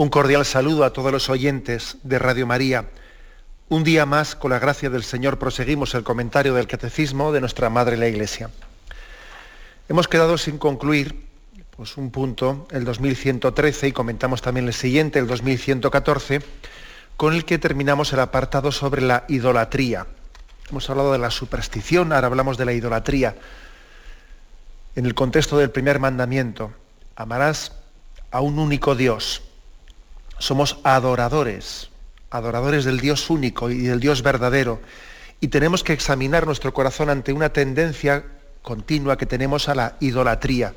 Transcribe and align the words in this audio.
Un 0.00 0.08
cordial 0.08 0.46
saludo 0.46 0.84
a 0.84 0.94
todos 0.94 1.12
los 1.12 1.28
oyentes 1.28 1.98
de 2.04 2.18
Radio 2.18 2.46
María. 2.46 2.86
Un 3.68 3.84
día 3.84 4.06
más, 4.06 4.34
con 4.34 4.50
la 4.50 4.58
gracia 4.58 4.88
del 4.88 5.02
Señor, 5.02 5.38
proseguimos 5.38 5.94
el 5.94 6.04
comentario 6.04 6.54
del 6.54 6.66
Catecismo 6.66 7.32
de 7.32 7.40
nuestra 7.40 7.68
Madre 7.68 7.98
la 7.98 8.08
Iglesia. 8.08 8.48
Hemos 9.90 10.08
quedado 10.08 10.38
sin 10.38 10.56
concluir 10.56 11.26
pues, 11.76 11.98
un 11.98 12.10
punto, 12.10 12.66
el 12.70 12.86
2113, 12.86 13.88
y 13.88 13.92
comentamos 13.92 14.40
también 14.40 14.68
el 14.68 14.72
siguiente, 14.72 15.18
el 15.18 15.26
2114, 15.26 16.40
con 17.18 17.34
el 17.34 17.44
que 17.44 17.58
terminamos 17.58 18.14
el 18.14 18.20
apartado 18.20 18.72
sobre 18.72 19.02
la 19.02 19.26
idolatría. 19.28 20.06
Hemos 20.70 20.88
hablado 20.88 21.12
de 21.12 21.18
la 21.18 21.30
superstición, 21.30 22.14
ahora 22.14 22.28
hablamos 22.28 22.56
de 22.56 22.64
la 22.64 22.72
idolatría. 22.72 23.36
En 24.96 25.04
el 25.04 25.14
contexto 25.14 25.58
del 25.58 25.68
primer 25.68 25.98
mandamiento, 25.98 26.72
amarás 27.16 27.72
a 28.30 28.40
un 28.40 28.58
único 28.58 28.94
Dios 28.94 29.42
somos 30.40 30.78
adoradores, 30.84 31.90
adoradores 32.30 32.84
del 32.84 32.98
Dios 32.98 33.30
único 33.30 33.70
y 33.70 33.82
del 33.82 34.00
Dios 34.00 34.22
verdadero. 34.22 34.80
Y 35.38 35.48
tenemos 35.48 35.84
que 35.84 35.92
examinar 35.92 36.46
nuestro 36.46 36.74
corazón 36.74 37.10
ante 37.10 37.32
una 37.32 37.52
tendencia 37.52 38.24
continua 38.62 39.16
que 39.16 39.26
tenemos 39.26 39.68
a 39.68 39.74
la 39.74 39.96
idolatría. 40.00 40.74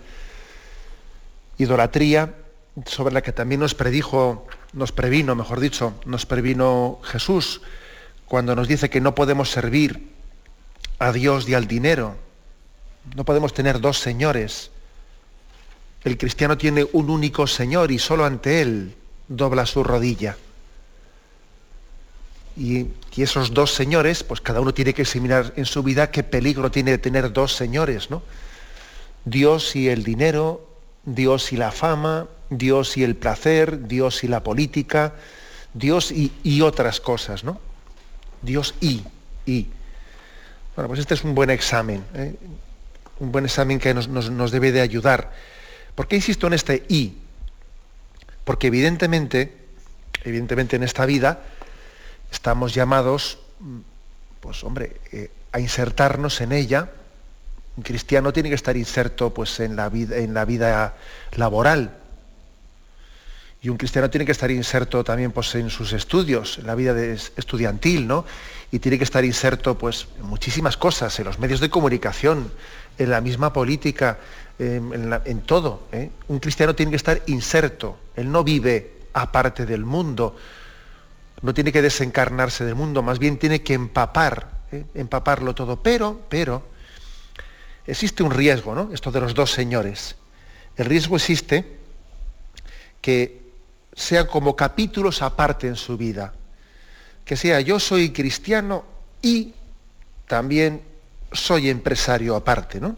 Idolatría 1.58 2.36
sobre 2.86 3.14
la 3.14 3.22
que 3.22 3.32
también 3.32 3.62
nos 3.62 3.74
predijo, 3.74 4.48
nos 4.74 4.92
previno, 4.92 5.34
mejor 5.34 5.60
dicho, 5.60 5.94
nos 6.06 6.26
previno 6.26 7.00
Jesús 7.04 7.62
cuando 8.26 8.56
nos 8.56 8.68
dice 8.68 8.90
que 8.90 9.00
no 9.00 9.16
podemos 9.16 9.50
servir 9.50 10.10
a 11.00 11.12
Dios 11.14 11.48
y 11.48 11.54
al 11.54 11.68
dinero. 11.68 12.18
No 13.16 13.24
podemos 13.24 13.54
tener 13.54 13.80
dos 13.80 13.98
señores. 14.00 14.72
El 16.04 16.18
cristiano 16.18 16.58
tiene 16.58 16.86
un 16.92 17.10
único 17.10 17.48
Señor 17.48 17.92
y 17.92 18.00
solo 18.00 18.26
ante 18.26 18.62
Él 18.62 18.96
dobla 19.28 19.66
su 19.66 19.84
rodilla. 19.84 20.38
Y, 22.56 22.88
esos 23.18 23.54
dos 23.54 23.74
señores, 23.74 24.24
pues 24.24 24.42
cada 24.42 24.60
uno 24.60 24.74
tiene 24.74 24.94
que 24.94 25.04
examinar 25.04 25.54
en 25.56 25.66
su 25.66 25.84
vida 25.84 26.12
qué 26.12 26.24
peligro 26.24 26.72
tiene 26.72 26.92
de 26.92 26.98
tener 26.98 27.32
dos 27.32 27.56
señores, 27.56 28.10
¿no? 28.10 28.22
Dios 29.26 29.76
y 29.76 29.90
el 29.90 30.04
dinero, 30.04 30.68
Dios 31.06 31.54
y 31.54 31.58
la 31.58 31.72
fama, 31.72 32.28
Dios 32.50 32.98
y 32.98 33.04
el 33.04 33.16
placer, 33.16 33.88
Dios 33.88 34.24
y 34.24 34.28
la 34.28 34.44
política, 34.44 35.14
Dios 35.74 36.12
y, 36.12 36.62
otras 36.62 37.00
cosas, 37.00 37.44
¿no? 37.44 37.60
Dios 38.42 38.76
y, 38.82 39.04
y. 39.46 39.68
Bueno, 40.76 40.90
pues 40.90 41.00
este 41.00 41.14
es 41.14 41.24
un 41.24 41.36
buen 41.36 41.50
examen, 41.50 42.04
¿eh? 42.16 42.36
un 43.20 43.32
buen 43.32 43.46
examen 43.46 43.80
que 43.80 43.94
nos, 43.94 44.08
nos 44.08 44.52
debe 44.52 44.72
de 44.72 44.82
ayudar. 44.82 45.32
¿Por 45.96 46.08
qué 46.08 46.16
insisto 46.16 46.48
en 46.48 46.54
este 46.54 46.84
y? 46.90 47.14
Porque 48.44 48.68
evidentemente, 48.68 49.56
evidentemente 50.24 50.76
en 50.76 50.84
esta 50.84 51.06
vida 51.06 51.44
estamos 52.32 52.74
llamados, 52.74 53.40
pues 54.40 54.64
hombre, 54.64 54.98
eh, 55.12 55.32
a 55.52 55.60
insertarnos 55.60 56.42
en 56.42 56.52
ella. 56.52 56.90
Un 57.78 57.84
cristiano 57.84 58.34
tiene 58.34 58.50
que 58.50 58.56
estar 58.56 58.76
inserto 58.76 59.34
pues, 59.34 59.60
en, 59.60 59.76
la 59.76 59.90
vida, 59.90 60.18
en 60.18 60.34
la 60.34 60.46
vida 60.46 60.96
laboral. 61.32 61.98
Y 63.62 63.70
un 63.70 63.78
cristiano 63.78 64.10
tiene 64.10 64.26
que 64.26 64.34
estar 64.34 64.52
inserto 64.52 65.06
también 65.06 65.32
pues, 65.32 65.56
en 65.56 65.70
sus 65.70 65.94
estudios, 65.94 66.58
en 66.58 66.68
la 66.68 66.76
vida 66.76 66.94
estudiantil, 67.02 68.08
¿no? 68.08 68.26
Y 68.72 68.80
tiene 68.80 68.98
que 68.98 69.06
estar 69.06 69.24
inserto 69.24 69.78
pues, 69.78 70.08
en 70.20 70.26
muchísimas 70.26 70.76
cosas, 70.76 71.18
en 71.20 71.26
los 71.26 71.40
medios 71.40 71.62
de 71.62 71.70
comunicación, 71.70 72.52
en 72.98 73.10
la 73.10 73.22
misma 73.22 73.54
política, 73.54 74.18
en, 74.60 75.42
todo. 75.42 75.88
¿eh? 75.92 76.10
Un 76.28 76.40
cristiano 76.40 76.76
tiene 76.76 76.92
que 76.92 76.98
estar 76.98 77.22
inserto, 77.28 77.98
él 78.16 78.32
no 78.32 78.44
vive 78.44 78.94
aparte 79.14 79.66
del 79.66 79.86
mundo, 79.86 80.36
no 81.42 81.54
tiene 81.54 81.72
que 81.72 81.82
desencarnarse 81.82 82.66
del 82.66 82.76
mundo, 82.76 83.02
más 83.02 83.20
bien 83.20 83.38
tiene 83.38 83.62
que 83.62 83.74
empapar, 83.74 84.48
¿eh? 84.72 84.86
empaparlo 84.96 85.54
todo. 85.54 85.82
Pero, 85.82 86.22
pero, 86.30 86.64
existe 87.86 88.24
un 88.24 88.32
riesgo, 88.32 88.74
¿no? 88.74 88.92
Esto 88.94 89.12
de 89.12 89.22
los 89.22 89.34
dos 89.34 89.52
señores. 89.52 90.16
El 90.78 90.86
riesgo 90.86 91.18
existe 91.18 91.80
que 93.02 93.42
sean 93.94 94.28
como 94.28 94.56
capítulos 94.56 95.22
aparte 95.22 95.68
en 95.68 95.76
su 95.76 95.98
vida. 95.98 96.34
Que 97.26 97.36
sea 97.36 97.62
yo 97.62 97.80
soy 97.80 98.12
cristiano 98.12 98.84
y 99.22 99.54
también 100.28 100.82
soy 101.32 101.70
empresario 101.70 102.36
aparte, 102.36 102.80
¿no? 102.80 102.96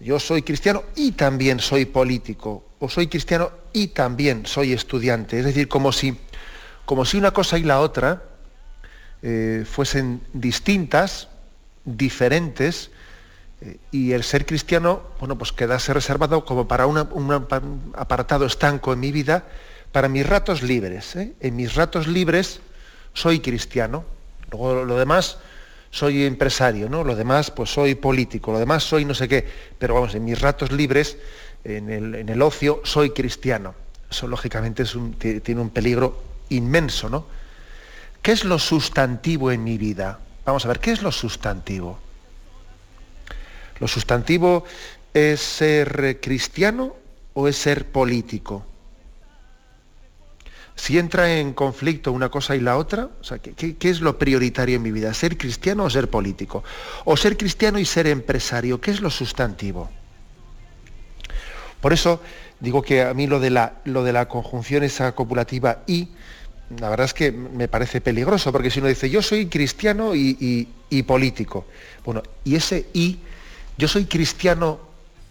Yo 0.00 0.20
soy 0.20 0.42
cristiano 0.42 0.84
y 0.94 1.12
también 1.12 1.60
soy 1.60 1.84
político, 1.84 2.64
o 2.78 2.88
soy 2.88 3.08
cristiano 3.08 3.50
y 3.72 3.88
también 3.88 4.46
soy 4.46 4.72
estudiante. 4.72 5.38
Es 5.38 5.44
decir, 5.44 5.68
como 5.68 5.92
si, 5.92 6.16
como 6.84 7.04
si 7.04 7.16
una 7.16 7.32
cosa 7.32 7.58
y 7.58 7.64
la 7.64 7.80
otra 7.80 8.22
eh, 9.22 9.64
fuesen 9.68 10.20
distintas, 10.32 11.28
diferentes, 11.84 12.90
eh, 13.60 13.78
y 13.90 14.12
el 14.12 14.22
ser 14.22 14.46
cristiano, 14.46 15.02
bueno, 15.18 15.36
pues 15.36 15.52
quedase 15.52 15.92
reservado 15.92 16.44
como 16.44 16.68
para 16.68 16.86
un 16.86 17.32
apartado 17.94 18.46
estanco 18.46 18.92
en 18.92 19.00
mi 19.00 19.10
vida, 19.10 19.48
para 19.90 20.08
mis 20.08 20.26
ratos 20.26 20.62
libres. 20.62 21.16
¿eh? 21.16 21.34
En 21.40 21.56
mis 21.56 21.74
ratos 21.74 22.06
libres 22.06 22.60
soy 23.14 23.40
cristiano. 23.40 24.04
Luego 24.50 24.84
lo 24.84 24.96
demás 24.96 25.38
soy 25.90 26.24
empresario, 26.24 26.88
¿no? 26.88 27.04
Lo 27.04 27.16
demás, 27.16 27.50
pues 27.50 27.70
soy 27.70 27.94
político, 27.94 28.52
lo 28.52 28.58
demás 28.58 28.84
soy 28.84 29.04
no 29.04 29.14
sé 29.14 29.28
qué. 29.28 29.46
Pero 29.78 29.94
vamos, 29.94 30.14
en 30.14 30.24
mis 30.24 30.40
ratos 30.40 30.70
libres, 30.72 31.16
en 31.64 32.28
el, 32.28 32.42
ocio, 32.42 32.80
soy 32.84 33.10
cristiano. 33.10 33.74
Eso 34.10 34.26
lógicamente 34.26 34.84
tiene 35.40 35.60
un 35.60 35.70
peligro 35.70 36.22
inmenso, 36.50 37.08
¿no? 37.08 37.26
¿Qué 38.22 38.32
es 38.32 38.44
lo 38.44 38.58
sustantivo 38.58 39.50
en 39.50 39.64
mi 39.64 39.78
vida? 39.78 40.18
Vamos 40.44 40.64
a 40.64 40.68
ver, 40.68 40.80
¿qué 40.80 40.92
es 40.92 41.02
lo 41.02 41.12
sustantivo? 41.12 41.98
¿Lo 43.80 43.88
sustantivo 43.88 44.64
es 45.14 45.40
ser 45.40 46.18
cristiano 46.20 46.96
o 47.34 47.48
es 47.48 47.56
ser 47.56 47.86
político? 47.86 48.66
Si 50.78 50.96
entra 50.96 51.38
en 51.38 51.54
conflicto 51.54 52.12
una 52.12 52.28
cosa 52.28 52.54
y 52.54 52.60
la 52.60 52.76
otra, 52.76 53.08
¿qué, 53.56 53.76
es 53.80 54.00
lo 54.00 54.16
prioritario 54.16 54.76
en 54.76 54.82
mi 54.82 54.92
vida? 54.92 55.12
¿Ser 55.12 55.36
cristiano 55.36 55.82
o 55.82 55.90
ser 55.90 56.08
político? 56.08 56.62
¿O 57.04 57.16
ser 57.16 57.36
cristiano 57.36 57.80
y 57.80 57.84
ser 57.84 58.06
empresario? 58.06 58.80
¿Qué 58.80 58.92
es 58.92 59.00
lo 59.00 59.10
sustantivo? 59.10 59.90
Por 61.80 61.92
eso 61.92 62.22
digo 62.60 62.80
que 62.80 63.02
a 63.02 63.12
mí 63.12 63.26
lo 63.26 63.40
de 63.40 63.50
la, 63.50 63.80
lo 63.84 64.04
de 64.04 64.12
la 64.12 64.28
conjunción 64.28 64.84
esa 64.84 65.16
copulativa 65.16 65.82
y, 65.88 66.10
la 66.78 66.88
verdad 66.88 67.06
es 67.06 67.14
que 67.14 67.32
me 67.32 67.66
parece 67.66 68.00
peligroso, 68.00 68.52
porque 68.52 68.70
si 68.70 68.78
uno 68.78 68.88
dice 68.88 69.10
yo 69.10 69.20
soy 69.20 69.46
cristiano 69.46 70.14
y, 70.14 70.68
y 70.88 71.02
político, 71.02 71.66
bueno, 72.04 72.22
y 72.44 72.54
ese 72.54 72.86
y, 72.94 73.18
yo 73.76 73.88
soy 73.88 74.04
cristiano 74.04 74.87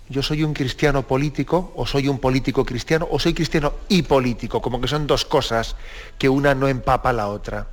yo 0.09 0.23
soy 0.23 0.43
un 0.43 0.53
cristiano 0.53 1.03
político, 1.03 1.73
o 1.75 1.85
soy 1.85 2.07
un 2.07 2.19
político 2.19 2.65
cristiano, 2.65 3.07
o 3.11 3.19
soy 3.19 3.33
cristiano 3.33 3.73
y 3.89 4.03
político, 4.03 4.61
como 4.61 4.79
que 4.79 4.87
son 4.87 5.05
dos 5.05 5.25
cosas 5.25 5.75
que 6.17 6.29
una 6.29 6.55
no 6.55 6.67
empapa 6.67 7.11
la 7.11 7.27
otra. 7.27 7.67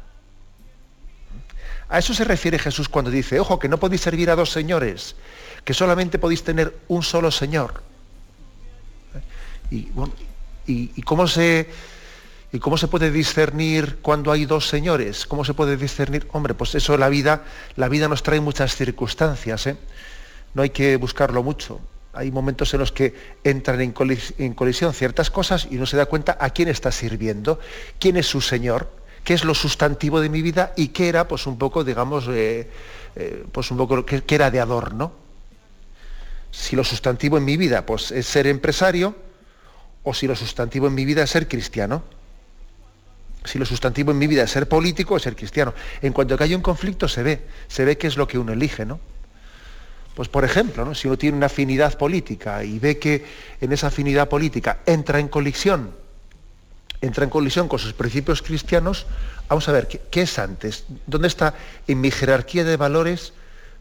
A 1.89 1.99
eso 1.99 2.13
se 2.13 2.25
refiere 2.25 2.59
Jesús 2.59 2.89
cuando 2.89 3.11
dice, 3.11 3.39
ojo, 3.39 3.59
que 3.59 3.69
no 3.69 3.79
podéis 3.79 4.01
servir 4.01 4.31
a 4.31 4.37
dos 4.37 4.51
señores, 4.51 5.15
que 5.65 5.75
solamente 5.75 6.19
podéis 6.19 6.43
tener 6.43 6.77
un 6.89 7.03
solo 7.03 7.31
Señor. 7.31 7.83
Y, 9.71 11.03
cómo 11.03 11.27
se, 11.27 11.69
¿Y 12.53 12.59
cómo 12.59 12.77
se 12.77 12.89
puede 12.89 13.11
discernir 13.11 13.99
cuando 14.03 14.33
hay 14.33 14.45
dos 14.45 14.69
señores? 14.69 15.27
¿Cómo 15.27 15.45
se 15.45 15.55
puede 15.55 15.77
discernir? 15.77 16.27
Hombre, 16.33 16.55
pues 16.55 16.75
eso 16.75 16.97
la 16.97 17.09
vida, 17.09 17.45
la 17.77 17.89
vida 17.89 18.09
nos 18.09 18.23
trae 18.23 18.41
muchas 18.41 18.75
circunstancias, 18.75 19.67
¿eh? 19.69 19.77
No 20.55 20.63
hay 20.63 20.71
que 20.71 20.97
buscarlo 20.97 21.43
mucho 21.43 21.81
hay 22.15 22.31
momentos 22.31 22.73
en 22.75 22.81
los 22.81 22.93
que 22.93 23.15
entran 23.45 23.81
en, 23.81 23.93
colisión 23.93 24.93
ciertas 24.93 25.31
cosas 25.31 25.69
y 25.71 25.77
uno 25.77 25.87
se 25.87 25.97
da 25.97 26.07
cuenta 26.07 26.37
a 26.41 26.51
quién 26.51 26.69
está 26.69 26.93
sirviendo, 26.93 27.59
quién 27.99 28.17
es 28.17 28.27
su 28.27 28.41
Señor, 28.41 28.91
qué 29.25 29.35
es 29.35 29.45
lo 29.45 29.55
sustantivo 29.55 30.21
de 30.21 30.29
mi 30.29 30.43
vida 30.43 30.73
y 30.77 30.89
qué 30.89 31.09
era, 31.09 31.27
pues 31.27 31.47
un 31.47 31.59
poco, 31.59 31.85
digamos, 31.85 32.27
eh, 32.29 32.69
eh, 33.17 33.45
pues 33.51 33.71
un 33.71 33.79
poco, 33.79 34.05
qué, 34.05 34.23
era 34.29 34.51
de 34.51 34.61
adorno. 34.61 35.13
Si 36.51 36.77
lo 36.77 36.85
sustantivo 36.85 37.39
en 37.39 37.45
mi 37.45 37.57
vida, 37.57 37.85
pues 37.85 38.13
es 38.13 38.27
ser 38.27 38.47
empresario, 38.47 39.17
o 40.03 40.15
si 40.15 40.27
lo 40.27 40.37
sustantivo 40.37 40.87
en 40.87 40.95
mi 40.95 41.05
vida 41.05 41.23
es 41.23 41.31
ser 41.31 41.49
cristiano. 41.49 42.03
Si 43.45 43.59
lo 43.59 43.67
sustantivo 43.67 44.11
en 44.11 44.19
mi 44.19 44.27
vida 44.27 44.45
es 44.45 44.51
ser 44.51 44.69
político 44.69 45.15
o 45.15 45.19
ser 45.19 45.35
cristiano. 45.37 45.75
En 46.01 46.13
cuanto 46.13 46.37
que 46.37 46.45
hay 46.45 46.55
un 46.55 46.63
conflicto 46.63 47.09
se 47.09 47.23
ve, 47.23 47.43
se 47.69 47.85
ve 47.85 47.99
qué 47.99 48.07
es 48.07 48.17
lo 48.17 48.29
que 48.29 48.39
uno 48.39 48.53
elige, 48.53 48.87
¿no? 48.87 49.01
Pues 50.15 50.29
por 50.29 50.45
ejemplo, 50.45 50.95
si 50.95 51.09
uno 51.09 51.19
tiene 51.19 51.37
una 51.37 51.47
afinidad 51.47 51.99
política 51.99 52.63
y 52.63 52.79
ve 52.79 52.99
que 52.99 53.25
en 53.61 53.73
esa 53.73 53.89
afinidad 53.89 54.29
política 54.29 54.79
entra 54.87 55.19
en 55.19 55.29
colisión, 55.29 55.91
entra 57.01 57.25
en 57.25 57.31
colisión 57.31 57.69
con 57.69 57.81
sus 57.81 57.93
principios 57.95 58.41
cristianos, 58.41 59.07
vamos 59.49 59.69
a 59.69 59.73
ver, 59.73 59.89
¿qué, 59.89 60.23
es 60.23 60.39
antes? 60.39 60.85
¿Dónde 61.07 61.29
está 61.29 61.55
en 61.89 62.01
mi 62.01 62.11
jerarquía 62.11 62.65
de 62.65 62.77
valores? 62.77 63.33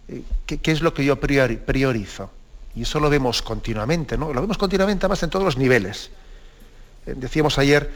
Eh, 0.08 0.24
¿Qué, 0.48 0.72
es 0.72 0.82
lo 0.82 0.94
que 0.94 1.06
yo 1.06 1.20
priorizo? 1.20 2.32
Y 2.76 2.82
eso 2.82 3.00
lo 3.00 3.12
vemos 3.12 3.44
continuamente, 3.44 4.18
¿no? 4.18 4.34
Lo 4.34 4.42
vemos 4.42 4.58
continuamente 4.58 5.06
además 5.06 5.22
en 5.22 5.30
todos 5.30 5.46
los 5.46 5.58
niveles. 5.58 6.10
Eh, 7.06 7.14
decíamos 7.16 7.60
ayer 7.60 7.92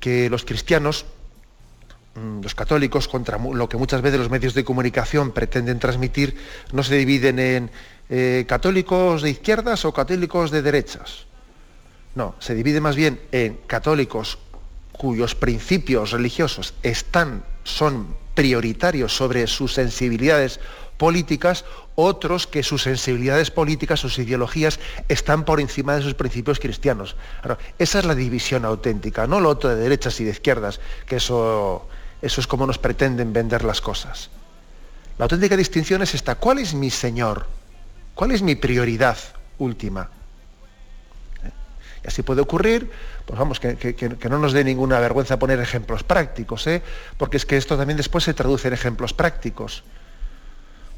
que 0.00 0.30
los 0.30 0.46
cristianos 0.46 1.04
los 2.14 2.54
católicos, 2.54 3.08
contra 3.08 3.38
lo 3.38 3.68
que 3.68 3.76
muchas 3.76 4.02
veces 4.02 4.18
los 4.18 4.30
medios 4.30 4.54
de 4.54 4.64
comunicación 4.64 5.32
pretenden 5.32 5.78
transmitir, 5.78 6.36
no 6.72 6.82
se 6.82 6.96
dividen 6.96 7.38
en 7.38 7.70
eh, 8.08 8.44
católicos 8.48 9.22
de 9.22 9.30
izquierdas 9.30 9.84
o 9.84 9.92
católicos 9.92 10.50
de 10.50 10.62
derechas. 10.62 11.26
No, 12.14 12.34
se 12.40 12.54
divide 12.54 12.80
más 12.80 12.96
bien 12.96 13.20
en 13.30 13.58
católicos 13.66 14.38
cuyos 14.92 15.34
principios 15.34 16.10
religiosos 16.10 16.74
están, 16.82 17.44
son 17.62 18.16
prioritarios 18.34 19.14
sobre 19.16 19.46
sus 19.46 19.74
sensibilidades 19.74 20.60
políticas, 20.98 21.64
otros 21.94 22.46
que 22.46 22.62
sus 22.62 22.82
sensibilidades 22.82 23.50
políticas, 23.50 24.00
sus 24.00 24.18
ideologías 24.18 24.80
están 25.08 25.44
por 25.44 25.60
encima 25.60 25.94
de 25.94 26.02
sus 26.02 26.14
principios 26.14 26.58
cristianos. 26.58 27.16
esa 27.78 27.98
es 28.00 28.04
la 28.04 28.14
división 28.14 28.64
auténtica, 28.64 29.26
no 29.26 29.40
lo 29.40 29.48
otro 29.48 29.70
de 29.70 29.76
derechas 29.76 30.20
y 30.20 30.24
de 30.24 30.32
izquierdas, 30.32 30.80
que 31.06 31.16
eso 31.16 31.88
eso 32.22 32.40
es 32.40 32.46
como 32.46 32.66
nos 32.66 32.78
pretenden 32.78 33.32
vender 33.32 33.64
las 33.64 33.80
cosas. 33.80 34.30
La 35.18 35.24
auténtica 35.24 35.56
distinción 35.56 36.02
es 36.02 36.14
esta. 36.14 36.34
¿Cuál 36.36 36.58
es 36.58 36.74
mi 36.74 36.90
Señor? 36.90 37.46
¿Cuál 38.14 38.32
es 38.32 38.42
mi 38.42 38.54
prioridad 38.54 39.18
última? 39.58 40.10
¿Eh? 41.44 41.50
Y 42.04 42.08
así 42.08 42.22
puede 42.22 42.40
ocurrir, 42.40 42.90
pues 43.26 43.38
vamos, 43.38 43.60
que, 43.60 44.16
no 44.28 44.38
nos 44.38 44.52
dé 44.52 44.64
ninguna 44.64 44.98
vergüenza 44.98 45.38
poner 45.38 45.60
ejemplos 45.60 46.02
prácticos, 46.02 46.66
¿eh? 46.66 46.82
porque 47.16 47.36
es 47.36 47.46
que 47.46 47.56
esto 47.56 47.76
también 47.76 47.96
después 47.96 48.24
se 48.24 48.34
traduce 48.34 48.68
en 48.68 48.74
ejemplos 48.74 49.12
prácticos. 49.12 49.84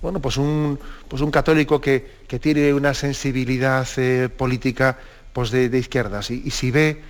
Bueno, 0.01 0.19
pues 0.21 0.37
un, 0.37 0.79
pues 1.07 1.23
un 1.23 1.31
católico 1.31 1.81
que, 1.81 2.23
tiene 2.41 2.75
una 2.75 2.93
sensibilidad 2.95 3.87
eh, 3.97 4.29
política 4.29 4.99
pues 5.33 5.51
de, 5.51 5.67
izquierdas 5.79 6.31
y, 6.31 6.51
si 6.51 6.71
ve, 6.71 7.03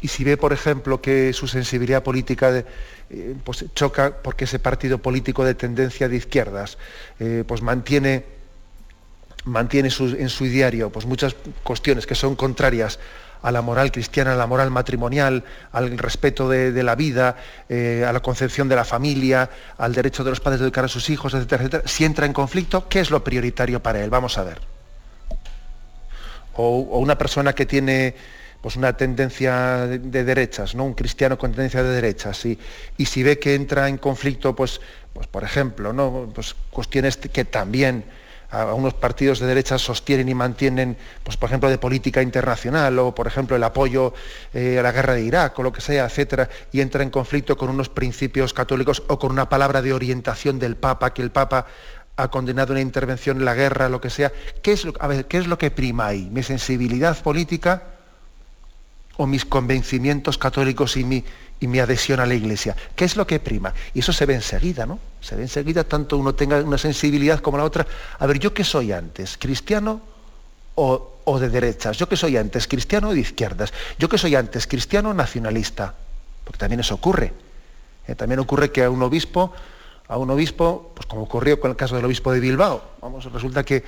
y 0.00 0.08
si 0.08 0.24
ve, 0.24 0.36
por 0.36 0.52
ejemplo, 0.52 1.00
que 1.00 1.32
su 1.32 1.48
sensibilidad 1.48 2.02
política 2.02 2.64
eh, 3.10 3.36
pues 3.44 3.64
choca 3.74 4.14
porque 4.22 4.44
ese 4.44 4.58
partido 4.58 4.98
político 4.98 5.44
de 5.44 5.54
tendencia 5.54 6.08
de 6.08 6.16
izquierdas 6.16 6.78
eh, 7.18 7.44
pues 7.46 7.62
mantiene, 7.62 8.24
mantiene 9.44 9.88
en 9.88 10.28
su 10.28 10.44
diario 10.44 10.90
pues 10.90 11.06
muchas 11.06 11.34
cuestiones 11.62 12.06
que 12.06 12.14
son 12.14 12.36
contrarias 12.36 12.98
a 13.40 13.52
la 13.52 13.62
moral 13.62 13.92
cristiana, 13.92 14.32
a 14.32 14.36
la 14.36 14.46
moral 14.46 14.70
matrimonial, 14.70 15.44
al 15.70 15.96
respeto 15.96 16.48
de, 16.48 16.82
la 16.82 16.96
vida, 16.96 17.36
eh, 17.68 18.04
a 18.06 18.12
la 18.12 18.20
concepción 18.20 18.68
de 18.68 18.74
la 18.74 18.84
familia, 18.84 19.48
al 19.78 19.94
derecho 19.94 20.24
de 20.24 20.30
los 20.30 20.40
padres 20.40 20.58
de 20.60 20.66
educar 20.66 20.84
a 20.84 20.88
sus 20.88 21.08
hijos, 21.08 21.34
etcétera, 21.34 21.62
etcétera. 21.62 21.82
Si 21.86 22.04
entra 22.04 22.26
en 22.26 22.32
conflicto, 22.32 22.88
¿qué 22.88 22.98
es 22.98 23.10
lo 23.10 23.22
prioritario 23.22 23.80
para 23.80 24.02
él? 24.02 24.10
Vamos 24.10 24.38
a 24.38 24.44
ver. 24.44 24.60
o 26.60 26.98
una 26.98 27.16
persona 27.16 27.52
que 27.52 27.64
tiene 27.64 28.16
pues 28.60 28.76
una 28.76 28.96
tendencia 28.96 29.86
de, 29.86 30.24
derechas, 30.24 30.74
¿no? 30.74 30.84
un 30.84 30.94
cristiano 30.94 31.38
con 31.38 31.52
tendencia 31.52 31.82
de 31.82 31.90
derechas, 31.90 32.44
y, 32.44 32.58
y 32.96 33.06
si 33.06 33.22
ve 33.22 33.38
que 33.38 33.54
entra 33.54 33.88
en 33.88 33.98
conflicto, 33.98 34.54
pues, 34.54 34.80
pues 35.12 35.26
por 35.26 35.44
ejemplo, 35.44 35.92
¿no? 35.92 36.30
pues 36.34 36.54
cuestiones 36.70 37.16
que 37.16 37.44
también 37.44 38.04
a 38.50 38.72
unos 38.72 38.94
partidos 38.94 39.40
de 39.40 39.46
derechas 39.46 39.82
sostienen 39.82 40.28
y 40.28 40.34
mantienen, 40.34 40.96
pues 41.22 41.36
por 41.36 41.48
ejemplo, 41.48 41.68
de 41.68 41.76
política 41.76 42.22
internacional, 42.22 42.98
o 42.98 43.14
por 43.14 43.26
ejemplo 43.26 43.56
el 43.56 43.64
apoyo 43.64 44.14
eh, 44.54 44.78
a 44.78 44.82
la 44.82 44.92
guerra 44.92 45.14
de 45.14 45.22
Irak, 45.22 45.58
o 45.58 45.62
lo 45.62 45.72
que 45.72 45.80
sea, 45.80 46.06
etcétera, 46.06 46.48
y 46.72 46.80
entra 46.80 47.02
en 47.02 47.10
conflicto 47.10 47.56
con 47.56 47.68
unos 47.68 47.88
principios 47.88 48.54
católicos 48.54 49.02
o 49.08 49.18
con 49.18 49.32
una 49.32 49.48
palabra 49.48 49.82
de 49.82 49.92
orientación 49.92 50.58
del 50.58 50.76
Papa, 50.76 51.12
que 51.12 51.22
el 51.22 51.30
Papa 51.30 51.66
ha 52.16 52.28
condenado 52.28 52.72
una 52.72 52.80
intervención 52.80 53.38
en 53.38 53.44
la 53.44 53.54
guerra, 53.54 53.88
lo 53.88 54.00
que 54.00 54.10
sea. 54.10 54.32
¿Qué 54.62 54.72
es 54.72 54.84
lo, 54.84 54.92
¿qué 54.92 55.38
es 55.38 55.46
lo 55.46 55.58
que 55.58 55.70
prima 55.70 56.06
ahí? 56.06 56.28
¿Mi 56.32 56.42
sensibilidad 56.42 57.20
política? 57.22 57.97
O 59.18 59.26
mis 59.26 59.44
convencimientos 59.44 60.38
católicos 60.38 60.96
y 60.96 61.04
mi, 61.04 61.24
y 61.60 61.66
mi 61.66 61.80
adhesión 61.80 62.20
a 62.20 62.26
la 62.26 62.34
iglesia. 62.34 62.76
¿Qué 62.94 63.04
es 63.04 63.16
lo 63.16 63.26
que 63.26 63.40
prima? 63.40 63.74
Y 63.92 63.98
eso 63.98 64.12
se 64.12 64.24
ve 64.26 64.34
enseguida, 64.34 64.86
¿no? 64.86 64.98
Se 65.20 65.34
ve 65.34 65.42
enseguida, 65.42 65.84
tanto 65.84 66.16
uno 66.16 66.34
tenga 66.34 66.62
una 66.62 66.78
sensibilidad 66.78 67.40
como 67.40 67.58
la 67.58 67.64
otra. 67.64 67.86
A 68.18 68.26
ver, 68.26 68.38
¿yo 68.38 68.54
qué 68.54 68.62
soy 68.62 68.92
antes? 68.92 69.36
¿Cristiano 69.36 70.00
o, 70.76 71.38
de 71.40 71.48
derechas? 71.50 71.98
¿Yo 71.98 72.08
qué 72.08 72.16
soy 72.16 72.36
antes? 72.36 72.68
¿Cristiano 72.68 73.08
o 73.08 73.12
de 73.12 73.20
izquierdas? 73.20 73.72
¿Yo 73.98 74.08
qué 74.08 74.18
soy 74.18 74.36
antes? 74.36 74.68
¿Cristiano 74.68 75.10
o 75.10 75.14
nacionalista? 75.14 75.94
Porque 76.44 76.58
también 76.58 76.80
eso 76.80 76.94
ocurre. 76.94 77.32
Eh, 78.06 78.14
también 78.14 78.38
ocurre 78.38 78.70
que 78.70 78.84
a 78.84 78.90
un 78.90 79.02
obispo, 79.02 79.52
a 80.06 80.16
un 80.16 80.30
obispo, 80.30 80.92
pues 80.94 81.06
como 81.06 81.22
ocurrió 81.22 81.58
con 81.58 81.72
el 81.72 81.76
caso 81.76 81.96
del 81.96 82.04
obispo 82.04 82.32
de 82.32 82.38
Bilbao, 82.38 82.82
vamos, 83.02 83.24
resulta 83.32 83.64
que 83.64 83.82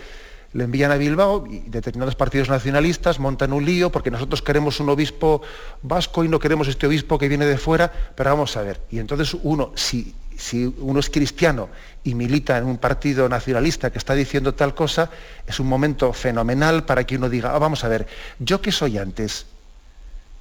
le 0.53 0.65
envían 0.65 0.91
a 0.91 0.97
Bilbao 0.97 1.47
y 1.47 1.61
determinados 1.61 2.17
partidos 2.17 2.49
nacionalistas 2.49 3.21
montan 3.21 3.53
un 3.53 3.65
lío 3.65 3.91
porque 3.93 4.11
nosotros 4.11 4.43
queremos 4.43 4.81
un 4.81 4.89
obispo 4.89 5.43
vasco 5.83 6.25
y 6.25 6.29
no 6.29 6.41
queremos 6.41 6.67
este 6.67 6.87
obispo 6.87 7.19
que 7.19 7.29
viene 7.29 7.47
de 7.47 7.57
fuera, 7.57 7.93
pero 8.17 8.31
vamos 8.31 8.57
a 8.57 8.63
ver. 8.63 8.81
Y 8.91 8.99
entonces 8.99 9.37
uno, 9.43 9.73
si, 9.77 10.15
uno 10.79 10.99
es 10.99 11.09
cristiano 11.09 11.69
y 12.03 12.15
milita 12.15 12.59
en 12.59 12.65
un 12.65 12.79
partido 12.79 13.29
nacionalista 13.29 13.91
que 13.91 13.99
está 13.99 14.15
diciendo 14.15 14.55
tal 14.55 14.75
cosa, 14.75 15.11
es 15.47 15.61
un 15.61 15.69
momento 15.69 16.13
fenomenal 16.13 16.85
para 16.85 17.05
que 17.05 17.17
uno 17.17 17.29
diga, 17.29 17.55
ah, 17.55 17.59
vamos 17.59 17.85
a 17.85 17.89
ver, 17.89 18.09
¿yo 18.41 18.61
qué 18.61 18.73
soy 18.73 18.99
antes? 18.99 19.47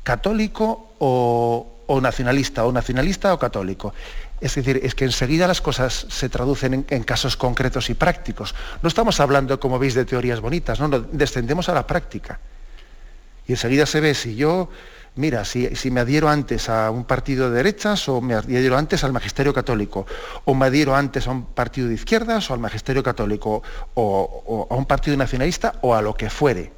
¿Católico 0.01 0.93
o, 0.97 1.67
o 1.85 2.01
nacionalista? 2.01 2.65
¿O 2.65 2.71
nacionalista 2.71 3.31
o 3.31 3.37
católico? 3.37 3.93
Es 4.41 4.55
decir, 4.55 4.79
es 4.83 4.95
que 4.95 5.05
enseguida 5.05 5.47
las 5.47 5.61
cosas 5.61 6.05
se 6.09 6.29
traducen 6.29 6.85
en, 6.89 7.03
casos 7.03 7.35
concretos 7.35 7.89
y 7.89 7.93
prácticos. 7.93 8.55
No 8.81 8.87
estamos 8.87 9.19
hablando, 9.19 9.59
como 9.59 9.79
veis, 9.79 9.95
de 9.95 10.05
teorías 10.05 10.39
bonitas, 10.39 10.79
no, 10.79 10.87
descendemos 10.99 11.67
a 11.67 11.73
la 11.73 11.85
práctica. 11.85 12.39
Y 13.47 13.53
enseguida 13.53 13.85
se 13.85 13.99
ve 13.99 14.13
si 14.13 14.35
yo, 14.35 14.69
mira, 15.15 15.43
si, 15.43 15.69
me 15.91 15.99
adhiero 15.99 16.29
antes 16.29 16.69
a 16.69 16.89
un 16.89 17.03
partido 17.03 17.49
de 17.49 17.57
derechas 17.57 18.07
o 18.07 18.21
me 18.21 18.35
adhiero 18.35 18.77
antes 18.77 19.03
al 19.03 19.11
magisterio 19.11 19.53
católico, 19.53 20.05
o 20.45 20.53
me 20.53 20.67
adhiero 20.67 20.95
antes 20.95 21.27
a 21.27 21.31
un 21.31 21.45
partido 21.45 21.89
de 21.89 21.95
izquierdas 21.95 22.49
o 22.49 22.53
al 22.53 22.59
magisterio 22.59 23.03
católico, 23.03 23.61
o 23.95 24.67
a 24.69 24.75
un 24.75 24.85
partido 24.85 25.17
nacionalista 25.17 25.75
o 25.81 25.95
a 25.95 26.01
lo 26.01 26.13
que 26.13 26.29
fuere. 26.29 26.71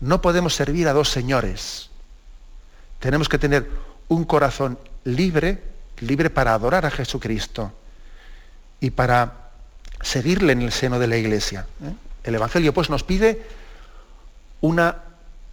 No 0.00 0.22
podemos 0.22 0.54
servir 0.54 0.86
a 0.86 0.92
dos 0.92 1.08
señores. 1.08 1.90
Tenemos 3.00 3.28
que 3.28 3.38
tener 3.38 3.68
un 4.08 4.24
corazón 4.24 4.78
libre 5.04 5.62
libre 6.00 6.30
para 6.30 6.54
adorar 6.54 6.86
a 6.86 6.90
Jesucristo 6.90 7.72
y 8.80 8.90
para 8.90 9.50
seguirle 10.00 10.52
en 10.52 10.62
el 10.62 10.72
seno 10.72 10.98
de 10.98 11.06
la 11.06 11.16
iglesia. 11.16 11.66
¿eh? 11.82 11.92
El 12.24 12.34
Evangelio 12.34 12.72
pues 12.72 12.90
nos 12.90 13.02
pide 13.02 13.42
una 14.60 14.96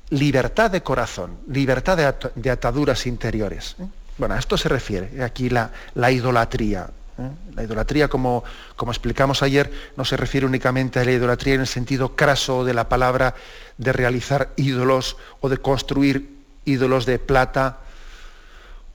libertad 0.10 0.72
de 0.72 0.84
corazón, 0.84 1.38
libertad 1.48 1.98
de, 2.36 2.50
ataduras 2.50 3.06
interiores. 3.06 3.76
¿eh? 3.80 3.86
Bueno, 4.18 4.36
a 4.36 4.40
esto 4.40 4.58
se 4.58 4.70
refiere 4.70 5.24
aquí 5.24 5.50
la, 5.50 5.72
idolatría. 6.12 6.90
¿eh? 7.18 7.30
La 7.56 7.64
idolatría, 7.64 8.08
como, 8.08 8.44
como 8.76 8.92
explicamos 8.92 9.44
ayer, 9.44 9.72
no 9.98 10.06
se 10.06 10.18
refiere 10.18 10.46
únicamente 10.46 11.00
a 11.00 11.06
la 11.06 11.12
idolatría 11.12 11.56
en 11.56 11.62
el 11.62 11.68
sentido 11.68 12.16
craso 12.16 12.64
de 12.64 12.74
la 12.74 12.88
palabra 12.88 13.36
de 13.78 13.92
realizar 13.92 14.52
ídolos 14.56 15.18
o 15.42 15.50
de 15.50 15.58
construir 15.58 16.36
ídolos 16.66 17.06
de 17.06 17.20
plata, 17.20 17.80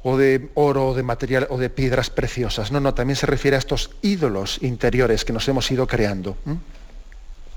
o 0.02 0.16
de 0.16 0.49
oro 0.54 0.88
o 0.88 0.95
de 0.95 1.02
material 1.02 1.47
o 1.50 1.59
de 1.59 1.71
piedras 1.71 2.11
preciosas. 2.11 2.73
No, 2.73 2.80
no, 2.80 2.95
también 2.95 3.16
se 3.16 3.26
refiere 3.26 3.57
a 3.57 3.59
estos 3.59 3.90
ídolos 4.02 4.59
interiores 4.62 5.25
que 5.25 5.33
nos 5.33 5.47
hemos 5.49 5.71
ido 5.71 5.87
creando. 5.87 6.37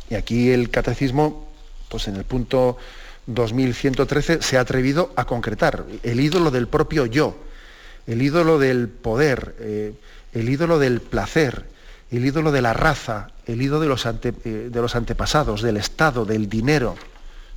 Y 0.10 0.16
aquí 0.16 0.52
el 0.52 0.70
catecismo, 0.70 1.48
pues 1.90 2.08
en 2.08 2.16
el 2.16 2.26
punto 2.26 2.78
2113, 3.28 4.42
se 4.42 4.58
ha 4.58 4.62
atrevido 4.62 5.14
a 5.16 5.26
concretar 5.26 5.86
el 6.04 6.20
ídolo 6.20 6.52
del 6.52 6.68
propio 6.68 7.06
yo, 7.06 7.36
el 8.08 8.22
ídolo 8.22 8.60
del 8.60 8.90
poder, 8.90 9.56
eh, 9.60 9.94
el 10.34 10.50
ídolo 10.50 10.80
del 10.80 11.00
placer, 11.00 11.66
el 12.12 12.26
ídolo 12.26 12.52
de 12.52 12.62
la 12.62 12.74
raza, 12.74 13.30
el 13.46 13.62
ídolo 13.62 13.80
de 13.80 13.88
los, 13.88 14.06
eh, 14.06 14.70
de 14.70 14.82
los 14.82 14.96
antepasados, 14.96 15.62
del 15.62 15.78
Estado, 15.78 16.26
del 16.26 16.50
dinero. 16.50 16.96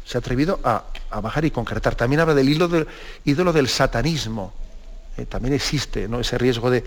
Se 0.05 0.17
ha 0.17 0.21
atrevido 0.21 0.61
a, 0.63 0.85
bajar 1.21 1.45
y 1.45 1.51
concretar. 1.51 1.97
También 1.97 2.21
habla 2.21 2.35
del 2.35 2.49
ídolo 2.49 2.69
del, 2.69 2.87
ídolo 3.25 3.53
del 3.53 3.69
satanismo, 3.69 4.55
eh, 5.17 5.27
también 5.27 5.55
existe 5.55 6.09
¿no? 6.09 6.21
ese 6.21 6.39
riesgo 6.39 6.71
de, 6.71 6.85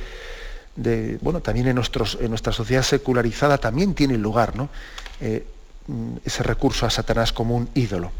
bueno, 1.21 1.41
también 1.41 1.67
en, 1.67 1.77
en, 1.77 2.29
nuestra 2.29 2.53
sociedad 2.53 2.83
secularizada 2.83 3.57
también 3.57 3.93
tiene 3.93 4.17
lugar 4.17 4.55
¿no? 4.55 4.69
Eh, 5.19 5.45
mm, 5.87 6.17
ese 6.23 6.43
recurso 6.43 6.85
a 6.85 6.89
Satanás 6.89 7.33
como 7.33 7.55
un 7.55 7.69
ídolo. 7.73 8.11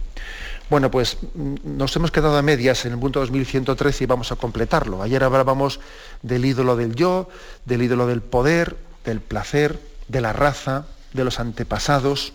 Bueno, 0.69 0.91
pues 0.91 1.17
mm, 1.33 1.55
nos 1.63 1.95
hemos 1.95 2.11
quedado 2.11 2.37
a 2.37 2.41
medias 2.41 2.85
en 2.85 2.93
el 2.93 2.99
punto 2.99 3.19
2113 3.19 4.03
y 4.03 4.07
vamos 4.07 4.31
a 4.31 4.35
completarlo. 4.35 5.01
Ayer 5.01 5.23
hablábamos 5.23 5.79
del 6.21 6.45
ídolo 6.45 6.75
del 6.75 6.95
yo, 6.95 7.29
del 7.65 7.81
ídolo 7.81 8.07
del 8.07 8.21
poder, 8.21 8.77
del 9.05 9.21
placer, 9.21 9.79
de 10.07 10.21
la 10.21 10.33
raza, 10.33 10.85
de 11.13 11.23
los 11.23 11.39
antepasados. 11.39 12.33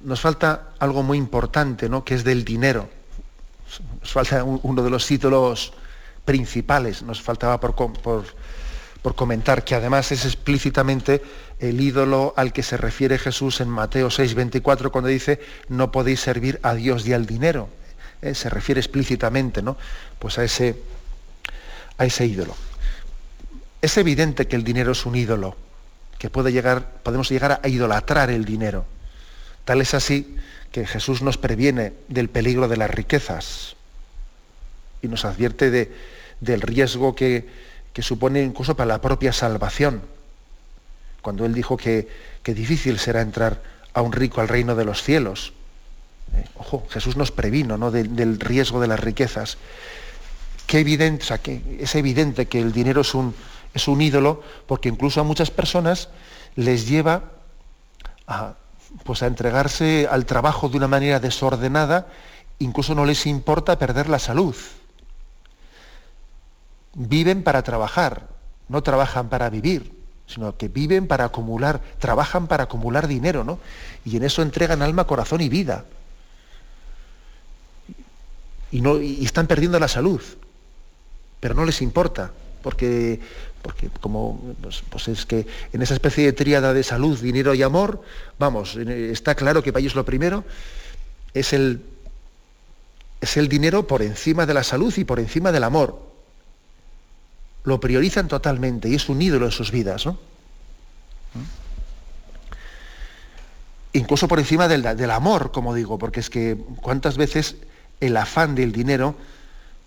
Nos 0.00 0.20
falta 0.20 0.70
algo 0.78 1.02
muy 1.02 1.18
importante, 1.18 1.88
¿no? 1.88 2.04
que 2.04 2.14
es 2.14 2.24
del 2.24 2.44
dinero. 2.44 2.88
Nos 4.00 4.12
falta 4.12 4.44
uno 4.44 4.82
de 4.82 4.90
los 4.90 5.10
ídolos 5.10 5.72
principales, 6.24 7.02
nos 7.02 7.20
faltaba 7.20 7.60
por, 7.60 7.74
por 7.74 9.14
comentar, 9.14 9.64
que 9.64 9.74
además 9.74 10.10
es 10.12 10.24
explícitamente 10.24 11.22
el 11.58 11.80
ídolo 11.80 12.34
al 12.36 12.52
que 12.52 12.62
se 12.62 12.76
refiere 12.76 13.18
Jesús 13.18 13.60
en 13.60 13.68
Mateo 13.68 14.10
6, 14.10 14.34
24, 14.34 14.90
cuando 14.90 15.08
dice, 15.08 15.40
no 15.68 15.92
podéis 15.92 16.20
servir 16.20 16.58
a 16.62 16.74
Dios 16.74 17.06
y 17.06 17.12
al 17.12 17.26
dinero. 17.26 17.68
Eh, 18.22 18.34
se 18.34 18.48
refiere 18.48 18.80
explícitamente 18.80 19.60
¿no? 19.60 19.76
pues 20.18 20.38
a, 20.38 20.44
ese, 20.44 20.76
a 21.98 22.06
ese 22.06 22.24
ídolo. 22.24 22.56
Es 23.82 23.98
evidente 23.98 24.46
que 24.46 24.56
el 24.56 24.64
dinero 24.64 24.92
es 24.92 25.04
un 25.04 25.14
ídolo, 25.14 25.56
que 26.18 26.30
puede 26.30 26.52
llegar, 26.52 26.88
podemos 27.02 27.28
llegar 27.28 27.60
a 27.62 27.68
idolatrar 27.68 28.30
el 28.30 28.46
dinero. 28.46 28.86
Tal 29.66 29.82
es 29.82 29.92
así 29.92 30.36
que 30.74 30.88
Jesús 30.88 31.22
nos 31.22 31.38
previene 31.38 31.92
del 32.08 32.28
peligro 32.28 32.66
de 32.66 32.76
las 32.76 32.90
riquezas 32.90 33.76
y 35.02 35.06
nos 35.06 35.24
advierte 35.24 35.70
de, 35.70 35.94
del 36.40 36.62
riesgo 36.62 37.14
que, 37.14 37.46
que 37.92 38.02
supone 38.02 38.42
incluso 38.42 38.74
para 38.74 38.88
la 38.88 39.00
propia 39.00 39.32
salvación 39.32 40.02
cuando 41.22 41.46
él 41.46 41.54
dijo 41.54 41.76
que, 41.76 42.08
difícil 42.44 42.98
será 42.98 43.20
entrar 43.20 43.62
a 43.92 44.02
un 44.02 44.10
rico 44.10 44.40
al 44.40 44.48
reino 44.48 44.74
de 44.74 44.84
los 44.84 45.00
cielos. 45.00 45.52
Eh, 46.34 46.44
ojo, 46.56 46.84
Jesús 46.90 47.16
nos 47.16 47.30
previno 47.30 47.78
¿no? 47.78 47.92
del 47.92 48.40
riesgo 48.40 48.80
de 48.80 48.88
las 48.88 48.98
riquezas. 48.98 49.58
Qué 50.66 50.80
evidente, 50.80 51.24
que 51.40 51.78
es 51.78 51.94
evidente 51.94 52.46
que 52.46 52.60
el 52.60 52.72
dinero 52.72 53.02
es 53.02 53.14
un, 53.14 53.32
es 53.74 53.86
un 53.86 54.02
ídolo 54.02 54.42
porque 54.66 54.88
incluso 54.88 55.20
a 55.20 55.24
muchas 55.24 55.52
personas 55.52 56.08
les 56.56 56.88
lleva 56.88 57.30
a, 58.26 58.56
pues 59.02 59.22
a 59.22 59.26
entregarse 59.26 60.06
al 60.10 60.26
trabajo 60.26 60.68
de 60.68 60.76
una 60.76 60.88
manera 60.88 61.20
desordenada, 61.20 62.06
incluso 62.58 62.94
no 62.94 63.04
les 63.04 63.26
importa 63.26 63.78
perder 63.78 64.08
la 64.08 64.18
salud. 64.18 64.54
Viven 66.94 67.42
para 67.42 67.62
trabajar, 67.62 68.28
no 68.68 68.82
trabajan 68.82 69.28
para 69.28 69.50
vivir 69.50 70.04
sino 70.26 70.56
que 70.56 70.68
viven 70.68 71.06
para 71.06 71.26
acumular, 71.26 71.80
trabajan 71.98 72.46
para 72.46 72.64
acumular 72.64 73.06
dinero, 73.06 73.44
¿no? 73.44 73.58
Y 74.04 74.16
en 74.16 74.24
eso 74.24 74.42
entregan 74.42 74.82
alma, 74.82 75.06
corazón 75.06 75.40
y 75.40 75.48
vida. 75.48 75.84
Y, 78.70 78.80
no, 78.80 79.00
y 79.00 79.24
están 79.24 79.46
perdiendo 79.46 79.78
la 79.78 79.88
salud, 79.88 80.20
pero 81.40 81.54
no 81.54 81.64
les 81.64 81.82
importa, 81.82 82.32
porque, 82.62 83.20
porque 83.64 83.88
como 84.02 84.54
pues, 84.60 84.82
pues 84.90 85.08
es 85.08 85.24
que 85.24 85.46
en 85.72 85.80
esa 85.80 85.94
especie 85.94 86.26
de 86.26 86.34
tríada 86.34 86.74
de 86.74 86.82
salud, 86.82 87.18
dinero 87.18 87.54
y 87.54 87.62
amor, 87.62 88.02
vamos, 88.38 88.76
está 88.76 89.34
claro 89.34 89.62
que 89.62 89.72
para 89.72 89.80
ellos 89.80 89.94
lo 89.94 90.04
primero 90.04 90.44
es 91.32 91.54
el, 91.54 91.82
es 93.22 93.38
el 93.38 93.48
dinero 93.48 93.86
por 93.86 94.02
encima 94.02 94.44
de 94.44 94.52
la 94.52 94.62
salud 94.62 94.92
y 94.98 95.04
por 95.04 95.18
encima 95.18 95.50
del 95.50 95.64
amor 95.64 95.98
lo 97.64 97.80
priorizan 97.80 98.28
totalmente 98.28 98.90
y 98.90 98.96
es 98.96 99.08
un 99.08 99.22
ídolo 99.22 99.46
en 99.46 99.52
sus 99.52 99.70
vidas, 99.70 100.04
¿no? 100.04 100.18
Incluso 103.94 104.28
por 104.28 104.40
encima 104.40 104.68
del, 104.68 105.10
amor, 105.10 105.52
como 105.52 105.72
digo, 105.72 105.98
porque 105.98 106.20
es 106.20 106.28
que 106.28 106.58
cuántas 106.82 107.16
veces 107.16 107.56
el 108.00 108.14
afán 108.18 108.54
del 108.54 108.72
dinero 108.72 109.14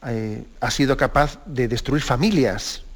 eh, 0.08 0.46
ha 0.62 0.72
sido 0.72 0.98
capaz 0.98 1.40
de 1.46 1.68
destruir 1.68 2.02
familias. 2.02 2.87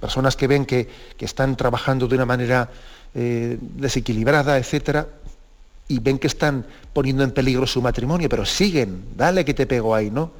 Personas 0.00 0.36
que 0.36 0.46
ven 0.46 0.64
que, 0.64 0.88
están 1.18 1.56
trabajando 1.56 2.06
de 2.06 2.14
una 2.14 2.26
manera 2.26 2.70
eh, 3.14 3.58
desequilibrada, 3.60 4.58
etcétera, 4.58 5.08
y 5.88 5.98
ven 5.98 6.18
que 6.18 6.26
están 6.26 6.66
poniendo 6.92 7.24
en 7.24 7.32
peligro 7.32 7.66
su 7.66 7.82
matrimonio, 7.82 8.28
pero 8.28 8.44
siguen, 8.44 9.04
dale 9.16 9.44
que 9.44 9.54
te 9.54 9.66
pego 9.66 9.94
ahí, 9.94 10.10
¿no? 10.10 10.30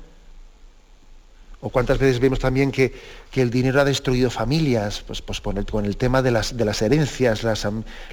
O 1.60 1.70
cuántas 1.70 1.98
veces 1.98 2.20
vemos 2.20 2.38
también 2.38 2.70
que, 2.70 2.94
el 3.34 3.50
dinero 3.50 3.80
ha 3.80 3.84
destruido 3.84 4.30
familias, 4.30 5.02
pues, 5.04 5.22
pues 5.22 5.40
con, 5.40 5.56
el, 5.56 5.96
tema 5.96 6.22
de 6.22 6.30
las, 6.30 6.56
de 6.56 6.64
las 6.64 6.82
herencias, 6.82 7.42
las, 7.42 7.66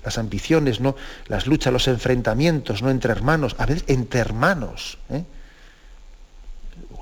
las, 0.04 0.18
ambiciones, 0.18 0.80
¿no? 0.80 0.96
las 1.28 1.46
luchas, 1.46 1.72
los 1.72 1.88
enfrentamientos 1.88 2.82
¿no? 2.82 2.90
entre 2.90 3.12
hermanos, 3.12 3.56
a 3.60 3.66
veces 3.68 3.84
entre 3.88 4.20
hermanos, 4.20 4.98
¿eh? 5.10 5.24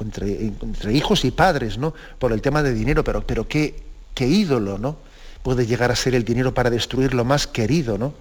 entre, 0.02 0.48
entre, 0.48 0.94
hijos 0.94 1.24
y 1.24 1.32
padres, 1.32 1.78
¿no? 1.78 1.94
por 2.20 2.34
el 2.34 2.42
tema 2.42 2.62
de 2.62 2.74
dinero, 2.74 3.06
pero, 3.06 3.26
pero 3.26 3.48
qué, 3.48 3.93
qué 4.14 4.28
ídolo 4.28 4.78
¿no? 4.78 4.98
puede 5.42 5.66
llegar 5.66 5.92
a 5.92 5.96
ser 5.96 6.16
el 6.16 6.24
dinero 6.24 6.54
para 6.54 6.70
destruir 6.70 7.14
lo 7.14 7.26
más 7.26 7.48
querido, 7.48 7.98
¿no? 7.98 8.14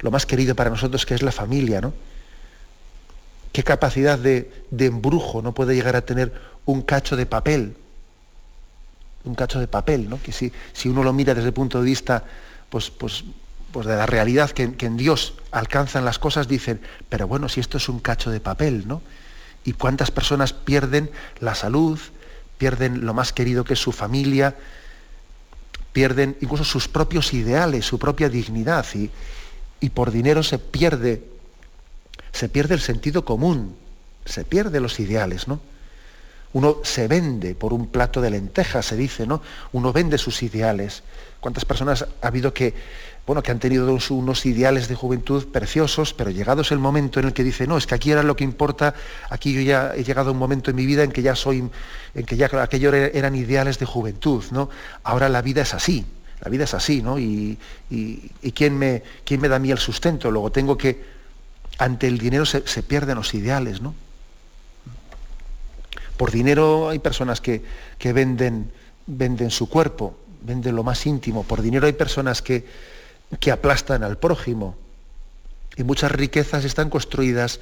lo 0.00 0.10
más 0.10 0.26
querido 0.26 0.54
para 0.54 0.70
nosotros 0.70 1.06
que 1.06 1.14
es 1.14 1.22
la 1.22 1.32
familia. 1.32 1.80
¿no? 1.80 1.92
qué 3.52 3.62
capacidad 3.64 4.18
de, 4.18 4.50
embrujo 4.78 5.42
no 5.42 5.52
puede 5.52 5.74
llegar 5.74 5.96
a 5.96 6.02
tener 6.02 6.32
un 6.66 6.82
cacho 6.82 7.16
de 7.16 7.26
papel. 7.26 7.76
Un 9.24 9.34
cacho 9.34 9.60
de 9.60 9.66
papel, 9.66 10.08
¿no? 10.08 10.20
Que 10.22 10.32
si, 10.32 10.52
si 10.72 10.88
uno 10.88 11.02
lo 11.02 11.12
mira 11.12 11.34
desde 11.34 11.48
el 11.48 11.54
punto 11.54 11.78
de 11.78 11.84
vista 11.84 12.24
pues, 12.70 12.90
pues, 12.90 13.24
pues 13.72 13.86
de 13.86 13.96
la 13.96 14.06
realidad 14.06 14.50
que, 14.50 14.62
en 14.78 14.96
Dios 14.96 15.34
alcanzan 15.50 16.04
las 16.04 16.18
cosas, 16.18 16.48
dicen, 16.48 16.80
pero 17.08 17.26
bueno, 17.26 17.48
si 17.48 17.60
esto 17.60 17.76
es 17.76 17.88
un 17.88 18.00
cacho 18.00 18.30
de 18.30 18.40
papel, 18.40 18.86
¿no? 18.86 19.02
Y 19.64 19.74
cuántas 19.74 20.10
personas 20.10 20.52
pierden 20.52 21.10
la 21.40 21.54
salud, 21.54 21.98
pierden 22.56 23.04
lo 23.04 23.12
más 23.12 23.32
querido 23.32 23.64
que 23.64 23.74
es 23.74 23.80
su 23.80 23.92
familia, 23.92 24.56
pierden 25.92 26.36
incluso 26.40 26.64
sus 26.64 26.88
propios 26.88 27.34
ideales, 27.34 27.84
su 27.84 27.98
propia 27.98 28.28
dignidad, 28.28 28.86
y, 28.94 29.10
y 29.80 29.90
por 29.90 30.10
dinero 30.10 30.42
se 30.42 30.58
pierde 30.58 31.22
se 32.32 32.48
pierde 32.48 32.74
el 32.74 32.80
sentido 32.80 33.24
común, 33.24 33.76
se 34.24 34.44
pierde 34.44 34.80
los 34.80 35.00
ideales, 35.00 35.48
¿no? 35.48 35.60
Uno 36.52 36.78
se 36.82 37.06
vende 37.06 37.54
por 37.54 37.72
un 37.72 37.86
plato 37.86 38.20
de 38.20 38.30
lentejas, 38.30 38.86
se 38.86 38.96
dice, 38.96 39.26
¿no? 39.26 39.40
Uno 39.72 39.92
vende 39.92 40.18
sus 40.18 40.42
ideales. 40.42 41.02
¿Cuántas 41.40 41.64
personas 41.64 42.06
ha 42.22 42.26
habido 42.26 42.52
que, 42.52 42.74
bueno, 43.30 43.44
que 43.44 43.52
han 43.52 43.60
tenido 43.60 43.96
unos 44.08 44.44
ideales 44.44 44.88
de 44.88 44.96
juventud 44.96 45.46
preciosos, 45.52 46.14
pero 46.14 46.32
llegados 46.32 46.72
el 46.72 46.80
momento 46.80 47.20
en 47.20 47.26
el 47.26 47.32
que 47.32 47.44
dice, 47.44 47.64
no, 47.68 47.78
es 47.78 47.86
que 47.86 47.94
aquí 47.94 48.10
era 48.10 48.24
lo 48.24 48.34
que 48.34 48.42
importa, 48.42 48.92
aquí 49.28 49.52
yo 49.52 49.60
ya 49.60 49.94
he 49.94 50.02
llegado 50.02 50.30
a 50.30 50.32
un 50.32 50.38
momento 50.40 50.70
en 50.70 50.76
mi 50.76 50.84
vida 50.84 51.04
en 51.04 51.12
que 51.12 51.22
ya 51.22 51.36
soy, 51.36 51.70
en 52.16 52.26
que 52.26 52.36
ya 52.36 52.50
aquello 52.60 52.92
eran 52.92 53.36
ideales 53.36 53.78
de 53.78 53.86
juventud, 53.86 54.42
¿no? 54.50 54.68
Ahora 55.04 55.28
la 55.28 55.42
vida 55.42 55.62
es 55.62 55.74
así, 55.74 56.04
la 56.40 56.50
vida 56.50 56.64
es 56.64 56.74
así, 56.74 57.02
¿no? 57.02 57.20
Y, 57.20 57.56
¿quién, 58.52 58.76
me, 58.76 59.04
quién 59.24 59.40
me 59.40 59.48
da 59.48 59.54
a 59.54 59.58
mí 59.60 59.70
el 59.70 59.78
sustento? 59.78 60.28
Luego 60.32 60.50
tengo 60.50 60.76
que 60.76 61.00
ante 61.78 62.08
el 62.08 62.18
dinero 62.18 62.44
se, 62.44 62.82
pierden 62.82 63.14
los 63.14 63.32
ideales, 63.32 63.80
¿no? 63.80 63.94
Por 66.16 66.32
dinero 66.32 66.88
hay 66.88 66.98
personas 66.98 67.40
que, 67.40 67.62
venden, 68.12 68.72
venden, 69.06 69.52
su 69.52 69.68
cuerpo, 69.68 70.18
venden 70.42 70.74
lo 70.74 70.82
más 70.82 71.06
íntimo. 71.06 71.44
Por 71.44 71.62
dinero 71.62 71.86
hay 71.86 71.92
personas 71.92 72.42
que, 72.42 72.90
que 73.38 73.52
aplastan 73.52 74.02
al 74.02 74.18
prójimo. 74.18 74.76
Y 75.76 75.84
muchas 75.84 76.10
riquezas 76.10 76.64
están 76.64 76.90
construidas 76.90 77.60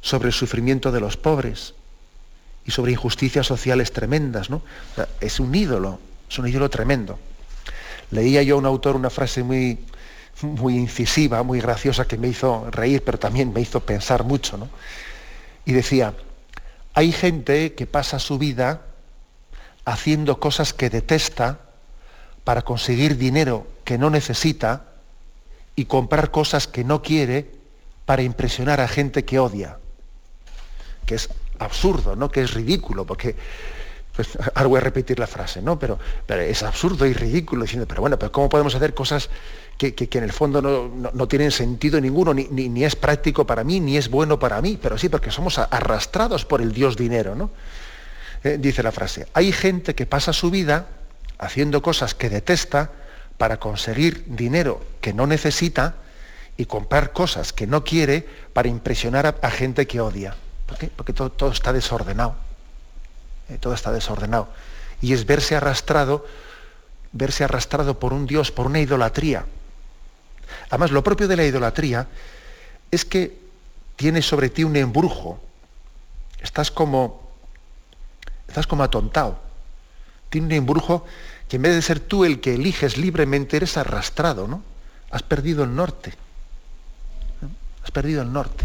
sobre 0.00 0.28
el 0.28 0.32
sufrimiento 0.32 0.90
de 0.90 1.00
los 1.00 1.16
pobres 1.16 1.74
y 2.66 2.70
sobre 2.70 2.92
injusticias 2.92 3.46
sociales 3.46 3.92
tremendas. 3.92 4.50
¿no? 4.50 4.62
es 5.20 5.40
un 5.40 5.54
ídolo, 5.54 6.00
es 6.28 6.38
un 6.38 6.48
ídolo 6.48 6.68
tremendo. 6.68 7.18
Leía 8.10 8.42
yo 8.42 8.56
a 8.56 8.58
un 8.58 8.66
autor 8.66 8.96
una 8.96 9.10
frase 9.10 9.42
muy, 9.42 9.78
muy 10.42 10.76
incisiva, 10.76 11.42
muy 11.42 11.60
graciosa, 11.60 12.06
que 12.06 12.18
me 12.18 12.28
hizo 12.28 12.70
reír, 12.70 13.02
pero 13.04 13.18
también 13.18 13.52
me 13.52 13.60
hizo 13.60 13.80
pensar 13.80 14.24
mucho. 14.24 14.58
¿no? 14.58 14.68
Y 15.64 15.72
decía, 15.72 16.14
hay 16.92 17.12
gente 17.12 17.74
que 17.74 17.86
pasa 17.86 18.18
su 18.18 18.38
vida 18.38 18.82
haciendo 19.84 20.40
cosas 20.40 20.72
que 20.72 20.90
detesta 20.90 21.60
para 22.44 22.62
conseguir 22.62 23.16
dinero 23.16 23.66
que 23.84 23.98
no 23.98 24.10
necesita 24.10 24.86
y 25.76 25.84
comprar 25.86 26.30
cosas 26.30 26.66
que 26.66 26.84
no 26.84 27.02
quiere 27.02 27.50
para 28.06 28.22
impresionar 28.22 28.80
a 28.80 28.88
gente 28.88 29.24
que 29.24 29.38
odia. 29.38 29.78
Que 31.06 31.16
es 31.16 31.28
absurdo, 31.58 32.16
¿no? 32.16 32.30
Que 32.30 32.42
es 32.42 32.54
ridículo, 32.54 33.04
porque 33.06 33.36
pues, 34.14 34.28
ahora 34.54 34.68
voy 34.68 34.78
a 34.78 34.82
repetir 34.82 35.18
la 35.18 35.26
frase, 35.26 35.62
¿no? 35.62 35.78
Pero, 35.78 35.98
pero 36.26 36.42
es 36.42 36.62
absurdo 36.62 37.06
y 37.06 37.12
ridículo 37.12 37.62
diciendo, 37.62 37.86
pero 37.86 38.00
bueno, 38.00 38.18
pero 38.18 38.32
¿cómo 38.32 38.48
podemos 38.48 38.74
hacer 38.74 38.94
cosas 38.94 39.30
que, 39.76 39.94
en 40.12 40.22
el 40.22 40.32
fondo 40.32 40.62
no, 40.62 41.28
tienen 41.28 41.50
sentido 41.50 42.00
ninguno, 42.00 42.32
ni, 42.32 42.84
es 42.84 42.94
práctico 42.94 43.46
para 43.46 43.64
mí, 43.64 43.80
ni 43.80 43.96
es 43.96 44.08
bueno 44.08 44.38
para 44.38 44.62
mí, 44.62 44.78
pero 44.80 44.96
sí 44.96 45.08
porque 45.08 45.30
somos 45.30 45.58
arrastrados 45.58 46.44
por 46.44 46.62
el 46.62 46.72
Dios 46.72 46.96
dinero. 46.96 47.34
¿no? 47.34 47.50
Eh, 48.44 48.56
dice 48.60 48.82
la 48.82 48.92
frase, 48.92 49.26
hay 49.34 49.52
gente 49.52 49.94
que 49.94 50.06
pasa 50.06 50.32
su 50.32 50.50
vida 50.50 50.86
haciendo 51.38 51.82
cosas 51.82 52.14
que 52.14 52.30
detesta 52.30 52.92
para 53.38 53.58
conseguir 53.58 54.24
dinero 54.26 54.84
que 55.00 55.12
no 55.12 55.26
necesita 55.26 55.96
y 56.56 56.66
comprar 56.66 57.12
cosas 57.12 57.52
que 57.52 57.66
no 57.66 57.84
quiere 57.84 58.26
para 58.52 58.68
impresionar 58.68 59.26
a, 59.40 59.50
gente 59.50 59.86
que 59.86 60.00
odia. 60.00 60.36
¿Por 60.66 60.78
qué? 60.78 60.88
Porque 60.88 61.12
todo, 61.12 61.50
está 61.50 61.72
desordenado. 61.72 62.36
Eh, 63.48 63.58
todo 63.60 63.74
está 63.74 63.92
desordenado. 63.92 64.48
Y 65.00 65.12
es 65.12 65.26
verse 65.26 65.56
arrastrado, 65.56 66.24
verse 67.12 67.44
arrastrado 67.44 67.98
por 67.98 68.12
un 68.12 68.26
Dios, 68.26 68.52
por 68.52 68.66
una 68.66 68.80
idolatría. 68.80 69.44
Además, 70.70 70.92
lo 70.92 71.02
propio 71.02 71.26
de 71.26 71.36
la 71.36 71.44
idolatría 71.44 72.06
es 72.90 73.04
que 73.04 73.38
tiene 73.96 74.22
sobre 74.22 74.48
ti 74.48 74.64
un 74.64 74.76
embrujo. 74.76 75.40
Estás 76.40 76.70
como, 76.70 77.32
estás 78.46 78.66
como 78.66 78.84
atontado. 78.84 79.38
Tiene 80.30 80.46
un 80.46 80.52
embrujo 80.52 81.04
en 81.54 81.62
vez 81.62 81.74
de 81.74 81.82
ser 81.82 82.00
tú 82.00 82.24
el 82.24 82.40
que 82.40 82.54
eliges 82.54 82.96
libremente, 82.96 83.56
eres 83.56 83.76
arrastrado, 83.76 84.48
¿no? 84.48 84.62
Has 85.10 85.22
perdido 85.22 85.64
el 85.64 85.74
norte. 85.74 86.14
Has 87.82 87.90
perdido 87.90 88.22
el 88.22 88.32
norte. 88.32 88.64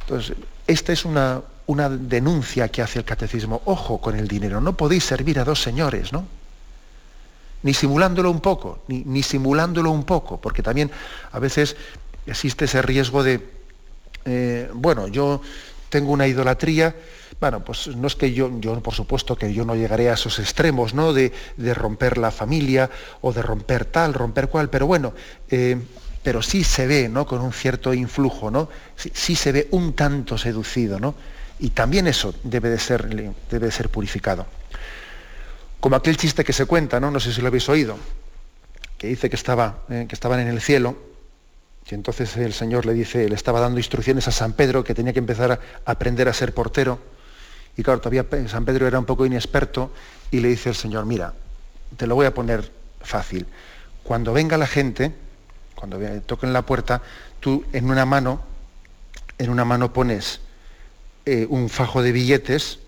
Entonces, 0.00 0.36
esta 0.66 0.92
es 0.92 1.04
una, 1.04 1.40
una 1.66 1.88
denuncia 1.88 2.68
que 2.68 2.82
hace 2.82 2.98
el 2.98 3.04
catecismo. 3.04 3.62
Ojo 3.64 4.00
con 4.00 4.16
el 4.16 4.28
dinero, 4.28 4.60
no 4.60 4.76
podéis 4.76 5.04
servir 5.04 5.38
a 5.38 5.44
dos 5.44 5.62
señores, 5.62 6.12
¿no? 6.12 6.26
Ni 7.62 7.74
simulándolo 7.74 8.30
un 8.30 8.40
poco, 8.40 8.82
ni, 8.88 9.02
ni 9.04 9.22
simulándolo 9.22 9.90
un 9.90 10.04
poco, 10.04 10.40
porque 10.40 10.62
también 10.62 10.90
a 11.32 11.38
veces 11.38 11.76
existe 12.26 12.66
ese 12.66 12.82
riesgo 12.82 13.22
de, 13.22 13.50
eh, 14.24 14.70
bueno, 14.74 15.08
yo 15.08 15.40
tengo 15.88 16.12
una 16.12 16.26
idolatría, 16.26 16.94
bueno, 17.40 17.64
pues 17.64 17.88
no 17.88 18.06
es 18.06 18.16
que 18.16 18.32
yo, 18.32 18.50
yo 18.60 18.80
por 18.80 18.94
supuesto 18.94 19.36
que 19.36 19.52
yo 19.52 19.64
no 19.64 19.76
llegaré 19.76 20.10
a 20.10 20.14
esos 20.14 20.38
extremos, 20.38 20.94
¿no? 20.94 21.12
De, 21.12 21.32
romper 21.74 22.18
la 22.18 22.30
familia 22.30 22.90
o 23.20 23.32
de 23.32 23.42
romper 23.42 23.84
tal, 23.84 24.14
romper 24.14 24.48
cual, 24.48 24.70
pero 24.70 24.86
bueno, 24.86 25.14
eh, 25.50 25.80
pero 26.22 26.42
sí 26.42 26.64
se 26.64 26.86
ve, 26.86 27.08
¿no? 27.08 27.26
Con 27.26 27.40
un 27.40 27.52
cierto 27.52 27.94
influjo, 27.94 28.50
¿no? 28.50 28.68
Sí, 28.96 29.36
se 29.36 29.52
ve 29.52 29.68
un 29.70 29.92
tanto 29.94 30.36
seducido, 30.36 30.98
¿no? 30.98 31.14
Y 31.60 31.70
también 31.70 32.06
eso 32.06 32.34
debe 32.42 32.70
de 32.70 32.78
ser, 32.78 33.08
debe 33.08 33.66
de 33.66 33.72
ser 33.72 33.88
purificado. 33.88 34.46
Como 35.80 35.96
aquel 35.96 36.16
chiste 36.16 36.44
que 36.44 36.52
se 36.52 36.66
cuenta, 36.66 36.98
¿no? 36.98 37.10
No 37.10 37.20
sé 37.20 37.32
si 37.32 37.40
lo 37.40 37.48
habéis 37.48 37.68
oído, 37.68 37.96
que 38.96 39.06
dice 39.06 39.30
que, 39.30 39.36
estaba, 39.36 39.78
eh, 39.90 40.06
que 40.08 40.14
estaban 40.14 40.40
en 40.40 40.48
el 40.48 40.60
cielo 40.60 41.07
y 41.90 41.94
entonces 41.94 42.36
el 42.36 42.52
Señor 42.52 42.84
le 42.84 42.92
dice, 42.92 43.28
le 43.28 43.34
estaba 43.34 43.60
dando 43.60 43.78
instrucciones 43.78 44.28
a 44.28 44.32
San 44.32 44.52
Pedro 44.52 44.84
que 44.84 44.94
tenía 44.94 45.12
que 45.12 45.20
empezar 45.20 45.52
a 45.52 45.60
aprender 45.90 46.28
a 46.28 46.34
ser 46.34 46.52
portero. 46.52 46.98
Y 47.76 47.82
claro, 47.82 48.00
todavía 48.00 48.26
San 48.48 48.64
Pedro 48.64 48.86
era 48.86 48.98
un 48.98 49.06
poco 49.06 49.24
inexperto 49.24 49.92
y 50.30 50.40
le 50.40 50.48
dice 50.48 50.68
el 50.68 50.74
Señor, 50.74 51.06
mira, 51.06 51.32
te 51.96 52.06
lo 52.06 52.14
voy 52.14 52.26
a 52.26 52.34
poner 52.34 52.70
fácil. 53.00 53.46
Cuando 54.02 54.32
venga 54.32 54.58
la 54.58 54.66
gente, 54.66 55.14
cuando 55.74 55.98
toquen 56.22 56.52
la 56.52 56.62
puerta, 56.62 57.00
tú 57.40 57.64
en 57.72 57.90
una 57.90 58.04
mano, 58.04 58.42
en 59.38 59.48
una 59.48 59.64
mano 59.64 59.92
pones 59.92 60.40
eh, 61.24 61.46
un 61.48 61.70
fajo 61.70 62.02
de 62.02 62.12
billetes 62.12 62.80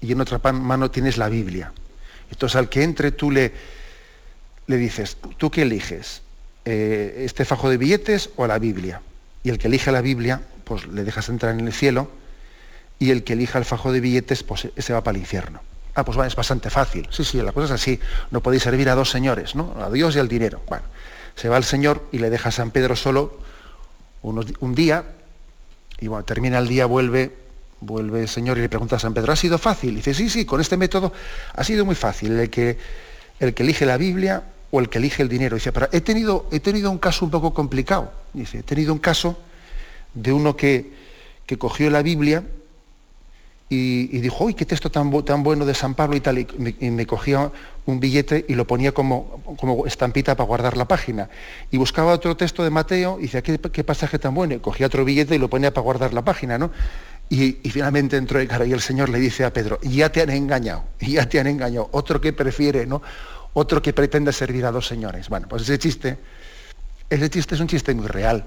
y 0.00 0.12
en 0.12 0.20
otra 0.20 0.38
mano 0.52 0.90
tienes 0.90 1.16
la 1.16 1.28
Biblia. 1.28 1.72
Entonces 2.30 2.54
al 2.54 2.68
que 2.68 2.84
entre 2.84 3.10
tú 3.10 3.32
le, 3.32 3.52
le 4.66 4.76
dices, 4.76 5.16
¿tú 5.38 5.50
qué 5.50 5.62
eliges? 5.62 6.22
Eh, 6.64 7.22
este 7.24 7.44
fajo 7.44 7.70
de 7.70 7.76
billetes 7.76 8.30
o 8.36 8.46
la 8.46 8.58
Biblia. 8.58 9.00
Y 9.42 9.50
el 9.50 9.58
que 9.58 9.68
elija 9.68 9.92
la 9.92 10.00
Biblia, 10.00 10.42
pues 10.64 10.86
le 10.86 11.04
dejas 11.04 11.28
entrar 11.28 11.58
en 11.58 11.66
el 11.66 11.72
cielo, 11.72 12.10
y 12.98 13.10
el 13.10 13.24
que 13.24 13.34
elija 13.34 13.58
el 13.58 13.64
fajo 13.64 13.92
de 13.92 14.00
billetes, 14.00 14.42
pues 14.42 14.68
ese 14.76 14.92
va 14.92 15.02
para 15.02 15.16
el 15.16 15.22
infierno. 15.22 15.60
Ah, 15.94 16.04
pues 16.04 16.18
es 16.26 16.36
bastante 16.36 16.70
fácil. 16.70 17.08
Sí, 17.10 17.24
sí, 17.24 17.40
la 17.42 17.52
cosa 17.52 17.74
es 17.74 17.80
así. 17.80 17.98
No 18.30 18.42
podéis 18.42 18.62
servir 18.62 18.88
a 18.88 18.94
dos 18.94 19.10
señores, 19.10 19.54
¿no? 19.54 19.74
A 19.80 19.90
Dios 19.90 20.14
y 20.16 20.18
al 20.18 20.28
dinero. 20.28 20.60
Bueno, 20.68 20.84
se 21.34 21.48
va 21.48 21.56
el 21.56 21.64
Señor 21.64 22.06
y 22.12 22.18
le 22.18 22.30
deja 22.30 22.50
a 22.50 22.52
San 22.52 22.70
Pedro 22.70 22.96
solo 22.96 23.38
un 24.22 24.74
día, 24.74 25.04
y 26.00 26.08
bueno, 26.08 26.24
termina 26.24 26.58
el 26.58 26.68
día, 26.68 26.86
vuelve, 26.86 27.34
vuelve 27.80 28.22
el 28.22 28.28
Señor 28.28 28.58
y 28.58 28.60
le 28.60 28.68
pregunta 28.68 28.96
a 28.96 28.98
San 28.98 29.14
Pedro, 29.14 29.32
¿ha 29.32 29.36
sido 29.36 29.58
fácil? 29.58 29.92
Y 29.92 29.96
dice, 29.96 30.14
sí, 30.14 30.28
sí, 30.28 30.44
con 30.44 30.60
este 30.60 30.76
método 30.76 31.12
ha 31.54 31.64
sido 31.64 31.84
muy 31.84 31.94
fácil. 31.94 32.38
El 32.38 32.50
que, 32.50 32.78
el 33.40 33.54
que 33.54 33.62
elige 33.62 33.86
la 33.86 33.96
Biblia 33.96 34.42
o 34.70 34.80
el 34.80 34.88
que 34.88 34.98
elige 34.98 35.22
el 35.22 35.28
dinero. 35.28 35.56
Dice, 35.56 35.72
pero 35.72 35.88
he 35.92 36.00
tenido, 36.00 36.46
he 36.50 36.60
tenido 36.60 36.90
un 36.90 36.98
caso 36.98 37.24
un 37.24 37.30
poco 37.30 37.54
complicado. 37.54 38.12
Dice, 38.32 38.58
he 38.58 38.62
tenido 38.62 38.92
un 38.92 38.98
caso 38.98 39.38
de 40.14 40.32
uno 40.32 40.56
que, 40.56 40.92
que 41.46 41.58
cogió 41.58 41.90
la 41.90 42.02
Biblia 42.02 42.44
y, 43.70 44.06
dijo, 44.20 44.44
uy, 44.44 44.54
qué 44.54 44.64
texto 44.64 44.90
tan, 44.90 45.10
tan, 45.24 45.42
bueno 45.42 45.66
de 45.66 45.74
San 45.74 45.94
Pablo 45.94 46.16
y 46.16 46.20
tal, 46.20 46.38
y 46.38 46.46
me, 46.90 47.06
cogía 47.06 47.50
un 47.84 48.00
billete 48.00 48.46
y 48.48 48.54
lo 48.54 48.66
ponía 48.66 48.92
como, 48.92 49.42
como, 49.60 49.86
estampita 49.86 50.34
para 50.34 50.46
guardar 50.46 50.78
la 50.78 50.88
página. 50.88 51.28
Y 51.70 51.76
buscaba 51.76 52.12
otro 52.12 52.34
texto 52.34 52.64
de 52.64 52.70
Mateo 52.70 53.18
y 53.18 53.24
decía, 53.24 53.42
qué, 53.42 53.58
qué 53.58 53.84
pasaje 53.84 54.18
tan 54.18 54.34
bueno, 54.34 54.54
y 54.54 54.58
cogía 54.60 54.86
otro 54.86 55.04
billete 55.04 55.34
y 55.34 55.38
lo 55.38 55.50
ponía 55.50 55.74
para 55.74 55.82
guardar 55.82 56.14
la 56.14 56.22
página, 56.22 56.56
¿no? 56.56 56.70
Y, 57.28 57.52
finalmente 57.70 58.16
entró 58.16 58.40
el 58.40 58.48
cara 58.48 58.64
y 58.64 58.72
el 58.72 58.80
Señor 58.80 59.10
le 59.10 59.18
dice 59.18 59.44
a 59.44 59.52
Pedro, 59.52 59.78
ya 59.82 60.10
te 60.10 60.22
han 60.22 60.30
engañado, 60.30 60.84
ya 61.00 61.28
te 61.28 61.38
han 61.38 61.46
engañado, 61.46 61.90
otro 61.92 62.22
que 62.22 62.32
prefiere, 62.32 62.86
¿no? 62.86 63.02
Otro 63.54 63.82
que 63.82 63.92
pretende 63.92 64.32
servir 64.32 64.64
a 64.66 64.70
dos 64.70 64.86
señores. 64.86 65.28
Bueno, 65.28 65.48
pues 65.48 65.62
ese 65.62 65.78
chiste, 65.78 66.18
ese 67.10 67.30
chiste 67.30 67.54
es 67.54 67.60
un 67.60 67.68
chiste 67.68 67.94
muy 67.94 68.06
real. 68.06 68.44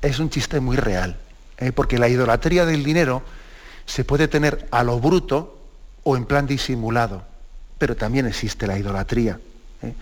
Es 0.00 0.18
un 0.18 0.30
chiste 0.30 0.60
muy 0.60 0.76
real. 0.76 1.16
¿eh? 1.58 1.72
Porque 1.72 1.98
la 1.98 2.08
idolatría 2.08 2.66
del 2.66 2.84
dinero 2.84 3.22
se 3.86 4.04
puede 4.04 4.28
tener 4.28 4.66
a 4.70 4.82
lo 4.84 4.98
bruto 4.98 5.58
o 6.04 6.16
en 6.16 6.24
plan 6.24 6.46
disimulado. 6.46 7.22
Pero 7.78 7.96
también 7.96 8.26
existe 8.26 8.66
la 8.66 8.78
idolatría. 8.78 9.38
¿eh? 9.82 9.94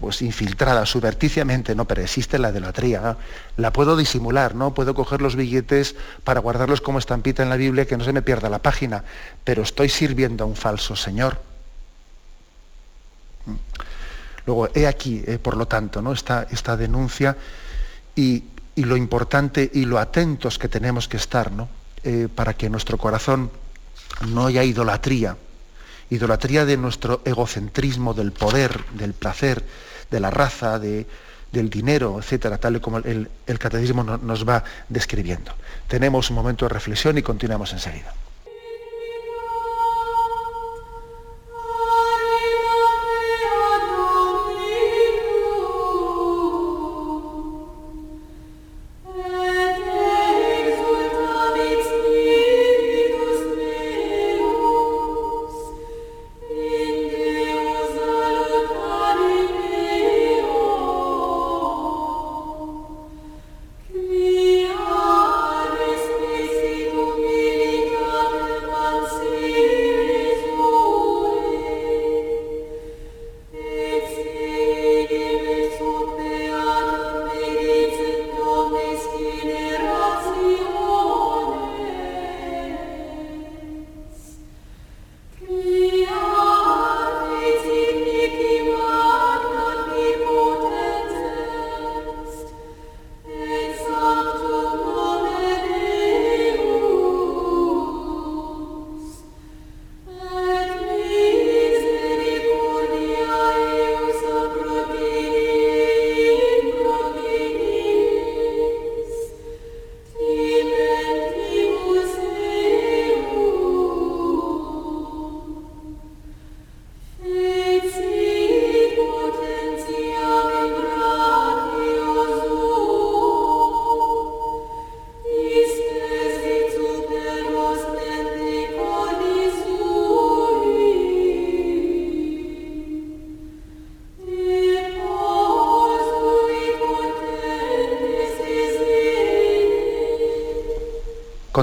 Pues 0.00 0.22
infiltrada, 0.22 0.84
subverticiamente, 0.86 1.74
no, 1.74 1.84
pero 1.86 2.02
existe 2.02 2.38
la 2.38 2.50
idolatría. 2.50 3.16
La 3.56 3.72
puedo 3.72 3.96
disimular, 3.96 4.54
¿no? 4.54 4.74
Puedo 4.74 4.94
coger 4.94 5.22
los 5.22 5.36
billetes 5.36 5.94
para 6.24 6.40
guardarlos 6.40 6.80
como 6.80 6.98
estampita 6.98 7.42
en 7.42 7.50
la 7.50 7.56
Biblia, 7.56 7.86
que 7.86 7.96
no 7.96 8.04
se 8.04 8.12
me 8.12 8.22
pierda 8.22 8.48
la 8.48 8.60
página, 8.60 9.04
pero 9.44 9.62
estoy 9.62 9.88
sirviendo 9.88 10.44
a 10.44 10.46
un 10.46 10.56
falso 10.56 10.96
Señor. 10.96 11.51
Luego, 14.46 14.68
he 14.74 14.86
aquí, 14.86 15.22
eh, 15.26 15.38
por 15.38 15.56
lo 15.56 15.66
tanto, 15.66 16.02
¿no? 16.02 16.12
esta, 16.12 16.46
esta 16.50 16.76
denuncia 16.76 17.36
y, 18.14 18.44
lo 18.76 18.96
importante 18.96 19.70
y 19.72 19.84
lo 19.84 19.98
atentos 19.98 20.58
que 20.58 20.66
tenemos 20.66 21.06
que 21.06 21.18
estar 21.18 21.52
¿no? 21.52 21.68
Eh, 22.04 22.28
para 22.34 22.54
que 22.54 22.66
en 22.66 22.72
nuestro 22.72 22.96
corazón 22.96 23.50
no 24.28 24.46
haya 24.46 24.64
idolatría, 24.64 25.36
idolatría 26.10 26.64
de 26.64 26.76
nuestro 26.78 27.20
egocentrismo, 27.24 28.14
del 28.14 28.32
poder, 28.32 28.84
del 28.94 29.12
placer, 29.12 29.62
de 30.10 30.20
la 30.20 30.30
raza, 30.30 30.78
de, 30.78 31.06
del 31.52 31.70
dinero, 31.70 32.18
etcétera, 32.18 32.58
tal 32.58 32.76
y 32.76 32.80
como 32.80 32.98
el, 32.98 33.30
el 33.46 33.58
catecismo 33.58 34.02
nos 34.02 34.48
va 34.48 34.64
describiendo. 34.88 35.52
Tenemos 35.86 36.30
un 36.30 36.36
momento 36.36 36.64
de 36.64 36.70
reflexión 36.70 37.18
y 37.18 37.22
continuamos 37.22 37.72
enseguida. 37.72 38.12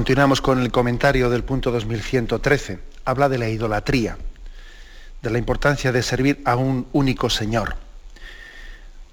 Continuamos 0.09 0.41
con 0.41 0.59
el 0.59 0.71
comentario 0.71 1.29
del 1.29 1.43
punto 1.43 1.69
2113. 1.69 2.79
Habla 3.05 3.29
de 3.29 3.37
la 3.37 3.47
idolatría, 3.47 4.17
de 5.21 5.29
la 5.29 5.37
importancia 5.37 5.91
de 5.91 6.01
servir 6.01 6.41
a 6.45 6.55
un 6.55 6.87
único 6.93 7.29
Señor. 7.29 7.75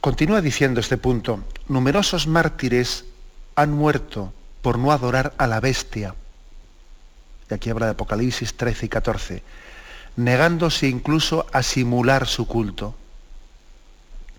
Continúa 0.01 0.41
diciendo 0.41 0.81
este 0.81 0.97
punto, 0.97 1.45
numerosos 1.69 2.27
mártires 2.27 3.05
han 3.57 3.75
muerto 3.75 4.33
por 4.63 4.79
no 4.79 4.91
adorar 4.91 5.35
a 5.37 5.47
la 5.47 5.61
bestia. 5.61 6.15
Y 7.51 7.53
aquí 7.53 7.69
habla 7.69 7.85
de 7.85 7.93
Apocalipsis 7.93 8.55
13 8.55 8.87
y 8.87 8.89
14, 8.89 9.43
negándose 10.17 10.89
incluso 10.89 11.45
a 11.53 11.63
simular 11.63 12.27
su 12.27 12.47
culto. 12.47 12.95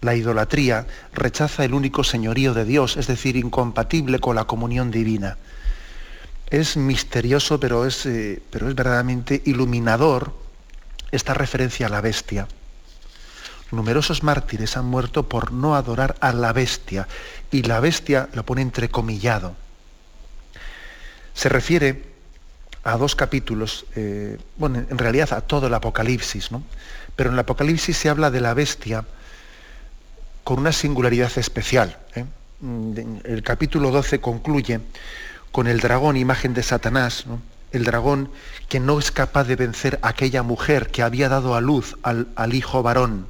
La 0.01 0.15
idolatría 0.15 0.87
rechaza 1.13 1.63
el 1.65 1.75
único 1.75 2.03
señorío 2.03 2.55
de 2.55 2.65
Dios, 2.65 2.97
es 2.97 3.05
decir, 3.05 3.35
incompatible 3.35 4.17
con 4.17 4.35
la 4.35 4.45
comunión 4.45 4.89
divina. 4.89 5.37
Es 6.49 6.77
misterioso, 6.77 7.59
pero 7.59 7.85
es, 7.85 8.05
eh, 8.05 8.41
pero 8.49 8.69
es 8.69 8.75
verdaderamente 8.75 9.41
iluminador 9.45 10.33
esta 11.11 11.33
referencia 11.33 11.87
a 11.87 11.89
la 11.89 12.01
bestia. 12.01 12.47
Numerosos 13.71 14.23
mártires 14.23 14.77
han 14.77 14.85
muerto 14.85 15.27
por 15.27 15.51
no 15.51 15.75
adorar 15.75 16.15
a 16.21 16.31
la 16.31 16.53
bestia, 16.53 17.07
y 17.51 17.63
la 17.63 17.81
bestia 17.81 18.29
lo 18.33 18.45
pone 18.45 18.61
entrecomillado. 18.61 19.55
Se 21.33 21.49
refiere 21.49 22.03
a 22.83 22.95
dos 22.95 23.15
capítulos, 23.15 23.85
eh, 23.95 24.37
bueno, 24.55 24.85
en 24.89 24.97
realidad 24.97 25.33
a 25.33 25.41
todo 25.41 25.67
el 25.67 25.73
Apocalipsis, 25.73 26.51
¿no? 26.51 26.63
Pero 27.17 27.29
en 27.29 27.33
el 27.33 27.39
Apocalipsis 27.39 27.97
se 27.97 28.09
habla 28.09 28.31
de 28.31 28.39
la 28.39 28.53
bestia 28.53 29.03
con 30.45 30.59
una 30.59 30.71
singularidad 30.71 31.31
especial. 31.37 31.97
¿eh? 32.15 32.23
El 33.25 33.43
capítulo 33.43 33.91
12 33.91 34.21
concluye 34.21 34.79
con 35.57 35.65
el 35.65 35.79
dragón, 35.79 36.17
imagen 36.17 36.53
de 36.53 36.61
Satanás, 36.61 37.25
el 37.71 37.83
dragón 37.83 38.29
que 38.69 38.79
no 38.79 38.99
es 38.99 39.11
capaz 39.11 39.45
de 39.45 39.55
vencer 39.55 39.97
a 40.03 40.09
aquella 40.09 40.43
mujer 40.43 40.91
que 40.91 41.01
había 41.01 41.29
dado 41.29 41.55
a 41.55 41.61
luz 41.61 41.95
al, 42.03 42.53
hijo 42.53 42.83
varón, 42.83 43.25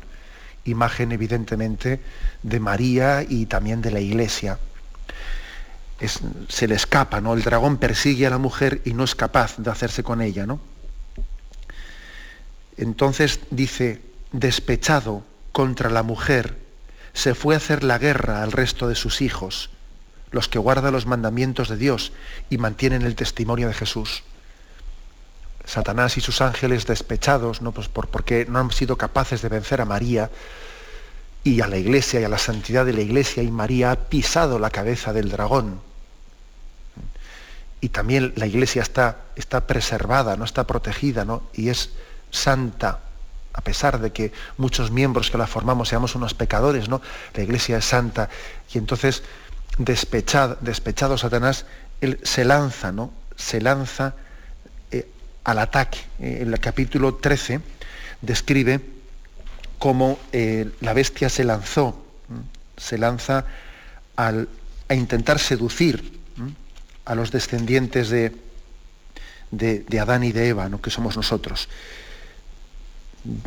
imagen 0.65 1.13
evidentemente 1.13 2.01
de 2.43 2.59
María 2.59 3.23
y 3.25 3.45
también 3.45 3.81
de 3.81 3.91
la 3.91 4.01
iglesia. 4.01 4.59
se 6.49 6.67
le 6.67 6.75
escapa, 6.75 7.21
¿no? 7.21 7.33
El 7.33 7.43
dragón 7.43 7.77
persigue 7.77 8.27
a 8.27 8.31
la 8.31 8.39
mujer 8.39 8.81
y 8.83 8.91
no 8.91 9.05
es 9.05 9.15
capaz 9.15 9.55
de 9.57 9.71
hacerse 9.71 10.03
con 10.03 10.21
ella, 10.21 10.45
¿no? 10.45 10.59
Entonces 12.75 13.39
dice, 13.51 14.01
despechado 14.33 15.23
contra 15.53 15.89
la 15.89 16.03
mujer, 16.03 16.57
se 17.13 17.35
fue 17.35 17.53
a 17.53 17.59
hacer 17.59 17.85
la 17.85 17.97
guerra 17.97 18.43
al 18.43 18.51
resto 18.51 18.89
de 18.89 18.95
sus 18.95 19.21
hijos, 19.21 19.69
los 20.31 20.47
que 20.47 20.59
guardan 20.59 20.93
los 20.93 21.05
mandamientos 21.05 21.69
de 21.69 21.77
Dios 21.77 22.11
y 22.49 22.57
mantienen 22.57 23.03
el 23.03 23.15
testimonio 23.15 23.67
de 23.67 23.73
Jesús. 23.73 24.23
Satanás 25.65 26.17
y 26.17 26.21
sus 26.21 26.41
ángeles 26.41 26.85
despechados, 26.85 27.61
¿no? 27.61 27.71
Pues 27.71 27.89
por, 27.89 28.07
porque 28.07 28.45
no 28.47 28.59
han 28.59 28.71
sido 28.71 28.97
capaces 28.97 29.41
de 29.41 29.49
vencer 29.49 29.81
a 29.81 29.85
María 29.85 30.29
y 31.43 31.61
a 31.61 31.67
la 31.67 31.77
iglesia 31.77 32.19
y 32.19 32.23
a 32.23 32.29
la 32.29 32.37
santidad 32.37 32.85
de 32.85 32.93
la 32.93 33.01
iglesia, 33.01 33.43
y 33.43 33.51
María 33.51 33.91
ha 33.91 33.95
pisado 33.95 34.59
la 34.59 34.69
cabeza 34.69 35.13
del 35.13 35.29
dragón. 35.29 35.79
Y 37.79 37.89
también 37.89 38.33
la 38.35 38.47
iglesia 38.47 38.81
está, 38.81 39.21
está 39.35 39.67
preservada, 39.67 40.35
no 40.35 40.45
está 40.45 40.65
protegida, 40.65 41.25
¿no? 41.25 41.43
y 41.53 41.69
es 41.69 41.91
santa 42.31 42.99
a 43.57 43.61
pesar 43.61 43.99
de 43.99 44.11
que 44.11 44.31
muchos 44.57 44.91
miembros 44.91 45.31
que 45.31 45.37
la 45.39 45.47
formamos 45.47 45.89
seamos 45.89 46.13
unos 46.13 46.35
pecadores, 46.35 46.89
¿no? 46.89 47.01
La 47.33 47.41
iglesia 47.41 47.79
es 47.79 47.85
santa. 47.85 48.29
Y 48.71 48.77
entonces, 48.77 49.23
despechado, 49.77 50.57
despechado 50.61 51.17
Satanás, 51.17 51.65
él 52.01 52.19
se 52.23 52.45
lanza, 52.45 52.91
¿no? 52.91 53.11
Se 53.35 53.61
lanza 53.61 54.15
eh, 54.91 55.07
al 55.43 55.59
ataque. 55.59 55.99
Eh, 56.19 56.39
en 56.41 56.53
el 56.53 56.59
capítulo 56.59 57.15
13 57.15 57.61
describe 58.21 58.81
cómo 59.79 60.19
eh, 60.31 60.71
la 60.81 60.93
bestia 60.93 61.29
se 61.29 61.43
lanzó, 61.43 62.03
se 62.75 62.97
lanza 62.97 63.45
a 64.15 64.33
intentar 64.93 65.39
seducir 65.39 66.19
a 67.05 67.15
los 67.15 67.31
descendientes 67.31 68.09
de, 68.09 68.35
de, 69.51 69.99
Adán 69.99 70.23
y 70.23 70.31
de 70.31 70.49
Eva, 70.49 70.69
¿no? 70.69 70.81
que 70.81 70.89
somos 70.89 71.15
nosotros 71.15 71.69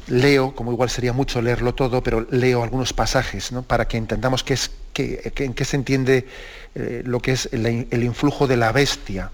leo, 0.08 0.54
como 0.54 0.72
igual 0.72 0.90
sería 0.90 1.12
mucho 1.12 1.40
leerlo 1.40 1.74
todo, 1.74 2.02
pero 2.02 2.26
leo 2.30 2.62
algunos 2.62 2.92
pasajes 2.92 3.50
para 3.66 3.88
que 3.88 3.96
entendamos 3.96 4.44
qué 4.44 4.54
es, 4.54 4.70
en 4.94 5.54
qué 5.54 5.64
se 5.64 5.76
entiende 5.76 6.26
eh, 6.74 7.02
lo 7.04 7.20
que 7.20 7.32
es 7.32 7.48
el, 7.52 8.02
influjo 8.02 8.46
de 8.46 8.56
la 8.56 8.72
bestia, 8.72 9.30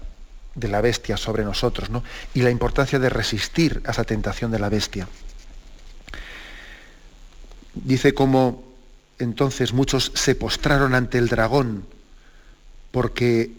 de 0.55 0.67
la 0.67 0.81
bestia 0.81 1.17
sobre 1.17 1.43
nosotros, 1.43 1.89
y 2.33 2.41
la 2.41 2.51
importancia 2.51 2.99
de 2.99 3.09
resistir 3.09 3.81
a 3.85 3.91
esa 3.91 4.03
tentación 4.03 4.51
de 4.51 4.59
la 4.59 4.69
bestia. 4.69 5.07
Dice 7.73 8.13
cómo 8.13 8.63
entonces 9.19 9.73
muchos 9.73 10.11
se 10.15 10.35
postraron 10.35 10.95
ante 10.95 11.17
el 11.17 11.27
dragón 11.27 11.85
porque 12.91 13.51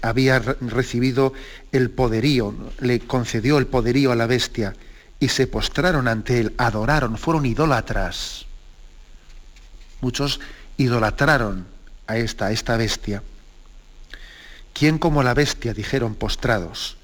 había 0.00 0.38
recibido 0.38 1.34
el 1.72 1.90
poderío, 1.90 2.54
le 2.80 3.00
concedió 3.00 3.58
el 3.58 3.66
poderío 3.66 4.12
a 4.12 4.16
la 4.16 4.26
bestia 4.26 4.74
y 5.22 5.28
se 5.28 5.46
postraron 5.46 6.08
ante 6.08 6.40
él, 6.40 6.52
adoraron, 6.58 7.16
fueron 7.16 7.46
idólatras. 7.46 8.44
Muchos 10.00 10.40
idolatraron 10.78 11.64
a 12.08 12.16
esta, 12.16 12.48
a 12.48 12.76
bestia. 12.76 13.22
¿Quién 14.72 14.98
como 14.98 15.22
la 15.22 15.32
bestia? 15.32 15.74
dijeron 15.74 16.16
postrados. 16.16 16.96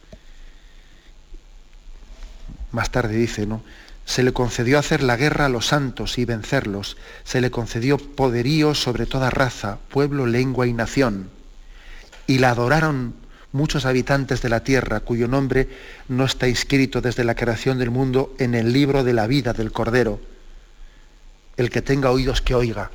Más 2.73 2.91
tarde 2.91 3.15
dice, 3.15 3.47
¿no? 3.47 3.63
Se 4.05 4.25
le 4.25 4.33
concedió 4.33 4.81
hacer 4.81 5.05
la 5.05 5.17
guerra 5.17 5.47
a 5.47 5.49
los 5.49 5.67
santos 5.67 6.19
y 6.19 6.25
vencerlos. 6.25 6.97
Se 7.23 7.41
le 7.41 7.53
concedió 7.53 7.99
poderío 7.99 8.75
sobre 8.75 9.07
toda 9.07 9.31
raza, 9.31 9.79
pueblo, 9.91 10.27
lengua 10.27 10.67
y 10.67 10.73
nación. 10.73 11.31
Y 12.27 12.39
la 12.39 12.51
adoraron 12.51 13.15
muchos 13.53 13.87
habitantes 13.87 14.43
de 14.43 14.49
la 14.49 14.61
tierra 14.61 15.01
cuyo 15.01 15.29
nombre 15.29 15.69
no 16.09 16.25
está 16.25 16.49
inscrito 16.49 17.01
desde 17.01 17.25
la 17.25 17.35
creación 17.35 17.79
del 17.79 17.91
mundo 17.91 18.35
en 18.39 18.55
el 18.55 18.73
libro 18.73 19.05
de 19.05 19.13
la 19.13 19.27
vida 19.27 19.53
del 19.53 19.73
Cordero. 19.73 20.21
El 21.57 21.71
que 21.71 21.83
tenga 21.83 22.11
oídos 22.11 22.41
que 22.41 22.55
oiga. 22.55 22.91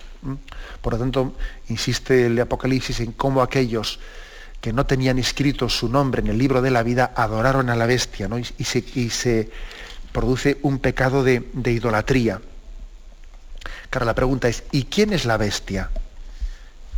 Por 0.82 0.94
lo 0.94 1.00
tanto, 1.00 1.36
insiste 1.70 2.28
el 2.28 2.40
Apocalipsis 2.40 3.00
en 3.02 3.12
cómo 3.12 3.42
aquellos 3.42 4.00
que 4.62 4.72
no 4.72 4.86
tenían 4.86 5.18
inscrito 5.18 5.68
su 5.68 5.90
nombre 5.90 6.22
en 6.22 6.28
el 6.28 6.38
libro 6.38 6.62
de 6.62 6.72
la 6.72 6.84
vida 6.84 7.12
adoraron 7.16 7.70
a 7.70 7.76
la 7.76 7.86
bestia 7.86 8.30
y, 8.58 8.64
se, 9.10 9.50
produce 10.14 10.58
un 10.62 10.80
pecado 10.80 11.24
de, 11.24 11.44
de 11.52 11.72
idolatría. 11.74 12.40
Claro, 13.90 14.06
la 14.06 14.16
pregunta 14.16 14.48
es, 14.48 14.64
¿y 14.72 14.86
quién 14.86 15.12
es 15.12 15.26
la 15.26 15.36
bestia? 15.36 15.90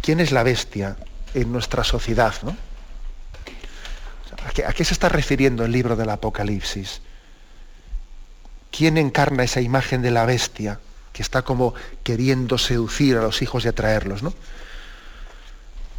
¿Quién 0.01 0.19
es 0.19 0.31
la 0.31 0.43
bestia 0.43 0.97
en 1.33 1.51
nuestra 1.51 1.83
sociedad? 1.83 2.35
¿no? 2.43 2.55
¿A 4.45 4.73
qué, 4.73 4.85
se 4.85 4.93
está 4.93 5.09
refiriendo 5.09 5.65
el 5.65 5.71
libro 5.71 5.95
del 5.95 6.09
Apocalipsis? 6.09 7.01
¿Quién 8.71 8.97
encarna 8.97 9.43
esa 9.43 9.61
imagen 9.61 10.01
de 10.01 10.11
la 10.11 10.25
bestia 10.25 10.79
que 11.13 11.21
está 11.21 11.41
como 11.41 11.73
queriendo 12.03 12.57
seducir 12.57 13.17
a 13.17 13.21
los 13.21 13.41
hijos 13.41 13.65
y 13.65 13.69
atraerlos? 13.69 14.21
¿no? 14.21 14.33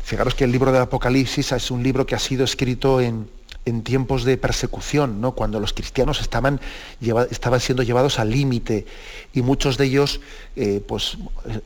Fijaros 0.04 0.34
que 0.34 0.44
el 0.44 0.52
libro 0.52 0.70
del 0.70 0.82
Apocalipsis 0.82 1.50
es 1.52 1.70
un 1.70 1.82
libro 1.82 2.06
que 2.06 2.14
ha 2.14 2.20
sido 2.20 2.44
escrito 2.44 3.00
en, 3.00 3.28
en 3.66 3.82
tiempos 3.82 4.24
de 4.24 4.38
persecución, 4.38 5.20
¿no? 5.20 5.32
cuando 5.32 5.58
los 5.58 5.72
cristianos 5.72 6.20
estaban, 6.20 6.60
estaban 7.30 7.60
siendo 7.60 7.82
llevados 7.82 8.20
al 8.20 8.30
límite 8.30 8.86
y 9.34 9.42
muchos 9.42 9.76
de 9.76 9.86
ellos, 9.86 10.20
eh, 10.54 10.80
pues 10.86 11.18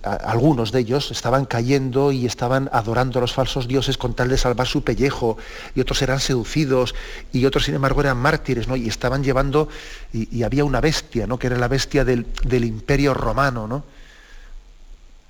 algunos 0.02 0.72
de 0.72 0.80
ellos 0.80 1.10
estaban 1.10 1.44
cayendo 1.44 2.10
y 2.10 2.24
estaban 2.24 2.70
adorando 2.72 3.18
a 3.18 3.20
los 3.20 3.34
falsos 3.34 3.68
dioses 3.68 3.98
con 3.98 4.14
tal 4.14 4.30
de 4.30 4.38
salvar 4.38 4.66
su 4.66 4.82
pellejo 4.82 5.36
y 5.74 5.80
otros 5.80 6.00
eran 6.00 6.20
seducidos 6.20 6.94
y 7.32 7.44
otros 7.44 7.66
sin 7.66 7.74
embargo 7.74 8.00
eran 8.00 8.16
mártires 8.16 8.66
¿no? 8.66 8.76
y 8.76 8.88
estaban 8.88 9.22
llevando, 9.22 9.68
y, 10.12 10.42
había 10.42 10.64
una 10.64 10.80
bestia, 10.80 11.26
¿no? 11.26 11.38
que 11.38 11.48
era 11.48 11.58
la 11.58 11.68
bestia 11.68 12.04
del, 12.04 12.26
del 12.44 12.64
imperio 12.64 13.12
romano, 13.12 13.68
¿no? 13.68 13.84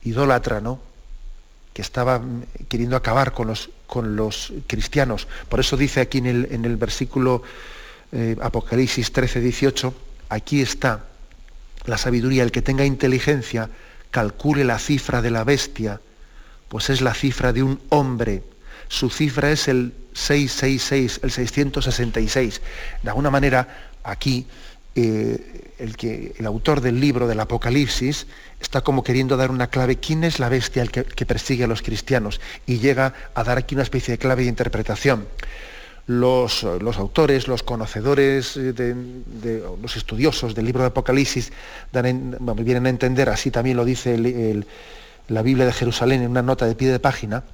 idólatra, 0.02 0.60
¿no? 0.60 0.89
Que 1.72 1.82
estaba 1.82 2.20
queriendo 2.68 2.96
acabar 2.96 3.32
con 3.32 3.48
los, 3.48 3.70
con 3.86 4.16
los 4.16 4.52
cristianos. 4.66 5.28
Por 5.48 5.60
eso 5.60 5.76
dice 5.76 6.00
aquí 6.00 6.18
en 6.18 6.26
el, 6.26 6.48
en 6.50 6.64
el 6.64 6.76
versículo 6.76 7.42
eh, 8.12 8.36
Apocalipsis 8.40 9.12
13, 9.12 9.40
18, 9.40 9.94
aquí 10.28 10.60
está 10.60 11.04
la 11.86 11.96
sabiduría, 11.96 12.42
el 12.42 12.52
que 12.52 12.62
tenga 12.62 12.84
inteligencia, 12.84 13.70
calcule 14.10 14.64
la 14.64 14.78
cifra 14.78 15.22
de 15.22 15.30
la 15.30 15.44
bestia, 15.44 16.00
pues 16.68 16.90
es 16.90 17.00
la 17.00 17.14
cifra 17.14 17.52
de 17.52 17.62
un 17.62 17.80
hombre. 17.88 18.42
Su 18.88 19.10
cifra 19.10 19.50
es 19.50 19.68
el 19.68 19.92
666, 20.14 21.20
el 21.22 21.30
666. 21.30 22.60
De 23.02 23.08
alguna 23.08 23.30
manera, 23.30 23.92
aquí 24.02 24.46
eh, 24.96 25.72
el, 25.78 25.96
que, 25.96 26.34
el 26.38 26.46
autor 26.46 26.80
del 26.80 27.00
libro 27.00 27.28
del 27.28 27.40
Apocalipsis 27.40 28.26
está 28.60 28.80
como 28.80 29.04
queriendo 29.04 29.36
dar 29.36 29.50
una 29.50 29.68
clave, 29.68 29.96
¿quién 29.96 30.24
es 30.24 30.38
la 30.38 30.48
bestia 30.48 30.86
que, 30.86 31.26
persigue 31.26 31.64
a 31.64 31.66
los 31.66 31.82
cristianos? 31.82 32.40
Y 32.66 32.78
llega 32.78 33.14
a 33.34 33.44
dar 33.44 33.58
aquí 33.58 33.74
una 33.74 33.84
especie 33.84 34.12
de 34.12 34.18
clave 34.18 34.42
de 34.42 34.48
interpretación. 34.48 35.26
los, 36.06 36.64
autores, 36.64 37.46
los 37.46 37.62
conocedores, 37.62 38.56
eh, 38.56 38.72
de, 38.72 39.62
los 39.80 39.96
estudiosos 39.96 40.54
del 40.54 40.66
libro 40.66 40.82
de 40.82 40.88
Apocalipsis 40.88 41.52
vienen 41.92 42.86
a 42.86 42.90
entender, 42.90 43.28
así 43.28 43.50
también 43.50 43.76
lo 43.76 43.84
dice 43.84 44.64
la 45.28 45.42
Biblia 45.42 45.66
de 45.66 45.72
Jerusalén 45.72 46.22
en 46.22 46.30
una 46.30 46.42
nota 46.42 46.66
de 46.66 46.74
pie 46.74 46.90
de 46.90 46.98
página, 46.98 47.44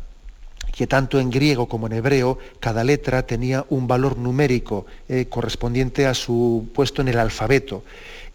que 0.77 0.87
tanto 0.87 1.19
en 1.19 1.31
griego 1.31 1.69
como 1.69 1.87
en 1.87 1.95
hebreo 1.95 2.39
cada 2.61 2.85
letra 2.85 3.27
tenía 3.27 3.65
un 3.71 3.89
valor 3.89 4.19
numérico 4.19 4.85
eh, 5.09 5.25
correspondiente 5.27 6.07
a 6.07 6.13
su 6.13 6.69
puesto 6.75 7.01
en 7.01 7.09
el 7.09 7.19
alfabeto. 7.19 7.83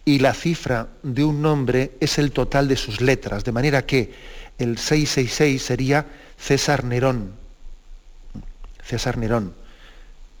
Y 0.04 0.18
la 0.18 0.34
cifra 0.34 0.88
de 1.04 1.22
un 1.22 1.40
nombre 1.40 1.92
es 2.00 2.18
el 2.18 2.32
total 2.32 2.66
de 2.66 2.76
sus 2.76 3.00
letras, 3.00 3.44
de 3.44 3.52
manera 3.52 3.86
que 3.86 4.12
el 4.58 4.76
666 4.76 5.62
sería 5.62 6.06
César 6.36 6.82
Nerón. 6.82 7.32
César 8.82 9.18
Nerón. 9.18 9.54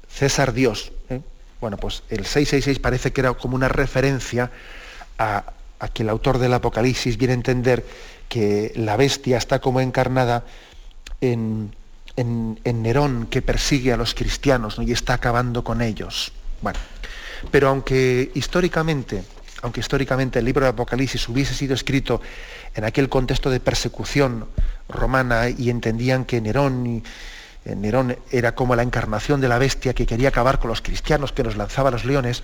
César 0.08 0.52
Dios. 0.52 0.90
¿eh? 1.08 1.20
Bueno, 1.60 1.76
pues 1.76 2.02
el 2.10 2.26
666 2.26 2.80
parece 2.80 3.12
que 3.12 3.20
era 3.20 3.32
como 3.34 3.54
una 3.54 3.68
referencia 3.68 4.50
a, 5.18 5.52
a 5.78 5.88
que 5.88 6.02
el 6.02 6.08
autor 6.08 6.38
del 6.38 6.52
Apocalipsis 6.52 7.16
viene 7.16 7.34
a 7.34 7.36
entender 7.36 7.86
que 8.28 8.72
la 8.74 8.96
bestia 8.96 9.38
está 9.38 9.60
como 9.60 9.80
encarnada 9.80 10.44
en, 11.20 11.70
en, 12.16 12.58
Nerón 12.64 13.26
que 13.26 13.42
persigue 13.42 13.92
a 13.92 13.96
los 13.96 14.14
cristianos 14.14 14.76
y 14.78 14.92
está 14.92 15.14
acabando 15.14 15.64
con 15.64 15.82
ellos. 15.82 16.32
Bueno, 16.60 16.78
pero 17.50 17.68
aunque 17.68 18.30
históricamente, 18.34 19.24
aunque 19.62 19.80
históricamente 19.80 20.38
el 20.38 20.44
libro 20.44 20.64
de 20.64 20.70
Apocalipsis 20.70 21.28
hubiese 21.28 21.54
sido 21.54 21.74
escrito 21.74 22.20
en 22.74 22.84
aquel 22.84 23.08
contexto 23.08 23.50
de 23.50 23.60
persecución 23.60 24.46
romana 24.88 25.48
y 25.48 25.70
entendían 25.70 26.24
que 26.24 26.40
Nerón, 26.40 27.02
eh, 27.64 27.74
Nerón 27.76 28.16
era 28.30 28.54
como 28.54 28.76
la 28.76 28.82
encarnación 28.82 29.40
de 29.40 29.48
la 29.48 29.58
bestia 29.58 29.94
que 29.94 30.06
quería 30.06 30.28
acabar 30.28 30.58
con 30.58 30.68
los 30.68 30.82
cristianos, 30.82 31.32
que 31.32 31.42
nos 31.42 31.56
lanzaba 31.56 31.88
a 31.88 31.92
los 31.92 32.04
leones, 32.04 32.42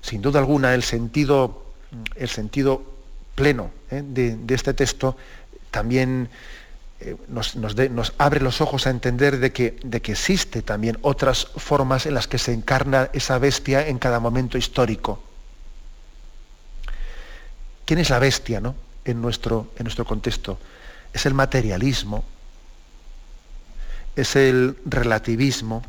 sin 0.00 0.22
duda 0.22 0.40
alguna 0.40 0.74
el 0.74 0.82
sentido, 0.82 1.64
el 2.16 2.28
sentido 2.28 2.96
pleno 3.34 3.70
eh, 3.90 4.02
de, 4.04 4.54
este 4.54 4.74
texto 4.74 5.16
también 5.70 6.28
eh, 7.06 7.16
nos, 7.28 8.12
abre 8.18 8.40
los 8.40 8.60
ojos 8.60 8.88
a 8.88 8.90
entender 8.90 9.38
de 9.38 9.52
que, 9.52 9.78
de 9.84 10.02
que 10.02 10.12
existe 10.12 10.60
también 10.60 10.98
otras 11.02 11.46
formas 11.56 12.04
en 12.06 12.14
las 12.14 12.26
que 12.26 12.38
se 12.38 12.52
encarna 12.52 13.10
esa 13.12 13.38
bestia 13.38 13.86
en 13.86 13.98
cada 13.98 14.18
momento 14.18 14.58
histórico. 14.58 15.22
¿Quién 17.84 18.00
es 18.00 18.10
la 18.10 18.18
bestia 18.18 18.60
¿no? 18.60 18.74
en, 19.04 19.22
nuestro, 19.22 19.70
en 19.76 19.84
nuestro 19.84 20.04
contexto? 20.04 20.58
Es 21.12 21.26
el 21.26 21.34
materialismo, 21.34 22.24
es 24.16 24.34
el 24.34 24.76
relativismo, 24.84 25.84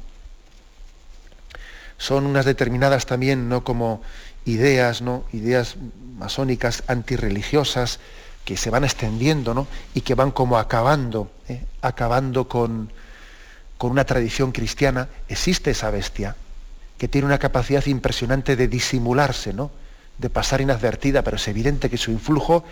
son 1.98 2.28
unas 2.28 2.46
determinadas 2.46 3.08
también, 3.08 3.50
¿no? 3.50 3.64
como 3.64 4.04
ideas, 4.46 5.02
¿no? 5.02 5.26
ideas 5.34 5.78
masónicas 6.20 6.84
antirreligiosas, 6.86 8.00
que 8.48 8.56
se 8.56 8.70
van 8.70 8.86
extendiendo 8.86 9.54
¿no? 9.54 9.68
y 9.94 10.00
que 10.00 10.16
van 10.16 10.32
como 10.32 10.58
acabando, 10.58 11.30
¿eh? 11.50 11.66
acabando 11.82 12.48
con, 12.48 12.94
con 13.78 13.92
una 13.92 14.06
tradición 14.06 14.54
cristiana, 14.54 15.10
existe 15.28 15.72
esa 15.72 15.92
bestia 15.92 16.34
que 16.98 17.10
tiene 17.10 17.28
una 17.28 17.40
capacidad 17.40 17.86
impresionante 17.88 18.56
de 18.56 18.70
disimularse, 18.70 19.52
¿no? 19.52 19.70
de 20.18 20.30
pasar 20.30 20.62
inadvertida, 20.62 21.24
pero 21.24 21.36
es 21.36 21.46
evidente 21.50 21.90
que 21.90 21.98
su 21.98 22.10
influjo, 22.10 22.64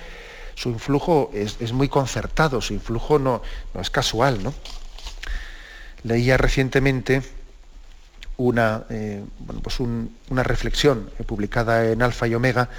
su 0.56 0.70
influjo 0.70 1.30
es, 1.34 1.74
muy 1.74 1.90
concertado, 1.90 2.62
su 2.62 2.72
influjo 2.74 3.20
no, 3.20 3.42
no 3.74 3.82
es 3.82 3.90
casual. 3.90 4.42
¿no? 4.42 4.54
Leía 6.04 6.38
recientemente 6.38 7.22
una, 8.38 8.86
eh, 8.90 9.22
bueno, 9.40 9.62
pues 9.62 9.82
una 9.82 10.44
reflexión 10.44 11.10
eh, 11.20 11.24
publicada 11.24 11.92
en 11.92 12.02
Alfa 12.02 12.30
y 12.30 12.36
Omega 12.36 12.70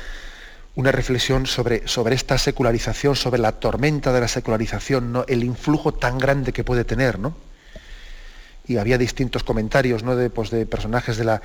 una 0.77 0.93
reflexión 0.93 1.47
sobre, 1.47 1.89
sobre 1.89 2.15
esta 2.15 2.37
secularización, 2.37 3.17
sobre 3.17 3.41
la 3.41 3.53
tormenta 3.53 4.13
de 4.13 4.21
la 4.21 4.29
secularización, 4.29 5.11
¿no? 5.11 5.25
el 5.27 5.43
influjo 5.43 5.93
tan 5.93 6.19
grande 6.19 6.53
que 6.53 6.65
puede 6.65 6.85
tener. 6.85 7.19
¿no? 7.19 7.35
Y 8.69 8.77
había 8.77 8.99
distintos 8.99 9.43
comentarios 9.43 10.03
¿no? 10.03 10.17
de, 10.17 10.29
pues, 10.29 10.51
de 10.51 10.67
personajes 10.67 11.17
de 11.17 11.25
la, 11.25 11.43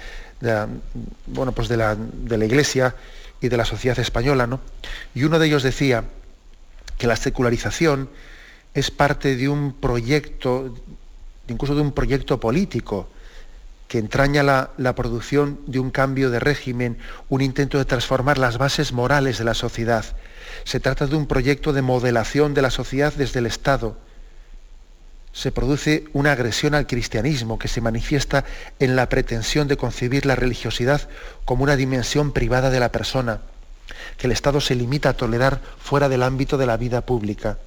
bueno, 1.27 1.53
pues 1.53 1.69
de, 1.69 1.77
la, 1.77 1.95
de 1.95 2.37
la 2.37 2.45
Iglesia 2.45 2.93
y 3.39 3.47
de 3.47 3.55
la 3.55 3.63
sociedad 3.63 3.97
española. 3.99 4.47
¿no? 4.47 4.59
Y 5.15 5.23
uno 5.23 5.39
de 5.39 5.47
ellos 5.47 5.63
decía 5.63 6.03
que 6.97 7.07
la 7.07 7.15
secularización 7.15 8.09
es 8.73 8.91
parte 8.91 9.37
de 9.37 9.47
un 9.47 9.73
proyecto, 9.73 10.75
incluso 11.47 11.73
de 11.73 11.81
un 11.81 11.93
proyecto 11.93 12.37
político, 12.37 13.07
que 13.91 13.99
entraña 13.99 14.41
la, 14.41 14.95
producción 14.95 15.59
de 15.67 15.77
un 15.77 15.91
cambio 15.91 16.29
de 16.29 16.39
régimen, 16.39 16.97
un 17.27 17.41
intento 17.41 17.77
de 17.77 17.83
transformar 17.83 18.37
las 18.37 18.57
bases 18.57 18.93
morales 18.93 19.37
de 19.37 19.43
la 19.43 19.53
sociedad. 19.53 20.05
Se 20.63 20.79
trata 20.79 21.07
de 21.07 21.17
un 21.17 21.27
proyecto 21.27 21.73
de 21.73 21.81
modelación 21.81 22.53
de 22.53 22.61
la 22.61 22.71
sociedad 22.71 23.11
desde 23.13 23.39
el 23.39 23.47
Estado. 23.47 23.97
Se 25.33 25.51
produce 25.51 26.05
una 26.13 26.31
agresión 26.31 26.73
al 26.73 26.87
cristianismo 26.87 27.59
que 27.59 27.67
se 27.67 27.81
manifiesta 27.81 28.45
en 28.79 28.95
la 28.95 29.09
pretensión 29.09 29.67
de 29.67 29.75
concebir 29.75 30.25
la 30.25 30.37
religiosidad 30.37 31.09
como 31.43 31.63
una 31.63 31.75
dimensión 31.75 32.31
privada 32.31 32.69
de 32.69 32.79
la 32.79 32.93
persona, 32.93 33.41
que 34.17 34.27
el 34.27 34.31
Estado 34.31 34.61
se 34.61 34.73
limita 34.73 35.09
a 35.09 35.17
tolerar 35.17 35.59
fuera 35.79 36.07
del 36.07 36.23
ámbito 36.23 36.57
de 36.57 36.65
la 36.65 36.77
vida 36.77 37.01
pública. 37.01 37.57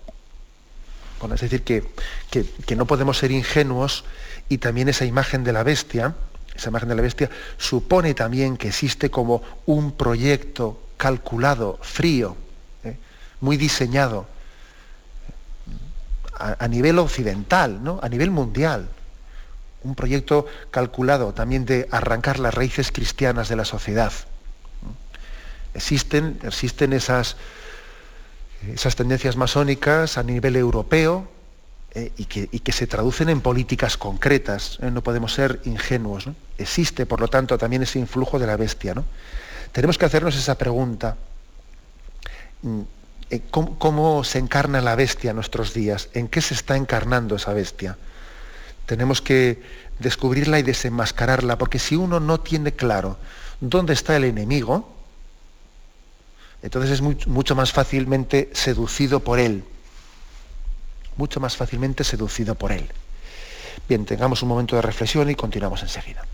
Bueno, 1.21 1.35
es 1.35 1.43
decir, 1.43 1.65
que, 1.65 1.85
que 2.31 2.77
no 2.77 2.87
podemos 2.87 3.19
ser 3.19 3.31
ingenuos 3.31 4.07
y 4.49 4.59
también 4.59 4.89
esa 4.89 5.05
imagen 5.05 5.45
de 5.45 5.53
la 5.53 5.63
bestia, 5.63 6.15
esa 6.55 6.69
imagen 6.69 6.89
de 6.89 6.95
la 6.95 7.03
bestia 7.03 7.31
supone 7.57 8.15
también 8.15 8.57
que 8.57 8.69
existe 8.69 9.11
como 9.11 9.43
un 9.67 9.93
proyecto 9.93 10.81
calculado, 10.97 11.79
frío, 11.83 12.37
¿eh? 12.85 12.97
muy 13.41 13.57
diseñado 13.57 14.27
a, 16.37 16.69
nivel 16.69 16.99
occidental, 16.99 17.83
¿no? 17.83 18.01
a 18.03 18.09
nivel 18.09 18.31
mundial. 18.31 18.89
Un 19.83 19.95
proyecto 19.95 20.47
calculado 20.71 21.33
también 21.35 21.65
de 21.65 21.89
arrancar 21.91 22.39
las 22.39 22.55
raíces 22.55 22.91
cristianas 22.91 23.49
de 23.49 23.57
la 23.57 23.65
sociedad. 23.65 24.13
Existen, 25.75 26.39
existen 26.43 26.93
esas, 26.93 27.37
esas 28.73 28.97
tendencias 28.97 29.37
masónicas 29.37 30.17
a 30.17 30.23
nivel 30.23 30.57
europeo, 30.57 31.29
eh, 31.97 32.11
y, 32.17 32.25
que, 32.25 32.73
se 32.73 32.89
traducen 32.89 33.29
en 33.29 33.41
políticas 33.41 33.97
concretas. 33.97 34.79
¿eh? 34.83 34.91
No 34.91 35.03
podemos 35.03 35.33
ser 35.33 35.61
ingenuos. 35.65 36.29
Existe, 36.59 37.07
por 37.07 37.21
lo 37.21 37.29
tanto, 37.29 37.57
también 37.57 37.85
ese 37.85 38.01
influjo 38.01 38.41
de 38.41 38.49
la 38.49 38.57
bestia. 38.57 38.95
¿no? 38.95 39.05
Tenemos 39.71 39.97
que 39.97 40.05
hacernos 40.05 40.35
esa 40.35 40.59
pregunta. 40.59 41.17
Mm, 42.63 42.81
eh, 43.31 43.43
¿Cómo, 43.49 44.25
se 44.25 44.41
encarna 44.41 44.81
la 44.81 44.97
bestia 44.97 45.31
en 45.31 45.37
nuestros 45.37 45.73
días? 45.73 46.09
¿En 46.15 46.27
qué 46.27 46.41
se 46.41 46.55
está 46.55 46.77
encarnando 46.77 47.37
esa 47.37 47.53
bestia? 47.53 47.97
Tenemos 48.87 49.23
que 49.23 49.63
descubrirla 50.01 50.59
y 50.59 50.65
desenmascararla, 50.65 51.59
porque 51.59 51.79
si 51.79 51.95
uno 51.95 52.19
no 52.19 52.41
tiene 52.41 52.73
claro 52.73 53.19
dónde 53.61 53.93
está 53.93 54.17
el 54.17 54.25
enemigo, 54.25 54.93
entonces 56.61 56.91
es 56.91 57.01
mucho 57.29 57.55
más 57.55 57.71
fácilmente 57.71 58.51
seducido 58.53 59.21
por 59.21 59.39
él 59.39 59.65
mucho 61.17 61.41
más 61.41 61.57
fácilmente 61.57 62.05
seducido 62.05 62.55
por 62.55 62.73
él. 62.73 62.87
Bien, 63.89 64.05
tengamos 64.05 64.43
un 64.43 64.49
momento 64.49 64.77
de 64.77 64.83
reflexión 64.83 65.31
y 65.31 65.35
continuamos 65.35 65.83
enseguida. 65.83 66.25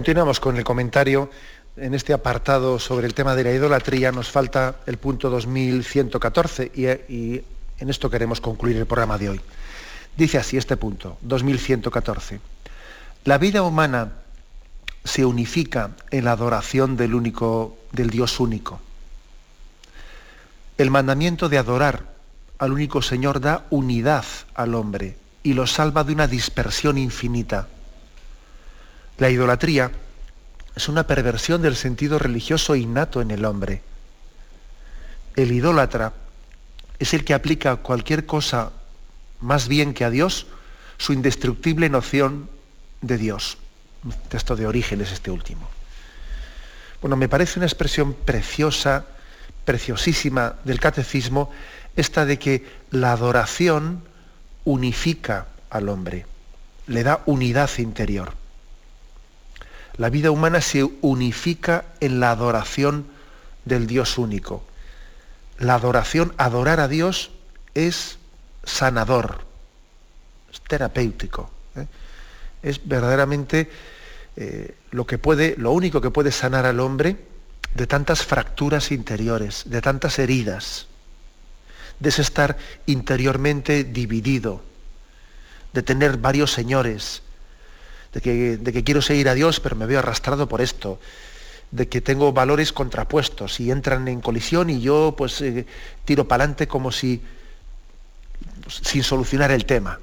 Continuamos 0.00 0.40
con 0.40 0.56
el 0.56 0.64
comentario. 0.64 1.28
En 1.76 1.92
este 1.92 2.14
apartado 2.14 2.78
sobre 2.78 3.06
el 3.06 3.12
tema 3.12 3.36
de 3.36 3.44
la 3.44 3.52
idolatría 3.52 4.10
nos 4.10 4.30
falta 4.30 4.76
el 4.86 4.96
punto 4.96 5.28
2114 5.28 6.72
y, 6.74 6.86
y 7.12 7.44
en 7.78 7.90
esto 7.90 8.08
queremos 8.08 8.40
concluir 8.40 8.78
el 8.78 8.86
programa 8.86 9.18
de 9.18 9.28
hoy. 9.28 9.40
Dice 10.16 10.38
así 10.38 10.56
este 10.56 10.78
punto, 10.78 11.18
2114. 11.20 12.40
La 13.26 13.36
vida 13.36 13.60
humana 13.60 14.12
se 15.04 15.26
unifica 15.26 15.90
en 16.10 16.24
la 16.24 16.32
adoración 16.32 16.96
del 16.96 17.14
único, 17.14 17.76
del 17.92 18.08
Dios 18.08 18.40
único. 18.40 18.80
El 20.78 20.90
mandamiento 20.90 21.50
de 21.50 21.58
adorar 21.58 22.04
al 22.56 22.72
único 22.72 23.02
Señor 23.02 23.38
da 23.38 23.66
unidad 23.68 24.24
al 24.54 24.74
hombre 24.76 25.18
y 25.42 25.52
lo 25.52 25.66
salva 25.66 26.04
de 26.04 26.14
una 26.14 26.26
dispersión 26.26 26.96
infinita. 26.96 27.68
La 29.20 29.28
idolatría 29.28 29.90
es 30.74 30.88
una 30.88 31.06
perversión 31.06 31.60
del 31.60 31.76
sentido 31.76 32.18
religioso 32.18 32.74
innato 32.74 33.20
en 33.20 33.30
el 33.30 33.44
hombre. 33.44 33.82
El 35.36 35.52
idólatra 35.52 36.14
es 36.98 37.12
el 37.12 37.22
que 37.22 37.34
aplica 37.34 37.76
cualquier 37.76 38.24
cosa 38.24 38.72
más 39.40 39.68
bien 39.68 39.92
que 39.92 40.06
a 40.06 40.10
Dios 40.10 40.46
su 40.96 41.12
indestructible 41.12 41.90
noción 41.90 42.48
de 43.02 43.18
Dios. 43.18 43.58
Un 44.04 44.12
texto 44.30 44.56
de 44.56 44.66
origen 44.66 45.02
es 45.02 45.12
este 45.12 45.30
último. 45.30 45.68
Bueno, 47.02 47.16
me 47.16 47.28
parece 47.28 47.58
una 47.58 47.66
expresión 47.66 48.14
preciosa, 48.14 49.04
preciosísima 49.66 50.54
del 50.64 50.80
catecismo, 50.80 51.50
esta 51.94 52.24
de 52.24 52.38
que 52.38 52.66
la 52.90 53.12
adoración 53.12 54.02
unifica 54.64 55.48
al 55.68 55.90
hombre, 55.90 56.24
le 56.86 57.02
da 57.02 57.20
unidad 57.26 57.68
interior. 57.76 58.39
La 60.00 60.08
vida 60.08 60.30
humana 60.30 60.62
se 60.62 60.82
unifica 61.02 61.84
en 62.00 62.20
la 62.20 62.30
adoración 62.30 63.04
del 63.66 63.86
Dios 63.86 64.16
único. 64.16 64.64
La 65.58 65.74
adoración, 65.74 66.32
adorar 66.38 66.80
a 66.80 66.88
Dios, 66.88 67.32
es 67.74 68.16
sanador, 68.64 69.44
es 70.50 70.62
terapéutico. 70.62 71.50
¿eh? 71.76 71.86
Es 72.62 72.80
verdaderamente 72.88 73.70
eh, 74.36 74.74
lo 74.90 75.06
que 75.06 75.18
puede, 75.18 75.54
lo 75.58 75.72
único 75.72 76.00
que 76.00 76.08
puede 76.08 76.32
sanar 76.32 76.64
al 76.64 76.80
hombre 76.80 77.18
de 77.74 77.86
tantas 77.86 78.24
fracturas 78.24 78.92
interiores, 78.92 79.64
de 79.66 79.82
tantas 79.82 80.18
heridas, 80.18 80.86
de 81.98 82.08
ese 82.08 82.22
estar 82.22 82.56
interiormente 82.86 83.84
dividido, 83.84 84.62
de 85.74 85.82
tener 85.82 86.16
varios 86.16 86.52
señores, 86.52 87.22
de 88.12 88.20
que, 88.20 88.56
de 88.56 88.72
que 88.72 88.84
quiero 88.84 89.02
seguir 89.02 89.28
a 89.28 89.34
Dios 89.34 89.60
pero 89.60 89.76
me 89.76 89.86
veo 89.86 89.98
arrastrado 89.98 90.48
por 90.48 90.60
esto, 90.60 90.98
de 91.70 91.88
que 91.88 92.00
tengo 92.00 92.32
valores 92.32 92.72
contrapuestos 92.72 93.60
y 93.60 93.70
entran 93.70 94.08
en 94.08 94.20
colisión 94.20 94.70
y 94.70 94.80
yo 94.80 95.14
pues 95.16 95.40
eh, 95.40 95.66
tiro 96.04 96.26
para 96.26 96.44
adelante 96.44 96.66
como 96.66 96.90
si 96.90 97.22
sin 98.68 99.02
solucionar 99.02 99.50
el 99.50 99.64
tema. 99.64 100.00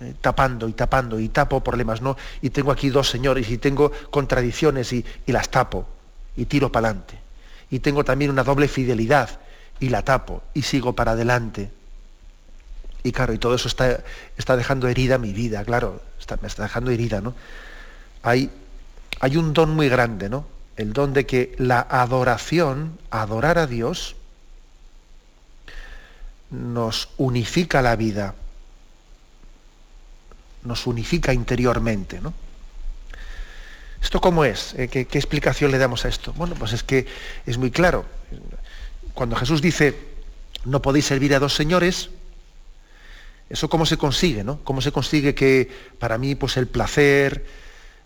Eh, 0.00 0.14
tapando 0.18 0.66
y 0.66 0.72
tapando 0.72 1.20
y 1.20 1.28
tapo 1.28 1.62
problemas, 1.62 2.00
¿no? 2.00 2.16
Y 2.40 2.50
tengo 2.50 2.72
aquí 2.72 2.88
dos 2.88 3.10
señores 3.10 3.50
y 3.50 3.58
tengo 3.58 3.92
contradicciones 4.10 4.94
y, 4.94 5.04
las 5.26 5.50
tapo 5.50 5.86
y 6.36 6.46
tiro 6.46 6.72
para 6.72 6.88
adelante. 6.88 7.18
Y 7.70 7.80
tengo 7.80 8.02
también 8.02 8.30
una 8.30 8.42
doble 8.42 8.66
fidelidad 8.66 9.40
y 9.78 9.90
la 9.90 10.02
tapo 10.02 10.42
y 10.54 10.62
sigo 10.62 10.94
para 10.94 11.12
adelante. 11.12 11.70
Y 13.02 13.12
claro, 13.12 13.34
y 13.34 13.38
todo 13.38 13.54
eso 13.54 13.68
está, 13.68 14.02
está 14.38 14.56
dejando 14.56 14.88
herida 14.88 15.18
mi 15.18 15.34
vida, 15.34 15.64
claro, 15.64 16.00
me 16.40 16.48
está 16.48 16.64
dejando 16.64 16.90
herida, 16.90 17.20
¿no? 17.20 17.34
Hay, 18.22 18.50
hay 19.20 19.36
un 19.36 19.52
don 19.52 19.74
muy 19.74 19.88
grande, 19.88 20.28
¿no? 20.28 20.46
El 20.76 20.92
don 20.92 21.12
de 21.12 21.26
que 21.26 21.54
la 21.58 21.80
adoración, 21.80 22.98
adorar 23.10 23.58
a 23.58 23.66
Dios, 23.66 24.16
nos 26.50 27.10
unifica 27.16 27.82
la 27.82 27.96
vida 27.96 28.34
nos 30.62 30.86
unifica 30.86 31.32
interiormente. 31.32 32.20
¿no? 32.20 32.32
¿Esto 34.02 34.20
cómo 34.20 34.44
es? 34.44 34.74
Eh, 34.76 34.88
¿Qué, 34.88 35.00
explicación 35.00 35.70
le 35.70 35.78
damos 35.78 36.04
a 36.04 36.08
esto? 36.08 36.32
Bueno, 36.34 36.54
pues 36.54 36.72
es 36.72 36.82
que 36.82 37.06
es 37.46 37.58
muy 37.58 37.70
claro. 37.70 38.04
Cuando 39.14 39.36
Jesús 39.36 39.62
dice, 39.62 39.96
no 40.64 40.82
podéis 40.82 41.06
servir 41.06 41.34
a 41.34 41.38
dos 41.38 41.54
señores, 41.54 42.10
¿eso 43.50 43.68
cómo 43.68 43.84
se 43.84 43.98
consigue? 43.98 44.44
¿no? 44.44 44.60
¿Cómo 44.64 44.80
se 44.80 44.92
consigue 44.92 45.34
que 45.34 45.68
para 45.98 46.16
mí 46.16 46.36
pues, 46.36 46.56
el 46.56 46.68
placer, 46.68 47.44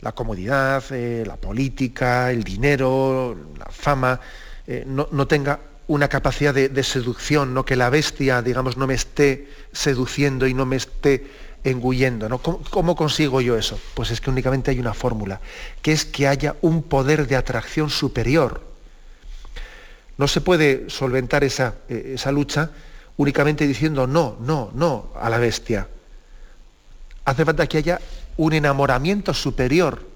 la 0.00 0.12
comodidad, 0.12 0.82
eh, 0.90 1.22
la 1.26 1.36
política, 1.36 2.32
el 2.32 2.42
dinero, 2.42 3.36
la 3.58 3.66
fama, 3.66 4.20
eh, 4.66 4.84
no, 4.86 5.26
tenga 5.28 5.60
una 5.86 6.08
capacidad 6.08 6.54
de, 6.54 6.82
seducción, 6.82 7.52
¿no? 7.52 7.64
que 7.64 7.76
la 7.76 7.90
bestia, 7.90 8.40
digamos, 8.40 8.78
no 8.78 8.86
me 8.86 8.94
esté 8.94 9.48
seduciendo 9.72 10.46
y 10.46 10.54
no 10.54 10.64
me 10.64 10.76
esté 10.76 11.26
engullendo. 11.62 12.28
¿no? 12.30 12.38
¿Cómo, 12.38 12.96
consigo 12.96 13.42
yo 13.42 13.56
eso? 13.56 13.78
Pues 13.92 14.10
es 14.10 14.22
que 14.22 14.30
únicamente 14.30 14.70
hay 14.70 14.80
una 14.80 14.94
fórmula, 14.94 15.40
que 15.82 15.92
es 15.92 16.06
que 16.06 16.26
haya 16.26 16.56
un 16.62 16.82
poder 16.82 17.26
de 17.26 17.36
atracción 17.36 17.90
superior. 17.90 18.62
No 20.16 20.26
se 20.26 20.40
puede 20.40 20.88
solventar 20.88 21.44
esa, 21.44 21.74
eh, 21.90 22.12
esa 22.14 22.32
lucha 22.32 22.70
únicamente 23.16 23.66
diciendo 23.66 24.06
no, 24.06 24.36
no, 24.40 24.70
no 24.74 25.10
a 25.20 25.30
la 25.30 25.38
bestia. 25.38 25.88
Hace 27.24 27.44
falta 27.44 27.66
que 27.66 27.78
haya 27.78 28.00
un 28.36 28.52
enamoramiento 28.52 29.32
superior, 29.32 30.06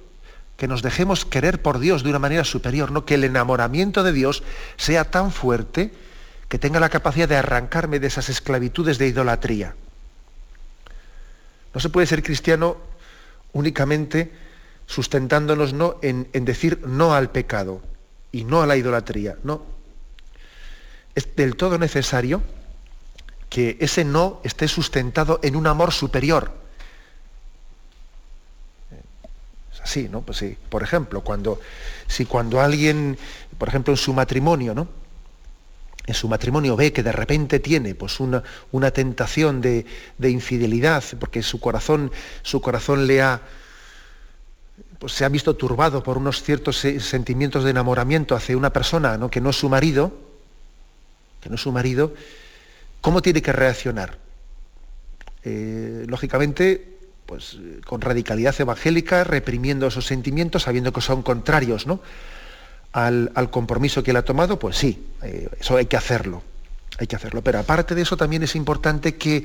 que 0.57 0.69
nos 0.69 0.83
dejemos 0.83 1.25
querer 1.25 1.63
por 1.63 1.79
Dios 1.79 2.03
de 2.03 2.11
una 2.11 2.19
manera 2.19 2.45
superior, 2.45 2.91
¿no? 2.91 3.05
que 3.05 3.15
el 3.15 3.25
enamoramiento 3.25 4.03
de 4.03 4.13
Dios 4.13 4.43
sea 4.77 5.05
tan 5.11 5.31
fuerte 5.31 5.93
que 6.49 6.59
tenga 6.59 6.81
la 6.81 6.89
capacidad 6.89 7.29
de 7.29 7.37
arrancarme 7.37 8.01
de 8.01 8.09
esas 8.09 8.29
esclavitudes 8.29 8.99
de 8.99 9.07
idolatría. 9.07 9.75
No 11.75 11.81
se 11.81 11.91
puede 11.91 12.07
ser 12.07 12.23
cristiano 12.23 12.77
únicamente 13.53 14.33
sustentándonos 14.87 15.75
no 15.75 15.97
en, 16.03 16.29
decir 16.33 16.81
no 16.87 17.15
al 17.15 17.31
pecado 17.31 17.83
y 18.33 18.45
no 18.45 18.63
a 18.63 18.67
la 18.67 18.77
idolatría. 18.77 19.37
No. 19.45 19.63
Es 21.15 21.37
del 21.37 21.57
todo 21.57 21.79
necesario 21.79 22.43
que 23.49 23.77
ese 23.81 24.05
no 24.05 24.41
esté 24.45 24.69
sustentado 24.69 25.41
en 25.43 25.57
un 25.57 25.67
amor 25.67 25.93
superior. 25.93 26.53
Es 29.73 29.81
así, 29.81 30.09
¿no? 30.09 30.23
Pues. 30.23 30.45
Por 30.69 30.83
ejemplo, 30.83 31.23
cuando, 31.23 31.61
si 32.07 32.25
cuando 32.25 32.61
alguien, 32.61 33.19
por 33.57 33.69
ejemplo, 33.69 33.93
en 33.93 33.99
su 33.99 34.13
matrimonio, 34.13 34.75
¿no? 34.75 34.89
en 36.09 36.15
su 36.15 36.27
matrimonio 36.27 36.75
ve 36.75 36.91
que 36.91 37.03
de 37.03 37.13
repente 37.13 37.61
tiene 37.61 37.95
pues 37.95 38.19
una, 38.19 38.43
una 38.73 38.91
tentación 38.91 39.61
de, 39.61 39.85
infidelidad, 40.19 41.05
porque 41.21 41.43
su 41.43 41.61
corazón, 41.61 42.11
su 42.43 42.63
corazón 42.63 43.07
le 43.07 43.21
ha, 43.21 43.43
pues 44.99 45.13
se 45.13 45.27
ha 45.27 45.29
visto 45.29 45.55
turbado 45.55 46.03
por 46.03 46.17
unos 46.17 46.43
ciertos 46.43 46.79
sentimientos 46.79 47.63
de 47.63 47.71
enamoramiento 47.71 48.35
hacia 48.35 48.57
una 48.57 48.73
persona 48.73 49.19
¿no? 49.19 49.31
que 49.31 49.43
no 49.43 49.51
es 49.51 49.57
su 49.57 49.69
marido, 49.69 50.13
que 51.43 51.51
no 51.51 51.57
es 51.57 51.61
su 51.61 51.73
marido, 51.73 52.15
¿cómo 53.01 53.23
tiene 53.23 53.43
que 53.43 53.53
reaccionar? 53.53 54.19
Eh, 55.45 56.05
lógicamente, 56.09 56.99
pues 57.27 57.59
con 57.87 58.01
radicalidad 58.01 58.55
evangélica, 58.59 59.25
reprimiendo 59.25 59.87
esos 59.87 60.07
sentimientos, 60.07 60.63
sabiendo 60.63 60.93
que 60.93 61.01
son 61.01 61.23
contrarios, 61.23 61.87
¿no? 61.87 62.01
al, 62.93 63.51
compromiso 63.51 64.03
que 64.03 64.11
él 64.11 64.17
ha 64.17 64.25
tomado, 64.25 64.59
pues 64.59 64.77
sí, 64.77 65.07
eh, 65.23 65.49
eso 65.61 65.77
hay 65.77 65.87
que 65.87 65.97
hacerlo, 65.97 66.43
hay 66.99 67.07
que 67.07 67.17
hacerlo. 67.17 67.43
Pero 67.43 67.59
aparte 67.59 67.95
de 67.95 68.03
eso 68.03 68.17
también 68.17 68.43
es 68.43 68.55
importante 68.57 69.17
que, 69.17 69.45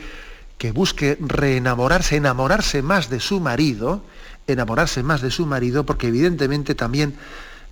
que 0.57 0.71
busque 0.71 1.17
reenamorarse, 1.19 2.15
enamorarse 2.15 2.81
más 2.81 3.09
de 3.09 3.19
su 3.19 3.39
marido, 3.39 4.03
enamorarse 4.47 5.03
más 5.03 5.21
de 5.21 5.31
su 5.31 5.45
marido, 5.45 5.85
porque 5.85 6.07
evidentemente 6.07 6.75
también 6.75 7.15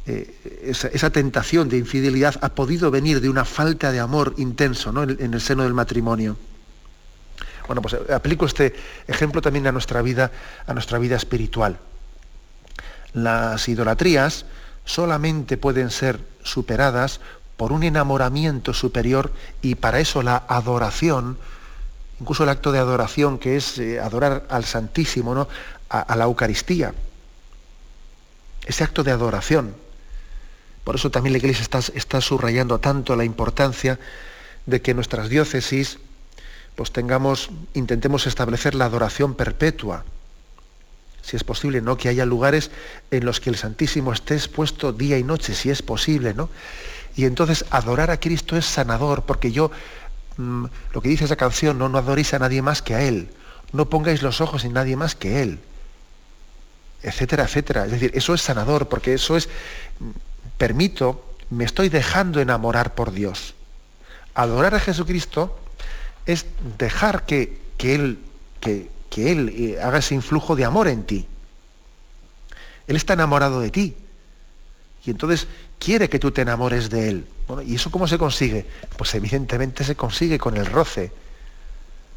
eh, 0.08 0.64
esa, 0.64 1.10
tentación 1.12 1.70
de 1.70 1.78
infidelidad 1.78 2.36
ha 2.42 2.50
podido 2.50 2.90
venir 2.90 3.22
de 3.22 3.30
una 3.30 3.46
falta 3.46 3.92
de 3.92 4.00
amor 4.00 4.34
intenso 4.38 4.92
¿no? 4.92 5.04
en, 5.04 5.34
el 5.34 5.42
seno 5.42 5.64
del 5.64 5.74
matrimonio. 5.74 6.38
Bueno, 7.68 7.82
pues 7.82 7.94
eh, 7.94 8.14
aplico 8.14 8.46
este 8.46 8.74
ejemplo 9.08 9.42
también 9.42 9.68
a 9.68 9.72
nuestra 9.72 10.02
vida, 10.02 10.32
a 10.66 10.74
nuestra 10.74 10.98
vida 10.98 11.16
espiritual. 11.16 11.78
Las 13.14 13.68
idolatrías, 13.70 14.46
solamente 14.86 15.58
pueden 15.58 15.92
ser 15.92 16.20
superadas 16.44 17.20
por 17.56 17.72
un 17.72 17.84
enamoramiento 17.84 18.74
superior 18.74 19.32
y 19.62 19.76
para 19.76 20.00
eso 20.00 20.24
la 20.24 20.44
adoración, 20.48 21.38
incluso 22.20 22.44
el 22.44 22.50
acto 22.50 22.72
de 22.72 22.80
adoración 22.80 23.38
que 23.38 23.56
es 23.56 23.78
eh, 23.78 24.00
adorar 24.00 24.48
al 24.50 24.66
Santísimo, 24.66 25.36
¿no? 25.36 25.48
a, 25.90 26.16
la 26.16 26.24
Eucaristía. 26.24 26.94
Ese 28.66 28.84
acto 28.84 29.04
de 29.04 29.12
adoración. 29.12 29.76
Por 30.84 30.96
eso 30.96 31.12
también 31.12 31.34
la 31.34 31.38
Iglesia 31.38 31.66
está, 31.96 32.22
subrayando 32.22 32.80
tanto 32.80 33.16
la 33.16 33.24
importancia 33.24 34.00
de 34.66 34.82
que 34.82 34.94
nuestras 34.94 35.30
diócesis 35.30 36.00
pues 36.76 36.92
tengamos, 36.92 37.50
intentemos 37.74 38.28
establecer 38.28 38.76
la 38.76 38.86
adoración 38.86 39.36
perpetua 39.36 40.06
si 41.22 41.36
es 41.36 41.44
posible, 41.44 41.82
¿no? 41.82 41.98
Que 41.98 42.10
haya 42.10 42.26
lugares 42.26 42.72
en 43.12 43.26
los 43.26 43.40
que 43.40 43.50
el 43.50 43.56
Santísimo 43.56 44.12
esté 44.12 44.34
expuesto 44.36 44.92
día 44.92 45.18
y 45.18 45.24
noche, 45.24 45.54
si 45.54 45.70
es 45.70 45.82
posible, 45.82 46.34
¿no? 46.34 46.50
Y 47.16 47.26
entonces 47.26 47.66
adorar 47.70 48.10
a 48.12 48.20
Cristo 48.20 48.58
es 48.58 48.66
sanador, 48.66 49.24
porque 49.24 49.52
yo, 49.52 49.72
mm, 50.38 50.66
lo 50.94 51.02
que 51.02 51.10
dice 51.10 51.26
esa 51.26 51.36
canción, 51.36 51.78
¿no? 51.78 51.90
no 51.90 51.98
adoréis 51.98 52.34
a 52.34 52.40
nadie 52.40 52.62
más 52.62 52.82
que 52.82 52.96
a 52.96 53.04
Él, 53.04 53.30
no 53.74 53.90
pongáis 53.90 54.22
los 54.22 54.42
ojos 54.42 54.66
en 54.66 54.74
nadie 54.74 54.96
más 54.96 55.16
que 55.16 55.42
Él. 55.42 55.60
etcétera, 57.04 57.46
etcétera. 57.46 57.86
Es 57.86 57.92
decir, 57.92 58.12
eso 58.14 58.36
es 58.36 58.42
sanador, 58.42 58.88
porque 58.88 59.16
eso 59.16 59.36
es, 59.36 59.50
permito, 60.62 61.26
me 61.50 61.64
estoy 61.64 61.90
dejando 61.90 62.40
enamorar 62.40 62.94
por 62.94 63.12
Dios. 63.12 63.56
Adorar 64.36 64.76
a 64.76 64.80
Jesucristo 64.80 65.58
es 66.28 66.46
dejar 66.78 67.26
que, 67.26 67.60
que 67.80 67.96
Él, 67.96 68.20
que, 68.60 68.88
que 69.10 69.32
Él 69.32 69.50
eh, 69.50 69.82
haga 69.82 69.98
ese 69.98 70.14
influjo 70.14 70.56
de 70.56 70.64
amor 70.64 70.88
en 70.88 71.04
ti. 71.04 71.26
Él 72.86 72.96
está 72.96 73.14
enamorado 73.14 73.60
de 73.60 73.72
ti. 73.72 73.96
Y 75.04 75.10
entonces 75.10 75.48
quiere 75.80 76.10
que 76.10 76.20
tú 76.20 76.30
te 76.30 76.44
enamores 76.44 76.92
de 76.92 77.10
Él. 77.10 77.26
¿Y 77.66 77.74
eso 77.74 77.90
cómo 77.90 78.08
se 78.08 78.20
consigue? 78.20 78.68
Pues 78.98 79.16
evidentemente 79.16 79.84
se 79.84 79.96
consigue 79.96 80.38
con 80.38 80.58
el 80.58 80.68
roce. 80.68 81.12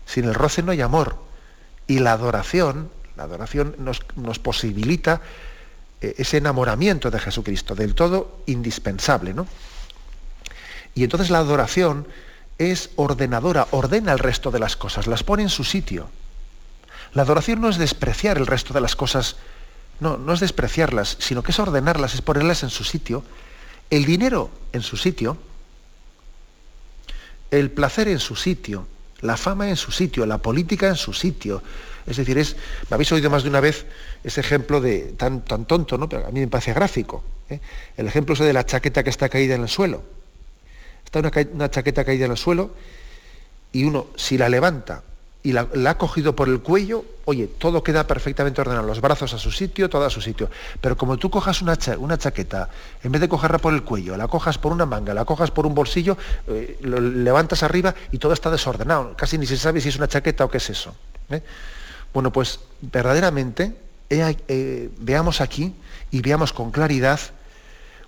Sin 0.05 0.26
el 0.26 0.34
roce 0.34 0.62
no 0.62 0.72
hay 0.72 0.82
amor. 0.82 1.16
Y 1.86 2.01
la 2.01 2.12
adoración, 2.12 2.90
la 3.16 3.22
adoración 3.22 3.74
nos, 3.78 4.03
nos 4.16 4.38
posibilita 4.38 5.22
ese 6.18 6.38
enamoramiento 6.38 7.11
de 7.11 7.18
Jesucristo, 7.18 7.74
del 7.74 7.94
todo 7.94 8.40
indispensable. 8.46 9.34
¿no? 9.34 9.46
Y 10.94 11.05
entonces 11.05 11.30
la 11.30 11.38
adoración 11.38 12.07
es 12.59 12.90
ordenadora, 12.96 13.66
ordena 13.70 14.12
el 14.12 14.18
resto 14.18 14.50
de 14.50 14.59
las 14.59 14.76
cosas, 14.76 15.07
las 15.07 15.22
pone 15.22 15.42
en 15.42 15.48
su 15.48 15.64
sitio. 15.64 16.09
La 17.12 17.22
adoración 17.22 17.61
no 17.61 17.68
es 17.68 17.78
despreciar 17.78 18.38
el 18.38 18.46
resto 18.46 18.74
de 18.74 18.80
las 18.80 18.96
cosas, 18.96 19.36
no, 20.00 20.16
no 20.16 20.32
es 20.32 20.40
despreciarlas, 20.40 21.16
sino 21.20 21.42
que 21.42 21.52
es 21.52 21.59
ordenarlas, 21.59 22.14
es 22.14 22.22
ponerlas 22.22 22.62
en 22.62 22.70
su 22.70 22.84
sitio. 22.84 23.24
El 23.90 24.05
dinero 24.05 24.50
en 24.72 24.82
su 24.82 24.96
sitio, 24.96 25.36
el 27.50 27.70
placer 27.70 28.09
en 28.09 28.18
su 28.18 28.34
sitio, 28.34 28.86
la 29.20 29.36
fama 29.36 29.68
en 29.68 29.76
su 29.76 29.92
sitio, 29.92 30.26
la 30.26 30.38
política 30.38 30.88
en 30.88 30.96
su 30.96 31.12
sitio. 31.12 31.62
Es 32.06 32.18
decir, 32.18 32.36
es, 32.38 32.56
me 32.90 32.94
habéis 32.94 33.10
oído 33.12 33.30
más 33.30 33.42
de 33.42 33.48
una 33.48 33.60
vez 33.60 33.86
ese 34.22 34.40
ejemplo 34.40 34.80
de 34.80 35.14
tan, 35.16 35.44
tan 35.44 35.64
tonto, 35.64 35.96
¿no? 35.96 36.08
Pero 36.08 36.26
a 36.26 36.30
mí 36.30 36.40
me 36.40 36.48
parece 36.48 36.74
gráfico. 36.74 37.24
¿eh? 37.48 37.60
El 37.96 38.06
ejemplo 38.06 38.34
ese 38.34 38.44
de 38.44 38.52
la 38.52 38.66
chaqueta 38.66 39.02
que 39.02 39.10
está 39.10 39.28
caída 39.28 39.54
en 39.54 39.62
el 39.62 39.68
suelo. 39.68 40.02
Está 41.04 41.20
una 41.52 41.70
chaqueta 41.70 42.04
caída 42.04 42.26
en 42.26 42.32
el 42.32 42.36
suelo 42.36 42.74
y 43.72 43.84
uno, 43.84 44.08
si 44.16 44.36
la 44.36 44.48
levanta 44.48 45.02
y 45.45 45.53
la, 45.53 45.68
ha 45.90 45.99
cogido 45.99 46.34
por 46.34 46.49
el 46.49 46.61
cuello, 46.61 47.05
oye, 47.26 47.47
todo 47.47 47.84
queda 47.84 48.07
perfectamente 48.07 48.62
ordenado, 48.62 48.86
los 48.86 49.03
brazos 49.03 49.34
a 49.34 49.38
su 49.38 49.51
sitio, 49.53 49.90
todo 49.90 50.07
a 50.07 50.11
su 50.11 50.22
sitio. 50.22 50.49
Pero 50.80 50.97
como 50.97 51.18
tú 51.18 51.28
cojas 51.28 51.61
una, 51.61 51.76
una 51.99 52.16
chaqueta, 52.16 52.70
en 53.03 53.12
vez 53.12 53.20
de 53.20 53.28
cogerla 53.28 53.59
por 53.59 53.74
el 53.74 53.82
cuello, 53.82 54.16
la 54.16 54.26
cojas 54.26 54.57
por 54.57 54.72
una 54.72 54.86
manga, 54.86 55.12
la 55.12 55.26
cojas 55.26 55.51
por 55.51 55.66
un 55.66 55.74
bolsillo, 55.74 56.16
eh, 56.49 56.78
lo 56.80 56.99
levantas 56.99 57.62
arriba 57.62 57.95
y 58.11 58.16
todo 58.16 58.32
está 58.32 58.51
desordenado. 58.51 59.14
Casi 59.18 59.36
ni 59.36 59.45
se 59.45 59.59
sabe 59.59 59.82
si 59.82 59.90
es 59.90 59.97
una 59.97 60.09
chaqueta 60.09 60.47
o 60.47 60.49
qué 60.49 60.57
es 60.57 60.70
eso. 60.70 60.95
¿eh? 61.28 61.42
Bueno, 62.14 62.32
pues 62.32 62.61
verdaderamente 62.80 63.76
eh, 64.09 64.90
veamos 64.99 65.42
aquí 65.42 65.74
y 66.11 66.22
veamos 66.22 66.55
con 66.55 66.70
claridad 66.70 67.20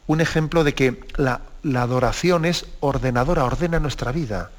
un 0.07 0.23
ejemplo 0.23 0.65
de 0.65 0.75
que 0.75 1.05
la, 1.17 1.43
la 1.63 1.83
adoración 1.83 2.47
es 2.47 2.65
ordenadora, 2.81 3.45
ordena 3.45 3.79
nuestra 3.79 4.11
vida. 4.11 4.53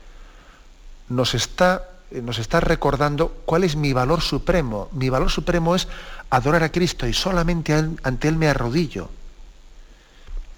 Nos 1.09 1.33
está 1.33 1.96
nos 2.11 2.39
está 2.39 2.59
recordando 2.59 3.29
cuál 3.45 3.63
es 3.63 3.75
mi 3.75 3.93
valor 3.93 4.21
supremo. 4.21 4.89
Mi 4.91 5.09
valor 5.09 5.29
supremo 5.29 5.75
es 5.75 5.87
adorar 6.29 6.63
a 6.63 6.71
Cristo 6.71 7.07
y 7.07 7.13
solamente 7.13 7.73
ante 7.73 8.27
Él 8.27 8.37
me 8.37 8.47
arrodillo. 8.47 9.09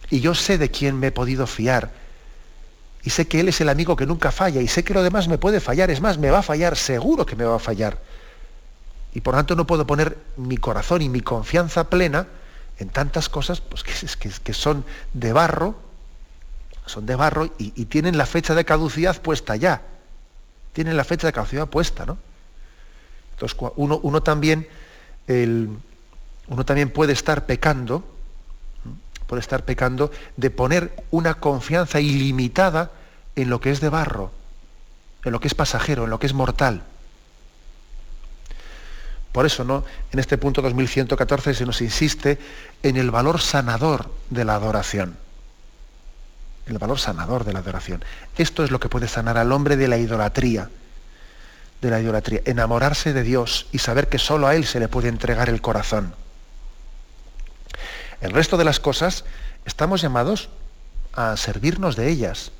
Y 0.09 0.19
yo 0.21 0.35
sé 0.35 0.57
de 0.57 0.69
quién 0.69 0.99
me 0.99 1.07
he 1.07 1.11
podido 1.11 1.47
fiar. 1.47 1.91
Y 3.03 3.09
sé 3.11 3.27
que 3.27 3.39
Él 3.39 3.47
es 3.47 3.61
el 3.61 3.69
amigo 3.69 3.95
que 3.95 4.05
nunca 4.05 4.31
falla. 4.31 4.61
Y 4.61 4.67
sé 4.67 4.83
que 4.83 4.93
lo 4.93 5.03
demás 5.03 5.27
me 5.27 5.37
puede 5.37 5.59
fallar. 5.59 5.89
Es 5.89 6.01
más, 6.01 6.17
me 6.17 6.29
va 6.29 6.39
a 6.39 6.43
fallar. 6.43 6.75
Seguro 6.75 7.25
que 7.25 7.35
me 7.35 7.45
va 7.45 7.55
a 7.55 7.59
fallar. 7.59 7.99
Y 9.13 9.21
por 9.21 9.33
tanto 9.33 9.55
no 9.55 9.65
puedo 9.65 9.87
poner 9.87 10.17
mi 10.37 10.57
corazón 10.57 11.01
y 11.01 11.09
mi 11.09 11.21
confianza 11.21 11.89
plena 11.89 12.27
en 12.77 12.89
tantas 12.89 13.27
cosas 13.27 13.59
pues, 13.59 13.83
que, 13.83 14.29
que, 14.43 14.53
son 14.53 14.85
de 15.13 15.33
barro, 15.33 15.75
son 16.85 17.07
de 17.07 17.15
barro 17.15 17.51
y 17.57 17.85
tienen 17.85 18.17
la 18.17 18.27
fecha 18.27 18.53
de 18.53 18.65
caducidad 18.65 19.19
puesta 19.21 19.55
ya 19.55 19.81
tienen 20.73 20.97
la 20.97 21.03
fecha 21.03 21.27
de 21.27 21.33
caducidad 21.33 21.67
puesta, 21.67 22.05
¿no? 22.05 22.17
Entonces 23.31 23.57
uno, 23.75 24.21
también, 24.21 24.67
uno 25.27 26.65
también 26.65 26.89
puede 26.89 27.13
estar 27.13 27.45
pecando, 27.45 28.03
puede 29.27 29.39
estar 29.39 29.63
pecando 29.63 30.11
de 30.35 30.49
poner 30.49 30.93
una 31.11 31.35
confianza 31.35 31.99
ilimitada 31.99 32.91
en 33.35 33.49
lo 33.49 33.61
que 33.61 33.71
es 33.71 33.79
de 33.79 33.89
barro, 33.89 34.31
en 35.23 35.31
lo 35.31 35.39
que 35.39 35.47
es 35.47 35.55
pasajero, 35.55 36.03
en 36.03 36.09
lo 36.09 36.19
que 36.19 36.27
es 36.27 36.33
mortal. 36.33 36.83
Por 39.31 39.45
eso, 39.45 39.63
¿no? 39.63 39.85
En 40.11 40.19
este 40.19 40.37
punto 40.37 40.61
2114 40.61 41.53
se 41.53 41.65
nos 41.65 41.81
insiste 41.81 42.39
en 42.83 42.97
el 42.97 43.11
valor 43.11 43.39
sanador 43.39 44.11
de 44.29 44.43
la 44.43 44.55
adoración 44.55 45.28
el 46.69 46.77
valor 46.77 46.99
sanador 46.99 47.43
de 47.43 47.53
la 47.53 47.59
adoración. 47.59 48.03
Esto 48.37 48.63
es 48.63 48.71
lo 48.71 48.79
que 48.79 48.89
puede 48.89 49.07
sanar 49.07 49.37
al 49.37 49.51
hombre 49.51 49.75
de 49.75 49.87
la 49.87 49.97
idolatría, 49.97 50.69
de 51.81 51.89
la 51.89 51.99
idolatría, 51.99 52.41
enamorarse 52.45 53.13
de 53.13 53.23
Dios 53.23 53.67
y 53.71 53.79
saber 53.79 54.09
que 54.09 54.19
solo 54.19 54.47
a 54.47 54.55
Él 54.55 54.65
se 54.65 54.79
le 54.79 54.87
puede 54.87 55.09
entregar 55.09 55.49
el 55.49 55.61
corazón. 55.61 56.13
El 58.21 58.31
resto 58.31 58.57
de 58.57 58.65
las 58.65 58.79
cosas 58.79 59.23
estamos 59.65 60.01
llamados 60.01 60.49
a 61.13 61.37
servirnos 61.37 61.95
de 61.95 62.09
ellas, 62.09 62.51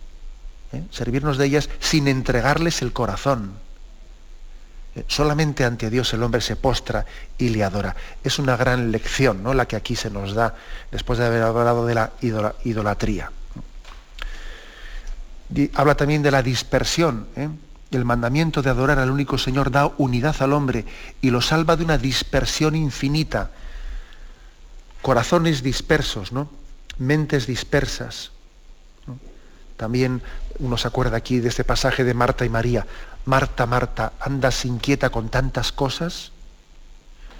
¿eh? 0.72 0.84
servirnos 0.92 1.38
de 1.38 1.46
ellas 1.46 1.70
sin 1.80 2.08
entregarles 2.08 2.82
el 2.82 2.94
corazón. 2.94 3.54
Eh, 4.96 5.04
solamente 5.08 5.66
ante 5.66 5.90
Dios 5.90 6.14
el 6.14 6.24
hombre 6.24 6.42
se 6.42 6.56
postra 6.56 7.06
y 7.38 7.50
le 7.50 7.64
adora. 7.64 7.96
Es 8.24 8.40
una 8.40 8.56
gran 8.56 8.92
lección 8.92 9.44
¿no? 9.44 9.54
la 9.54 9.68
que 9.68 9.76
aquí 9.76 9.96
se 9.96 10.10
nos 10.10 10.34
da 10.34 10.56
después 10.92 11.20
de 11.20 11.26
haber 11.26 11.44
hablado 11.44 11.86
de 11.86 11.96
la 11.96 12.12
idolatría 12.64 13.32
habla 15.74 15.96
también 15.96 16.24
de 16.24 16.32
la 16.32 16.42
dispersión. 16.42 17.28
¿eh? 17.36 17.50
El 17.92 18.06
mandamiento 18.06 18.62
de 18.62 18.70
adorar 18.70 19.00
al 19.00 19.10
único 19.10 19.38
Señor 19.38 19.72
da 19.72 19.92
unidad 19.98 20.36
al 20.42 20.54
hombre 20.54 20.86
y 21.22 21.32
lo 21.32 21.42
salva 21.42 21.76
de 21.76 21.84
una 21.84 21.98
dispersión 21.98 22.76
infinita. 22.76 23.52
Corazones 25.02 25.64
dispersos, 25.64 26.32
¿no? 26.32 26.50
mentes 26.98 27.48
dispersas. 27.48 28.32
También 29.78 30.22
uno 30.60 30.78
se 30.78 30.88
acuerda 30.88 31.18
aquí 31.18 31.40
de 31.40 31.48
este 31.48 31.64
pasaje 31.64 32.04
de 32.04 32.14
Marta 32.14 32.46
y 32.46 32.50
María. 32.50 32.86
Marta, 33.26 33.66
Marta, 33.66 34.14
¿andas 34.20 34.66
inquieta 34.66 35.10
con 35.10 35.30
tantas 35.30 35.72
cosas? 35.72 36.32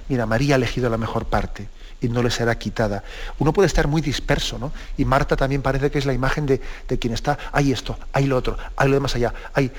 Mira, 0.08 0.26
María 0.26 0.56
ha 0.56 0.58
elegido 0.58 0.90
la 0.90 0.98
mejor 0.98 1.26
parte 1.26 1.68
y 2.02 2.10
no 2.10 2.24
le 2.24 2.32
será 2.32 2.58
quitada. 2.58 3.04
Uno 3.40 3.54
puede 3.54 3.68
estar 3.68 3.88
muy 3.88 4.02
disperso, 4.02 4.58
¿no? 4.58 4.72
Y 4.98 5.06
Marta 5.06 5.36
también 5.36 5.62
parece 5.62 5.92
que 5.92 6.00
es 6.00 6.06
la 6.06 6.14
imagen 6.14 6.46
de, 6.46 6.60
quien 7.00 7.14
está, 7.14 7.38
hay 7.52 7.72
esto, 7.72 7.98
hay 8.14 8.26
lo 8.26 8.38
otro, 8.38 8.58
hay 8.76 8.88
lo 8.90 8.96
demás 8.96 9.16
allá, 9.16 9.34
hay 9.54 9.72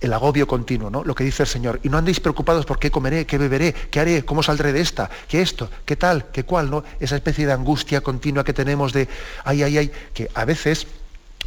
el 0.00 0.12
agobio 0.14 0.46
continuo, 0.46 0.88
¿no? 0.88 1.04
Lo 1.04 1.14
que 1.14 1.24
dice 1.24 1.42
el 1.42 1.48
Señor. 1.48 1.80
Y 1.82 1.90
no 1.90 1.98
andéis 1.98 2.20
preocupados 2.20 2.64
por 2.64 2.78
qué 2.78 2.90
comeré, 2.90 3.26
qué 3.26 3.36
beberé, 3.36 3.74
qué 3.74 4.00
haré, 4.00 4.24
cómo 4.24 4.42
saldré 4.42 4.72
de 4.72 4.80
esta, 4.80 5.10
qué 5.28 5.42
esto, 5.42 5.68
qué 5.84 5.96
tal, 5.96 6.30
qué 6.30 6.44
cual, 6.44 6.70
¿no? 6.70 6.84
Esa 7.00 7.16
especie 7.16 7.46
de 7.46 7.52
angustia 7.52 8.00
continua 8.00 8.44
que 8.44 8.54
tenemos 8.54 8.92
de, 8.92 9.08
ay, 9.44 9.62
ay, 9.62 9.76
ay, 9.76 9.92
que 10.14 10.30
a 10.34 10.46
veces 10.46 10.86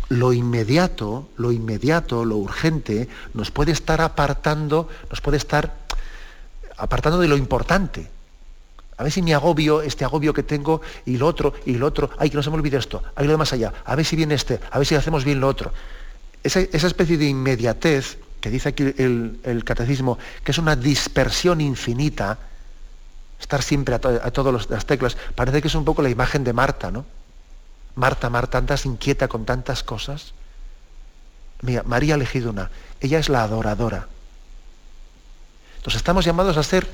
lo 0.10 0.34
inmediato, 0.34 1.30
lo 1.38 1.52
inmediato, 1.52 2.26
lo 2.26 2.38
urgente, 2.38 3.08
nos 3.34 3.50
puede 3.50 3.72
estar 3.72 4.02
apartando, 4.02 4.88
nos 5.10 5.22
puede 5.22 5.38
estar 5.38 5.74
apartando 6.78 7.20
de 7.20 7.28
lo 7.28 7.38
importante. 7.38 8.13
A 8.98 9.04
ver 9.04 9.12
si 9.12 9.22
mi 9.22 9.34
agobio, 9.34 9.82
este 9.82 10.06
agobio 10.06 10.34
que 10.34 10.44
tengo, 10.44 10.82
y 11.06 11.18
lo 11.18 11.28
otro, 11.28 11.54
y 11.66 11.76
lo 11.76 11.88
otro, 11.88 12.12
ay, 12.18 12.30
que 12.30 12.36
no 12.36 12.44
se 12.44 12.50
me 12.50 12.58
olvide 12.58 12.78
esto, 12.78 13.04
hay 13.16 13.26
lo 13.26 13.32
de 13.32 13.38
más 13.38 13.54
allá, 13.54 13.74
a 13.86 13.96
ver 13.96 14.06
si 14.06 14.16
viene 14.16 14.36
este, 14.36 14.60
a 14.70 14.78
ver 14.78 14.86
si 14.86 14.96
hacemos 14.96 15.26
bien 15.26 15.40
lo 15.40 15.48
otro. 15.48 15.74
Esa, 16.44 16.60
especie 16.60 17.18
de 17.18 17.26
inmediatez 17.26 18.18
que 18.42 18.50
dice 18.50 18.70
aquí 18.70 18.84
el, 18.98 19.64
catecismo, 19.66 20.20
que 20.44 20.52
es 20.52 20.58
una 20.58 20.76
dispersión 20.76 21.62
infinita, 21.62 22.38
estar 23.40 23.64
siempre 23.64 23.96
a, 23.96 24.00
todas 24.00 24.70
las 24.70 24.86
teclas, 24.86 25.18
parece 25.36 25.62
que 25.62 25.70
es 25.70 25.76
un 25.76 25.86
poco 25.86 26.02
la 26.02 26.10
imagen 26.10 26.44
de 26.44 26.54
Marta, 26.54 26.92
¿no? 26.92 27.06
Marta, 27.96 28.30
Marta, 28.30 28.58
andas 28.58 28.86
inquieta 28.86 29.28
con 29.28 29.46
tantas 29.46 29.84
cosas. 29.84 30.34
Mira, 31.62 31.84
María 31.84 32.16
ha 32.16 32.18
elegido 32.18 32.50
una, 32.50 32.70
ella 33.00 33.20
es 33.20 33.30
la 33.30 33.44
adoradora. 33.44 34.08
Entonces 35.78 35.98
estamos 35.98 36.26
llamados 36.26 36.58
a 36.58 36.64
ser 36.64 36.88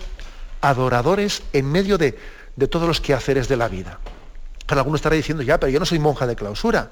adoradores 0.62 1.44
en 1.54 1.72
medio 1.72 1.98
de, 1.98 2.18
todos 2.70 2.88
los 2.88 3.02
quehaceres 3.02 3.48
de 3.48 3.58
la 3.58 3.68
vida. 3.68 4.00
Alguno 4.68 4.96
estará 4.96 5.16
diciendo, 5.16 5.44
ya, 5.44 5.60
pero 5.60 5.72
yo 5.72 5.80
no 5.80 5.86
soy 5.86 6.00
monja 6.00 6.28
de 6.28 6.36
clausura. 6.36 6.92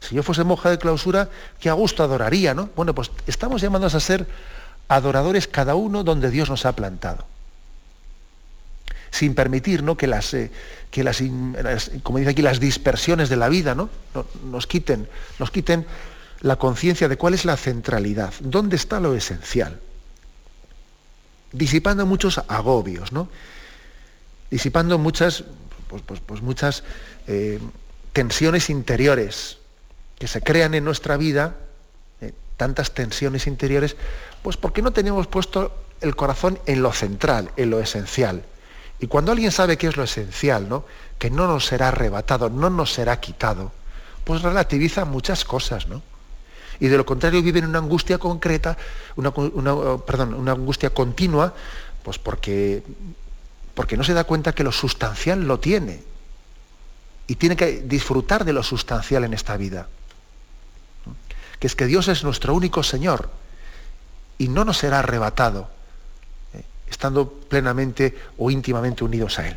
Si 0.00 0.14
yo 0.14 0.22
fuese 0.22 0.42
monja 0.44 0.70
de 0.70 0.78
clausura, 0.78 1.28
qué 1.60 1.68
a 1.68 1.74
gusto 1.74 2.02
adoraría, 2.02 2.54
¿no? 2.54 2.70
Bueno, 2.74 2.94
pues 2.94 3.10
estamos 3.26 3.60
llamados 3.60 3.94
a 3.94 4.00
ser 4.00 4.26
adoradores 4.88 5.46
cada 5.46 5.74
uno 5.76 6.02
donde 6.02 6.30
Dios 6.30 6.50
nos 6.50 6.66
ha 6.66 6.74
plantado. 6.74 7.26
Sin 9.12 9.34
permitir 9.34 9.82
¿no? 9.82 9.96
que, 9.96 10.06
las, 10.06 10.34
eh, 10.34 10.50
que 10.90 11.04
las, 11.04 11.22
como 12.02 12.18
dice 12.18 12.30
aquí, 12.30 12.42
las 12.42 12.60
dispersiones 12.60 13.28
de 13.28 13.36
la 13.36 13.48
vida 13.48 13.74
¿no? 13.74 13.88
nos, 14.44 14.66
quiten, 14.66 15.08
nos 15.38 15.50
quiten 15.50 15.86
la 16.40 16.56
conciencia 16.56 17.08
de 17.08 17.16
cuál 17.16 17.34
es 17.34 17.44
la 17.44 17.56
centralidad, 17.56 18.32
dónde 18.40 18.76
está 18.76 18.98
lo 18.98 19.14
esencial 19.14 19.80
disipando 21.52 22.06
muchos 22.06 22.38
agobios, 22.48 23.12
¿no? 23.12 23.28
disipando 24.50 24.98
muchas, 24.98 25.44
pues, 25.88 26.02
pues, 26.04 26.20
pues 26.20 26.42
muchas 26.42 26.82
eh, 27.26 27.60
tensiones 28.12 28.68
interiores 28.68 29.58
que 30.18 30.26
se 30.26 30.42
crean 30.42 30.74
en 30.74 30.84
nuestra 30.84 31.16
vida, 31.16 31.56
eh, 32.20 32.32
tantas 32.56 32.92
tensiones 32.92 33.46
interiores, 33.46 33.96
pues 34.42 34.56
porque 34.56 34.82
no 34.82 34.92
tenemos 34.92 35.26
puesto 35.26 35.72
el 36.00 36.16
corazón 36.16 36.58
en 36.66 36.82
lo 36.82 36.92
central, 36.92 37.50
en 37.56 37.70
lo 37.70 37.80
esencial. 37.80 38.42
Y 38.98 39.06
cuando 39.06 39.32
alguien 39.32 39.50
sabe 39.50 39.78
qué 39.78 39.86
es 39.86 39.96
lo 39.96 40.04
esencial, 40.04 40.68
¿no? 40.68 40.84
que 41.18 41.30
no 41.30 41.46
nos 41.46 41.66
será 41.66 41.88
arrebatado, 41.88 42.50
no 42.50 42.68
nos 42.68 42.92
será 42.92 43.18
quitado, 43.20 43.72
pues 44.24 44.42
relativiza 44.42 45.04
muchas 45.04 45.44
cosas, 45.44 45.86
¿no? 45.88 46.02
Y 46.80 46.88
de 46.88 46.96
lo 46.96 47.06
contrario 47.06 47.42
vive 47.42 47.58
en 47.58 47.66
una 47.66 47.78
angustia 47.78 48.18
concreta, 48.18 48.76
una, 49.16 49.32
perdón, 49.32 50.34
una 50.34 50.52
angustia 50.52 50.90
continua, 50.90 51.54
pues 52.02 52.18
porque, 52.18 52.82
porque 53.74 53.96
no 53.96 54.04
se 54.04 54.14
da 54.14 54.24
cuenta 54.24 54.54
que 54.54 54.64
lo 54.64 54.72
sustancial 54.72 55.46
lo 55.46 55.60
tiene. 55.60 56.02
Y 57.26 57.36
tiene 57.36 57.54
que 57.54 57.82
disfrutar 57.82 58.44
de 58.44 58.52
lo 58.52 58.62
sustancial 58.62 59.24
en 59.24 59.34
esta 59.34 59.56
vida. 59.56 59.88
Que 61.58 61.66
es 61.66 61.76
que 61.76 61.86
Dios 61.86 62.08
es 62.08 62.24
nuestro 62.24 62.54
único 62.54 62.82
Señor 62.82 63.30
y 64.38 64.48
no 64.48 64.64
nos 64.64 64.78
será 64.78 65.00
arrebatado 65.00 65.68
estando 66.90 67.30
plenamente 67.30 68.14
o 68.36 68.50
íntimamente 68.50 69.04
unidos 69.04 69.38
a 69.38 69.48
Él. 69.48 69.56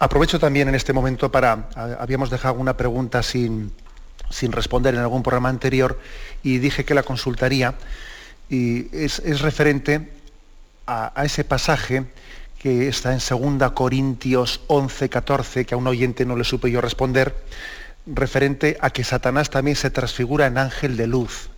Aprovecho 0.00 0.40
también 0.40 0.66
en 0.66 0.74
este 0.74 0.94
momento 0.94 1.30
para, 1.30 1.68
habíamos 1.74 2.30
dejado 2.30 2.54
una 2.54 2.74
pregunta 2.74 3.22
sin, 3.22 3.70
responder 4.48 4.94
en 4.94 5.00
algún 5.00 5.22
programa 5.22 5.50
anterior 5.50 6.00
y 6.42 6.56
dije 6.56 6.86
que 6.86 6.94
la 6.94 7.02
consultaría 7.02 7.74
y 8.48 8.88
es, 8.96 9.20
referente 9.42 10.10
a, 10.86 11.12
ese 11.22 11.44
pasaje 11.44 12.06
que 12.58 12.88
está 12.88 13.12
en 13.12 13.18
2 13.58 13.72
Corintios 13.72 14.62
11, 14.68 15.10
14, 15.10 15.66
que 15.66 15.74
a 15.74 15.76
un 15.76 15.86
oyente 15.86 16.24
no 16.24 16.34
le 16.34 16.44
supe 16.44 16.70
yo 16.70 16.80
responder, 16.80 17.36
referente 18.06 18.78
a 18.80 18.88
que 18.88 19.04
Satanás 19.04 19.50
también 19.50 19.76
se 19.76 19.90
transfigura 19.90 20.46
en 20.46 20.56
ángel 20.56 20.96
de 20.96 21.08
luz. 21.08 21.49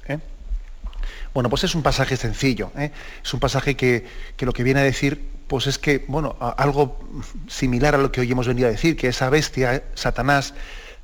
Bueno, 1.35 1.49
pues 1.49 1.65
es 1.65 1.75
un 1.75 1.83
pasaje 1.83 2.17
sencillo, 2.17 2.71
¿eh? 2.77 2.91
es 3.23 3.35
un 3.35 3.41
pasaje 3.41 3.75
que, 3.75 4.07
que, 4.37 4.45
lo 4.45 4.53
que 4.53 4.63
viene 4.63 4.81
a 4.81 4.85
decir 4.85 5.33
pues 5.53 5.67
es 5.67 5.79
que, 5.79 6.03
bueno, 6.09 6.35
algo 6.57 6.99
similar 7.47 7.95
a 7.95 7.99
lo 7.99 8.11
que 8.11 8.23
hoy 8.23 8.33
hemos 8.33 8.49
venido 8.49 8.69
a 8.69 8.71
decir, 8.71 8.97
que 8.97 9.09
esa 9.09 9.29
bestia, 9.29 9.75
eh, 9.75 9.83
Satanás, 9.93 10.55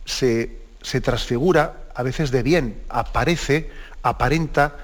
se, 0.06 0.56
transfigura 1.02 1.90
a 1.94 2.02
veces 2.02 2.30
de 2.30 2.42
bien, 2.42 2.80
aparece, 2.88 3.70
aparenta, 4.02 4.76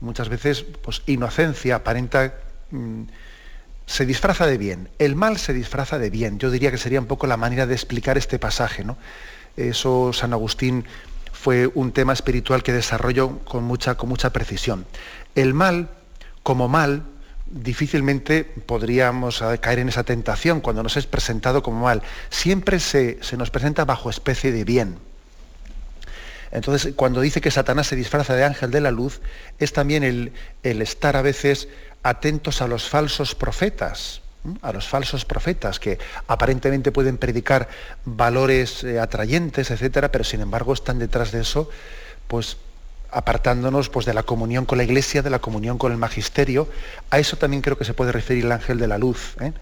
muchas 0.00 0.28
veces, 0.28 0.64
pues 0.82 1.02
inocencia, 1.06 1.76
aparenta, 1.76 2.34
mm, 2.72 3.02
se 3.86 4.06
disfraza 4.06 4.44
de 4.44 4.58
bien. 4.58 4.88
El 4.98 5.14
mal 5.14 5.38
se 5.38 5.52
disfraza 5.52 6.00
de 6.00 6.10
bien. 6.10 6.40
Yo 6.40 6.50
diría 6.50 6.72
que 6.72 6.78
sería 6.78 6.98
un 6.98 7.06
poco 7.06 7.28
la 7.28 7.36
manera 7.36 7.66
de 7.66 7.74
explicar 7.74 8.18
este 8.18 8.40
pasaje, 8.40 8.82
¿no? 8.82 8.96
Eso 9.56 10.12
San 10.12 10.32
Agustín 10.32 10.84
fue 11.42 11.68
un 11.74 11.90
tema 11.90 12.12
espiritual 12.12 12.62
que 12.62 12.72
desarrolló 12.72 13.40
con 13.40 13.64
mucha, 13.64 13.96
con 13.96 14.08
mucha 14.08 14.30
precisión. 14.30 14.86
El 15.34 15.54
mal, 15.54 15.88
como 16.44 16.68
mal, 16.68 17.02
difícilmente 17.46 18.44
podríamos 18.44 19.42
eh, 19.42 19.58
caer 19.58 19.80
en 19.80 19.88
esa 19.88 20.04
tentación 20.04 20.60
cuando 20.60 20.84
nos 20.84 20.96
es 20.96 21.06
presentado 21.06 21.60
como 21.60 21.82
mal. 21.82 22.00
Siempre 22.30 22.78
se, 22.78 23.18
nos 23.36 23.50
presenta 23.50 23.84
bajo 23.84 24.08
especie 24.08 24.52
de 24.52 24.62
bien. 24.62 24.98
Entonces, 26.52 26.94
cuando 26.94 27.20
dice 27.20 27.40
que 27.40 27.50
Satanás 27.50 27.88
se 27.88 27.96
disfraza 27.96 28.36
de 28.36 28.44
ángel 28.44 28.70
de 28.70 28.80
la 28.80 28.92
luz, 28.92 29.20
es 29.58 29.72
también 29.72 30.04
el, 30.04 30.32
estar 30.62 31.16
a 31.16 31.22
veces 31.22 31.66
atentos 32.04 32.62
a 32.62 32.68
los 32.68 32.88
falsos 32.88 33.34
profetas, 33.34 34.21
a 34.60 34.72
los 34.72 34.88
falsos 34.88 35.24
profetas 35.24 35.78
que 35.78 35.98
aparentemente 36.26 36.92
pueden 36.92 37.16
predicar 37.16 37.68
valores 38.04 38.82
eh, 38.84 38.98
atrayentes, 38.98 39.70
etcétera, 39.70 40.10
pero 40.10 40.24
sin 40.24 40.40
embargo 40.40 40.72
están 40.72 40.98
detrás 40.98 41.32
de 41.32 41.42
eso, 41.42 41.70
pues 42.26 42.56
apartándonos 43.10 43.88
pues, 43.88 44.06
de 44.06 44.14
la 44.14 44.22
comunión 44.22 44.64
con 44.64 44.78
la 44.78 44.84
iglesia, 44.84 45.22
de 45.22 45.30
la 45.30 45.38
comunión 45.38 45.78
con 45.78 45.92
el 45.92 45.98
magisterio. 45.98 46.68
A 47.10 47.18
eso 47.18 47.36
también 47.36 47.62
creo 47.62 47.78
que 47.78 47.84
se 47.84 47.94
puede 47.94 48.10
referir 48.10 48.44
el 48.44 48.52
ángel 48.52 48.78
de 48.78 48.88
la 48.88 48.98
luz. 48.98 49.36
¿eh? 49.40 49.52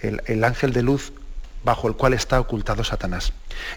el, 0.00 0.44
ángel 0.44 0.72
de 0.72 0.82
luz 0.82 1.12
bajo 1.64 1.88
el 1.88 1.94
cual 1.94 2.14
está 2.14 2.40
ocultado 2.40 2.84
Satanás. 2.84 3.32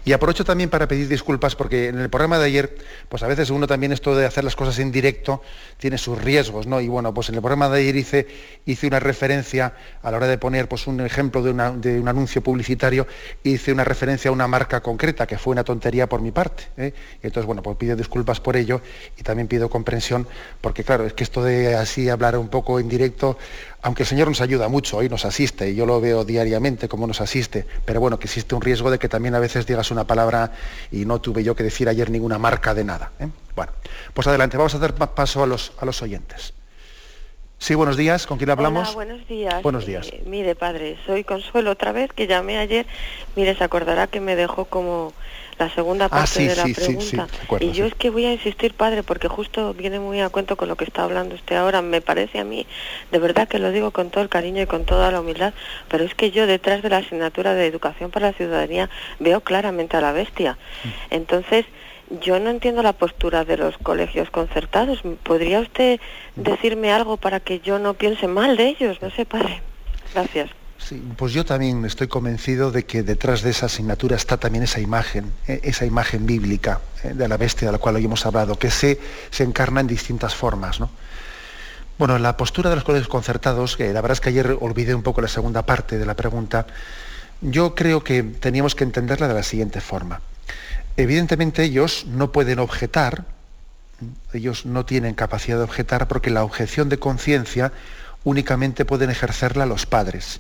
Y 0.06 0.14
aprovecho 0.14 0.44
también 0.44 0.70
para 0.70 0.88
pedir 0.88 1.08
disculpas 1.08 1.56
porque 1.56 1.88
en 1.88 2.00
el 2.00 2.10
programa 2.10 2.40
de 2.40 2.46
ayer, 2.46 2.78
pues 3.10 3.24
a 3.24 3.28
veces 3.28 3.50
uno 3.50 3.68
también 3.68 3.92
esto 3.92 4.16
de 4.16 4.26
hacer 4.26 4.44
las 4.44 4.56
cosas 4.56 4.80
en 4.80 4.92
directo 4.92 5.42
tiene 5.78 5.98
sus 5.98 6.22
riesgos, 6.22 6.68
¿no? 6.68 6.82
Y 6.82 6.88
bueno, 6.88 7.14
pues 7.14 7.30
en 7.30 7.36
el 7.36 7.42
programa 7.42 7.70
de 7.70 7.82
ayer 7.82 7.96
hice, 7.96 8.88
una 8.88 9.00
referencia 9.00 9.74
a 10.02 10.12
la 10.12 10.18
hora 10.18 10.28
de 10.28 10.38
poner 10.38 10.68
pues 10.68 10.88
un 10.88 11.00
ejemplo 11.02 11.44
de, 11.44 11.52
un 11.52 12.08
anuncio 12.08 12.42
publicitario, 12.42 13.08
hice 13.44 13.72
una 13.72 13.84
referencia 13.84 14.30
a 14.30 14.32
una 14.32 14.48
marca 14.48 14.82
concreta, 14.82 15.28
que 15.28 15.38
fue 15.38 15.52
una 15.52 15.64
tontería 15.64 16.08
por 16.08 16.22
mi 16.22 16.32
parte. 16.32 16.64
¿eh? 16.78 16.94
entonces, 17.22 17.46
bueno, 17.46 17.62
pues 17.62 17.78
pido 17.78 17.96
disculpas 17.96 18.40
por 18.40 18.56
ello 18.56 18.82
y 19.18 19.24
también 19.24 19.48
pido 19.48 19.70
comprensión, 19.70 20.28
porque 20.62 20.84
claro, 20.84 21.06
es 21.06 21.14
que 21.14 21.24
esto 21.24 21.44
de 21.44 21.76
así 21.76 22.10
hablar 22.10 22.38
un 22.38 22.50
poco 22.50 22.80
en 22.80 22.90
directo, 22.90 23.38
aunque 23.82 24.04
el 24.04 24.08
Señor 24.08 24.28
nos 24.28 24.42
ayuda 24.42 24.68
mucho 24.68 25.02
y 25.04 25.10
nos 25.10 25.26
asiste, 25.26 25.70
y 25.70 25.76
yo 25.76 25.86
lo 25.86 26.02
veo 26.02 26.26
diariamente 26.26 26.88
como 26.88 27.08
nos 27.08 27.22
asiste, 27.22 27.66
pero 27.86 28.00
bueno, 28.00 28.20
que 28.20 28.26
existe 28.26 28.56
un 28.56 28.62
riesgo 28.62 28.92
de 28.92 29.00
que 29.00 29.08
también 29.08 29.36
a 29.36 29.40
veces 29.40 29.66
digas 29.74 29.92
una 29.92 30.06
palabra 30.06 30.52
y 30.92 31.06
no 31.06 31.20
tuve 31.20 31.44
yo 31.44 31.56
que 31.56 31.64
decir 31.64 31.90
ayer 31.90 32.10
ninguna 32.10 32.38
marca 32.38 32.74
de 32.74 32.84
nada. 32.84 33.12
¿eh? 33.20 33.28
Bueno, 33.56 33.72
pues 34.14 34.28
adelante, 34.28 34.58
vamos 34.58 34.76
a 34.76 34.80
dar 34.80 34.94
paso 34.94 35.44
a 35.44 35.48
los, 35.48 35.74
a 35.80 35.86
los 35.86 36.02
oyentes. 36.02 36.54
Sí, 37.60 37.76
buenos 37.76 37.98
días, 37.98 38.26
¿con 38.26 38.38
quién 38.38 38.50
hablamos? 38.50 38.88
Hola, 38.88 38.96
buenos 38.96 39.28
días. 39.28 39.62
Buenos 39.62 39.86
días. 39.86 40.08
Eh, 40.08 40.24
mire, 40.26 40.56
padre, 40.56 40.98
soy 41.06 41.26
Consuelo 41.26 41.72
otra 41.72 41.92
vez, 41.92 42.10
que 42.14 42.26
llamé 42.26 42.58
ayer. 42.58 42.88
Mire, 43.36 43.54
se 43.54 43.64
acordará 43.66 44.08
que 44.08 44.22
me 44.22 44.38
dejó 44.38 44.64
como 44.64 45.12
la 45.60 45.70
segunda 45.70 46.06
ah, 46.06 46.10
parte 46.10 46.48
de 46.48 46.56
la 46.56 46.64
pregunta. 46.64 47.28
y 47.60 47.72
yo 47.72 47.86
es 47.86 47.94
que 47.94 48.10
voy 48.10 48.26
a 48.26 48.32
insistir, 48.32 48.74
padre, 48.74 49.04
porque 49.04 49.28
justo 49.28 49.74
viene 49.74 50.00
muy 50.00 50.22
a 50.22 50.30
cuento 50.30 50.56
con 50.56 50.70
lo 50.70 50.78
que 50.78 50.86
está 50.86 51.04
hablando 51.04 51.36
usted 51.36 51.58
ahora. 51.58 51.82
Me 51.82 52.02
parece 52.02 52.40
a 52.40 52.46
mí, 52.46 52.66
de 53.12 53.20
verdad 53.20 53.48
que 53.48 53.60
lo 53.60 53.72
digo 53.72 53.92
con 53.92 54.10
todo 54.10 54.24
el 54.24 54.30
cariño 54.30 54.62
y 54.64 54.66
con 54.68 54.86
toda 54.86 55.12
la 55.12 55.20
humildad, 55.20 55.54
pero 55.90 56.06
es 56.06 56.16
que 56.16 56.32
yo 56.32 56.48
detrás 56.48 56.82
de 56.82 56.90
la 56.90 56.98
asignatura 56.98 57.54
de 57.54 57.68
educación 57.68 58.10
para 58.10 58.28
la 58.28 58.34
ciudadanía 58.34 58.90
veo 59.20 59.42
claramente 59.42 59.98
a 59.98 60.02
la 60.02 60.14
bestia. 60.14 60.58
Mm. 60.84 60.88
Entonces, 61.12 61.66
yo 62.22 62.40
no 62.40 62.50
entiendo 62.50 62.82
la 62.82 62.94
postura 62.94 63.44
de 63.44 63.58
los 63.58 63.78
colegios 63.78 64.30
concertados. 64.32 65.02
¿Podría 65.24 65.60
usted 65.60 66.00
decirme 66.36 66.92
algo 66.92 67.18
para 67.18 67.40
que 67.40 67.60
yo 67.60 67.80
no 67.80 67.94
piense 67.94 68.28
mal 68.28 68.58
de 68.58 68.70
ellos? 68.70 69.02
No 69.02 69.12
sé, 69.12 69.26
padre. 69.26 69.62
Gracias. 70.14 70.50
Pues 71.18 71.34
yo 71.34 71.46
también 71.46 71.86
estoy 71.86 72.08
convencido 72.08 72.72
de 72.72 72.86
que 72.86 73.04
detrás 73.04 73.42
de 73.42 73.52
esa 73.52 73.68
asignatura 73.68 74.16
está 74.16 74.38
también 74.38 74.64
esa 74.64 74.80
imagen, 74.80 75.32
eh, 75.48 75.60
esa 75.64 75.86
imagen 75.86 76.26
bíblica 76.26 76.82
eh, 77.04 77.14
de 77.14 77.28
la 77.28 77.38
bestia 77.38 77.68
de 77.68 77.74
la 77.74 77.78
cual 77.78 77.98
hoy 77.98 78.06
hemos 78.06 78.26
hablado, 78.26 78.58
que 78.58 78.72
se, 78.72 79.00
se 79.30 79.44
encarna 79.44 79.82
en 79.82 79.88
distintas 79.88 80.36
formas. 80.36 80.80
¿no? 80.80 80.90
Bueno, 81.98 82.18
la 82.18 82.38
postura 82.38 82.70
de 82.70 82.78
los 82.78 82.86
colegios 82.86 83.10
concertados, 83.10 83.76
que 83.76 83.92
la 83.94 84.02
verdad 84.02 84.14
es 84.14 84.22
que 84.22 84.30
ayer 84.30 84.58
olvidé 84.62 84.96
un 84.96 85.04
poco 85.04 85.22
la 85.22 85.28
segunda 85.28 85.66
parte 85.66 85.98
de 85.98 86.06
la 86.06 86.16
pregunta, 86.16 86.66
yo 87.42 87.76
creo 87.76 88.04
que 88.04 88.24
teníamos 88.24 88.76
que 88.76 88.84
entenderla 88.84 89.28
de 89.28 89.34
la 89.34 89.44
siguiente 89.44 89.82
forma. 89.82 90.22
Evidentemente 90.98 91.64
ellos 91.64 92.06
no 92.08 92.32
pueden 92.32 92.60
objetar, 92.60 93.26
ellos 94.34 94.66
no 94.66 94.86
tienen 94.86 95.14
capacidad 95.14 95.58
de 95.58 95.64
objetar 95.64 96.08
porque 96.08 96.30
la 96.30 96.44
objeción 96.44 96.90
de 96.90 97.00
conciencia 97.00 97.72
únicamente 98.24 98.86
pueden 98.86 99.10
ejercerla 99.10 99.66
los 99.66 99.86
padres. 99.86 100.40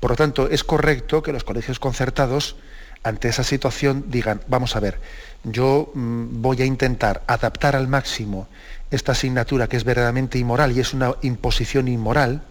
Por 0.00 0.10
lo 0.10 0.16
tanto, 0.16 0.48
es 0.48 0.64
correcto 0.64 1.22
que 1.22 1.32
los 1.32 1.44
colegios 1.44 1.78
concertados, 1.78 2.56
ante 3.02 3.28
esa 3.28 3.44
situación, 3.44 4.04
digan, 4.08 4.40
vamos 4.48 4.76
a 4.76 4.80
ver, 4.80 5.00
yo 5.44 5.90
mm, 5.94 6.40
voy 6.42 6.62
a 6.62 6.64
intentar 6.64 7.22
adaptar 7.26 7.76
al 7.76 7.88
máximo 7.88 8.48
esta 8.90 9.12
asignatura 9.12 9.68
que 9.68 9.76
es 9.76 9.84
verdaderamente 9.84 10.38
inmoral 10.38 10.72
y 10.76 10.80
es 10.80 10.94
una 10.94 11.14
imposición 11.22 11.88
inmoral 11.88 12.42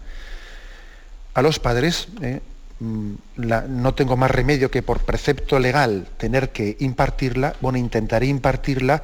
a 1.34 1.42
los 1.42 1.58
padres. 1.58 2.08
¿eh? 2.22 2.40
Mm, 2.80 3.14
no 3.36 3.94
tengo 3.94 4.16
más 4.16 4.30
remedio 4.30 4.70
que 4.70 4.82
por 4.82 5.00
precepto 5.00 5.58
legal 5.58 6.06
tener 6.16 6.50
que 6.50 6.76
impartirla, 6.80 7.54
bueno, 7.60 7.78
intentaré 7.78 8.26
impartirla 8.26 9.02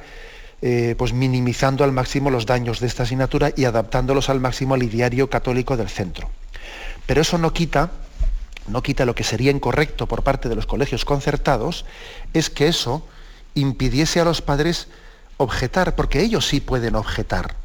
eh, 0.61 0.95
pues 0.97 1.13
minimizando 1.13 1.83
al 1.83 1.91
máximo 1.91 2.29
los 2.29 2.45
daños 2.45 2.79
de 2.79 2.87
esta 2.87 3.03
asignatura 3.03 3.51
y 3.55 3.65
adaptándolos 3.65 4.29
al 4.29 4.39
máximo 4.39 4.73
al 4.73 4.83
ideario 4.83 5.29
católico 5.29 5.75
del 5.77 5.89
centro. 5.89 6.29
Pero 7.05 7.21
eso 7.21 7.37
no 7.37 7.53
quita, 7.53 7.91
no 8.67 8.81
quita 8.81 9.05
lo 9.05 9.15
que 9.15 9.23
sería 9.23 9.51
incorrecto 9.51 10.07
por 10.07 10.23
parte 10.23 10.49
de 10.49 10.55
los 10.55 10.65
colegios 10.65 11.05
concertados, 11.05 11.85
es 12.33 12.49
que 12.49 12.67
eso 12.67 13.05
impidiese 13.53 14.19
a 14.19 14.25
los 14.25 14.41
padres 14.41 14.87
objetar, 15.37 15.95
porque 15.95 16.21
ellos 16.21 16.47
sí 16.47 16.61
pueden 16.61 16.95
objetar. 16.95 17.55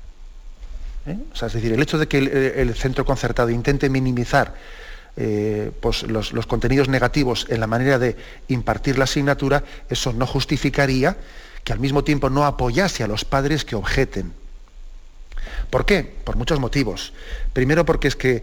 ¿eh? 1.06 1.18
es 1.34 1.52
decir, 1.52 1.72
el 1.72 1.82
hecho 1.82 1.98
de 1.98 2.08
que 2.08 2.18
el, 2.18 2.74
centro 2.74 3.04
concertado 3.04 3.50
intente 3.50 3.88
minimizar 3.88 4.54
eh, 5.16 5.72
pues 5.80 6.04
los, 6.04 6.32
contenidos 6.46 6.88
negativos 6.88 7.46
en 7.48 7.60
la 7.60 7.66
manera 7.66 7.98
de 7.98 8.16
impartir 8.48 8.98
la 8.98 9.04
asignatura, 9.04 9.64
eso 9.88 10.12
no 10.12 10.26
justificaría 10.26 11.16
que 11.64 11.72
al 11.72 11.80
mismo 11.80 12.04
tiempo 12.04 12.30
no 12.30 12.44
apoyase 12.44 13.02
a 13.04 13.08
los 13.08 13.24
padres 13.24 13.64
que 13.64 13.76
objeten. 13.76 14.32
¿Por 15.70 15.86
qué? 15.86 16.04
Por 16.24 16.36
muchos 16.36 16.60
motivos. 16.60 17.12
Primero 17.52 17.84
porque 17.84 18.08
es 18.08 18.16
que 18.16 18.42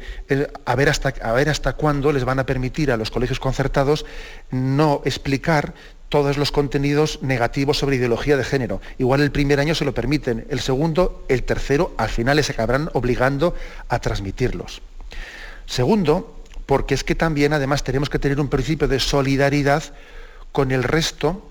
a, 0.65 0.75
ver 0.75 0.89
hasta, 0.89 1.13
a 1.21 1.33
ver 1.33 1.49
hasta 1.49 1.73
cuándo 1.73 2.11
les 2.11 2.23
van 2.23 2.39
a 2.39 2.45
permitir 2.45 2.91
a 2.91 2.97
los 2.97 3.11
colegios 3.11 3.39
concertados 3.39 4.05
no 4.51 5.01
explicar 5.05 5.73
todos 6.09 6.37
los 6.37 6.51
contenidos 6.51 7.19
negativos 7.21 7.77
sobre 7.77 7.97
ideología 7.97 8.37
de 8.37 8.43
género. 8.43 8.81
Igual 8.97 9.21
el 9.21 9.31
primer 9.31 9.59
año 9.59 9.75
se 9.75 9.85
lo 9.85 9.93
permiten, 9.93 10.45
el 10.49 10.59
segundo, 10.59 11.25
el 11.27 11.43
tercero, 11.43 11.93
al 11.97 12.09
final 12.09 12.37
les 12.37 12.49
acabarán 12.49 12.89
obligando 12.93 13.55
a 13.89 13.99
transmitirlos. 13.99 14.81
Segundo, 15.65 16.37
porque 16.65 16.93
es 16.93 17.03
que 17.03 17.15
también 17.15 17.53
además 17.53 17.83
tenemos 17.83 18.09
que 18.09 18.19
tener 18.19 18.39
un 18.39 18.47
principio 18.47 18.87
de 18.87 18.99
solidaridad 18.99 19.83
con 20.51 20.71
el 20.71 20.83
resto 20.83 21.46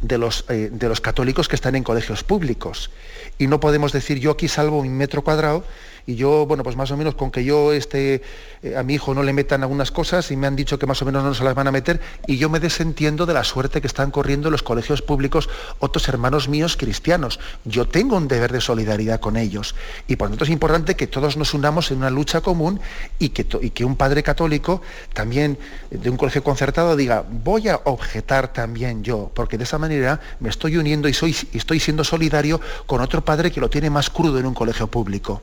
de 0.00 0.18
los, 0.18 0.44
eh, 0.48 0.70
de 0.72 0.88
los 0.88 1.00
católicos 1.00 1.48
que 1.48 1.56
están 1.56 1.74
en 1.74 1.84
colegios 1.84 2.24
públicos. 2.24 2.90
Y 3.38 3.46
no 3.46 3.60
podemos 3.60 3.92
decir 3.92 4.18
yo 4.18 4.32
aquí 4.32 4.48
salvo 4.48 4.78
un 4.78 4.96
metro 4.96 5.22
cuadrado 5.22 5.64
y 6.06 6.16
yo, 6.16 6.46
bueno, 6.46 6.62
pues 6.62 6.76
más 6.76 6.90
o 6.90 6.96
menos 6.96 7.14
con 7.14 7.30
que 7.30 7.44
yo 7.44 7.72
este, 7.72 8.22
eh, 8.62 8.76
a 8.76 8.82
mi 8.82 8.94
hijo 8.94 9.14
no 9.14 9.22
le 9.22 9.32
metan 9.32 9.62
algunas 9.62 9.90
cosas 9.90 10.30
y 10.30 10.36
me 10.36 10.46
han 10.46 10.56
dicho 10.56 10.78
que 10.78 10.86
más 10.86 11.00
o 11.02 11.04
menos 11.04 11.22
no 11.22 11.34
se 11.34 11.44
las 11.44 11.54
van 11.54 11.68
a 11.68 11.72
meter 11.72 12.00
y 12.26 12.38
yo 12.38 12.48
me 12.48 12.60
desentiendo 12.60 13.26
de 13.26 13.34
la 13.34 13.44
suerte 13.44 13.80
que 13.80 13.86
están 13.86 14.10
corriendo 14.10 14.48
en 14.48 14.52
los 14.52 14.62
colegios 14.62 15.02
públicos 15.02 15.48
otros 15.78 16.08
hermanos 16.08 16.48
míos 16.48 16.76
cristianos. 16.76 17.38
Yo 17.64 17.86
tengo 17.86 18.16
un 18.16 18.28
deber 18.28 18.52
de 18.52 18.60
solidaridad 18.60 19.20
con 19.20 19.36
ellos 19.36 19.74
y 20.08 20.16
por 20.16 20.28
lo 20.28 20.32
tanto 20.32 20.44
es 20.44 20.50
importante 20.50 20.96
que 20.96 21.06
todos 21.06 21.36
nos 21.36 21.54
unamos 21.54 21.90
en 21.90 21.98
una 21.98 22.10
lucha 22.10 22.40
común 22.40 22.80
y 23.18 23.30
que, 23.30 23.46
y 23.60 23.70
que 23.70 23.84
un 23.84 23.96
padre 23.96 24.22
católico 24.22 24.82
también 25.12 25.58
de 25.90 26.10
un 26.10 26.16
colegio 26.16 26.42
concertado 26.42 26.96
diga, 26.96 27.24
voy 27.28 27.68
a 27.68 27.80
objetar 27.84 28.52
también 28.52 29.04
yo, 29.04 29.30
porque 29.34 29.58
de 29.58 29.64
esa 29.64 29.78
manera 29.78 30.20
me 30.40 30.48
estoy 30.48 30.76
uniendo 30.76 31.08
y, 31.08 31.14
soy, 31.14 31.36
y 31.52 31.58
estoy 31.58 31.80
siendo 31.80 32.04
solidario 32.04 32.60
con 32.86 33.00
otro 33.00 33.24
padre 33.24 33.50
que 33.50 33.60
lo 33.60 33.70
tiene 33.70 33.90
más 33.90 34.10
crudo 34.10 34.38
en 34.38 34.46
un 34.46 34.54
colegio 34.54 34.86
público. 34.86 35.42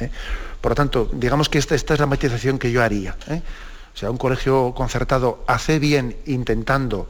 ¿Eh? 0.00 0.10
Por 0.60 0.72
lo 0.72 0.76
tanto, 0.76 1.08
digamos 1.12 1.48
que 1.48 1.58
esta, 1.58 1.74
es 1.74 2.00
la 2.00 2.06
matización 2.06 2.58
que 2.58 2.70
yo 2.70 2.82
haría. 2.82 3.16
¿eh? 3.28 3.42
O 3.94 3.96
sea, 3.96 4.10
un 4.10 4.18
colegio 4.18 4.74
concertado 4.74 5.44
hace 5.46 5.78
bien 5.78 6.16
intentando, 6.26 7.08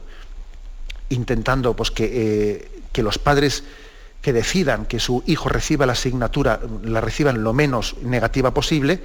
intentando 1.09 1.75
pues, 1.75 1.91
que, 1.91 2.09
eh, 2.11 2.71
que 2.91 3.03
los 3.03 3.17
padres 3.17 3.63
que 4.21 4.33
decidan 4.33 4.85
que 4.85 4.99
su 4.99 5.23
hijo 5.27 5.49
reciba 5.49 5.85
la 5.85 5.93
asignatura, 5.93 6.59
la 6.83 7.01
reciban 7.01 7.43
lo 7.43 7.53
menos 7.53 7.95
negativa 8.01 8.53
posible, 8.53 8.99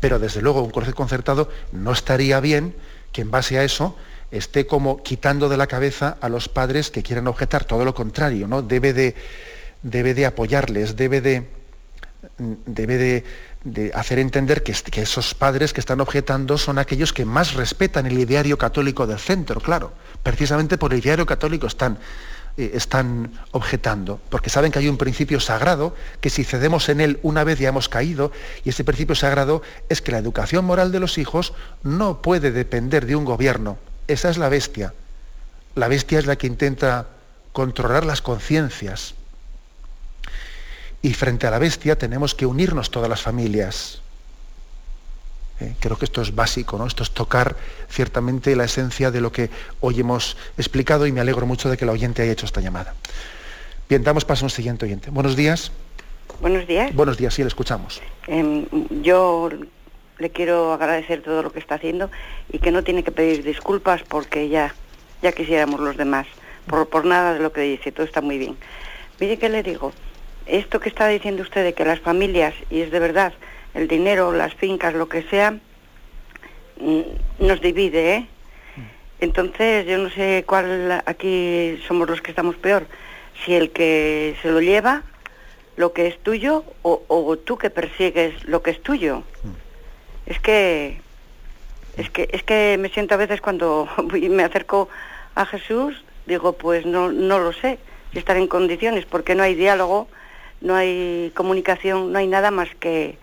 pero 0.00 0.18
desde 0.18 0.42
luego 0.42 0.62
un 0.62 0.70
colegio 0.70 0.94
concertado 0.94 1.48
no 1.72 1.92
estaría 1.92 2.38
bien 2.40 2.74
que 3.12 3.22
en 3.22 3.30
base 3.30 3.58
a 3.58 3.64
eso 3.64 3.96
esté 4.30 4.66
como 4.66 5.02
quitando 5.02 5.48
de 5.48 5.56
la 5.56 5.66
cabeza 5.66 6.18
a 6.20 6.28
los 6.28 6.48
padres 6.48 6.90
que 6.90 7.02
quieran 7.02 7.28
objetar, 7.28 7.64
todo 7.64 7.84
lo 7.84 7.94
contrario, 7.94 8.46
¿no? 8.46 8.60
Debe 8.60 8.92
de, 8.92 9.14
debe 9.82 10.12
de 10.12 10.26
apoyarles, 10.26 10.96
debe 10.96 11.20
de, 11.22 11.48
debe 12.38 13.24
de, 13.64 13.92
hacer 13.94 14.18
entender 14.18 14.62
que, 14.62 14.72
esos 14.72 15.34
padres 15.34 15.72
que 15.72 15.80
están 15.80 16.00
objetando 16.00 16.56
son 16.58 16.78
aquellos 16.78 17.12
que 17.12 17.24
más 17.24 17.54
respetan 17.54 18.06
el 18.06 18.18
ideario 18.18 18.56
católico 18.58 19.06
del 19.06 19.18
centro, 19.18 19.60
claro. 19.60 19.92
Precisamente 20.22 20.78
por 20.78 20.92
el 20.92 21.00
ideario 21.00 21.26
católico 21.26 21.66
están, 21.66 21.98
eh, 22.56 22.70
están 22.74 23.32
objetando, 23.52 24.20
porque 24.30 24.50
saben 24.50 24.70
que 24.70 24.78
hay 24.78 24.88
un 24.88 24.96
principio 24.96 25.40
sagrado, 25.40 25.94
que 26.20 26.30
si 26.30 26.44
cedemos 26.44 26.88
en 26.88 27.00
él 27.00 27.18
una 27.22 27.44
vez 27.44 27.58
ya 27.58 27.68
hemos 27.68 27.88
caído, 27.88 28.32
y 28.64 28.70
ese 28.70 28.84
principio 28.84 29.14
sagrado 29.14 29.62
es 29.88 30.00
que 30.00 30.12
la 30.12 30.18
educación 30.18 30.64
moral 30.64 30.92
de 30.92 31.00
los 31.00 31.18
hijos 31.18 31.52
no 31.82 32.22
puede 32.22 32.52
depender 32.52 33.06
de 33.06 33.16
un 33.16 33.24
gobierno. 33.24 33.78
Esa 34.06 34.30
es 34.30 34.38
la 34.38 34.48
bestia. 34.48 34.94
La 35.74 35.88
bestia 35.88 36.18
es 36.18 36.26
la 36.26 36.36
que 36.36 36.46
intenta 36.46 37.08
controlar 37.52 38.06
las 38.06 38.22
conciencias 38.22 39.14
y 41.02 41.12
frente 41.14 41.46
a 41.46 41.50
la 41.50 41.58
bestia 41.58 41.96
tenemos 41.96 42.34
que 42.34 42.46
unirnos 42.46 42.90
todas 42.90 43.08
las 43.08 43.22
familias. 43.22 44.02
Eh, 45.60 45.74
creo 45.80 45.98
que 45.98 46.04
esto 46.04 46.22
es 46.22 46.34
básico, 46.34 46.78
¿no? 46.78 46.86
Esto 46.86 47.02
es 47.02 47.10
tocar 47.10 47.56
ciertamente 47.88 48.54
la 48.54 48.64
esencia 48.64 49.10
de 49.10 49.20
lo 49.20 49.32
que 49.32 49.50
hoy 49.80 50.00
hemos 50.00 50.36
explicado 50.56 51.06
y 51.06 51.12
me 51.12 51.20
alegro 51.20 51.46
mucho 51.46 51.68
de 51.68 51.76
que 51.76 51.84
la 51.84 51.92
oyente 51.92 52.22
haya 52.22 52.32
hecho 52.32 52.46
esta 52.46 52.60
llamada. 52.60 52.94
Bien, 53.88 54.04
damos 54.04 54.24
paso 54.24 54.44
a 54.44 54.46
un 54.46 54.50
siguiente 54.50 54.86
oyente. 54.86 55.10
Buenos 55.10 55.34
días. 55.34 55.72
Buenos 56.40 56.66
días. 56.66 56.94
Buenos 56.94 57.16
días, 57.16 57.34
sí, 57.34 57.42
le 57.42 57.48
escuchamos. 57.48 58.00
Em, 58.26 58.66
yo 59.02 59.50
le 60.18 60.30
quiero 60.30 60.72
agradecer 60.72 61.22
todo 61.22 61.42
lo 61.42 61.52
que 61.52 61.58
está 61.58 61.76
haciendo 61.76 62.10
y 62.52 62.58
que 62.58 62.70
no 62.70 62.84
tiene 62.84 63.02
que 63.02 63.10
pedir 63.10 63.42
disculpas 63.42 64.02
porque 64.02 64.48
ya, 64.48 64.74
ya 65.22 65.32
quisiéramos 65.32 65.80
los 65.80 65.96
demás, 65.96 66.26
por, 66.66 66.88
por 66.88 67.04
nada 67.04 67.34
de 67.34 67.40
lo 67.40 67.52
que 67.52 67.62
dice, 67.62 67.90
todo 67.90 68.06
está 68.06 68.20
muy 68.20 68.38
bien. 68.38 68.56
Mire 69.18 69.38
qué 69.38 69.48
le 69.48 69.64
digo, 69.64 69.92
esto 70.48 70.80
que 70.80 70.88
está 70.88 71.06
diciendo 71.08 71.42
usted 71.42 71.64
de 71.64 71.74
que 71.74 71.84
las 71.84 72.00
familias, 72.00 72.54
y 72.70 72.80
es 72.80 72.90
de 72.90 72.98
verdad, 72.98 73.32
el 73.74 73.86
dinero, 73.86 74.32
las 74.32 74.54
fincas, 74.54 74.94
lo 74.94 75.08
que 75.08 75.22
sea, 75.22 75.52
mm, 76.80 77.00
nos 77.40 77.60
divide, 77.60 78.14
¿eh? 78.14 78.26
Mm. 78.76 78.80
Entonces, 79.20 79.86
yo 79.86 79.98
no 79.98 80.10
sé 80.10 80.44
cuál 80.46 81.02
aquí 81.06 81.80
somos 81.86 82.08
los 82.08 82.20
que 82.20 82.30
estamos 82.30 82.56
peor. 82.56 82.86
Si 83.44 83.54
el 83.54 83.70
que 83.70 84.36
se 84.42 84.50
lo 84.50 84.60
lleva, 84.60 85.02
lo 85.76 85.92
que 85.92 86.08
es 86.08 86.18
tuyo, 86.18 86.64
o, 86.82 87.36
tú 87.38 87.56
que 87.56 87.70
persigues 87.70 88.44
lo 88.44 88.62
que 88.62 88.70
es 88.72 88.82
tuyo. 88.82 89.22
Mm. 89.42 90.30
Es 90.30 90.40
que, 90.40 91.00
es 91.96 92.10
que, 92.10 92.28
es 92.32 92.42
que 92.42 92.76
me 92.78 92.88
siento 92.88 93.14
a 93.14 93.18
veces 93.18 93.40
cuando 93.40 93.88
me 94.12 94.44
acerco 94.44 94.88
a 95.34 95.46
Jesús, 95.46 96.02
digo, 96.26 96.54
pues 96.54 96.84
no, 96.84 97.12
no 97.12 97.38
lo 97.38 97.52
sé, 97.52 97.78
si 98.12 98.18
estar 98.18 98.36
en 98.36 98.48
condiciones, 98.48 99.04
porque 99.04 99.34
no 99.34 99.42
hay 99.42 99.54
diálogo, 99.54 100.08
no 100.60 100.74
hay 100.74 101.32
comunicación, 101.34 102.12
no 102.12 102.18
hay 102.18 102.26
nada 102.26 102.50
más 102.50 102.68
que 102.78 103.18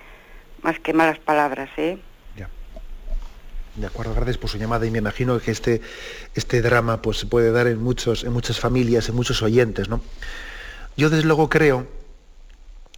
más 0.62 0.80
que 0.80 0.94
malas 0.94 1.20
palabras, 1.20 1.70
¿eh? 1.78 2.00
De 3.76 3.88
acuerdo, 3.88 4.14
gracias 4.14 4.38
por 4.38 4.50
su 4.50 4.58
llamada 4.58 4.86
y 4.86 4.92
me 4.92 5.00
imagino 5.00 5.38
que 5.40 5.52
este, 5.52 5.82
este 6.34 6.62
drama 6.62 7.02
pues, 7.02 7.18
se 7.18 7.26
puede 7.26 7.52
dar 7.52 7.68
en, 7.68 7.84
muchos, 7.84 8.24
en 8.24 8.32
muchas 8.32 8.58
familias, 8.58 9.10
en 9.10 9.16
muchos 9.16 9.42
oyentes. 9.42 9.90
¿no? 9.90 10.00
Yo 10.96 11.10
desde 11.10 11.26
luego 11.26 11.50
creo, 11.50 11.86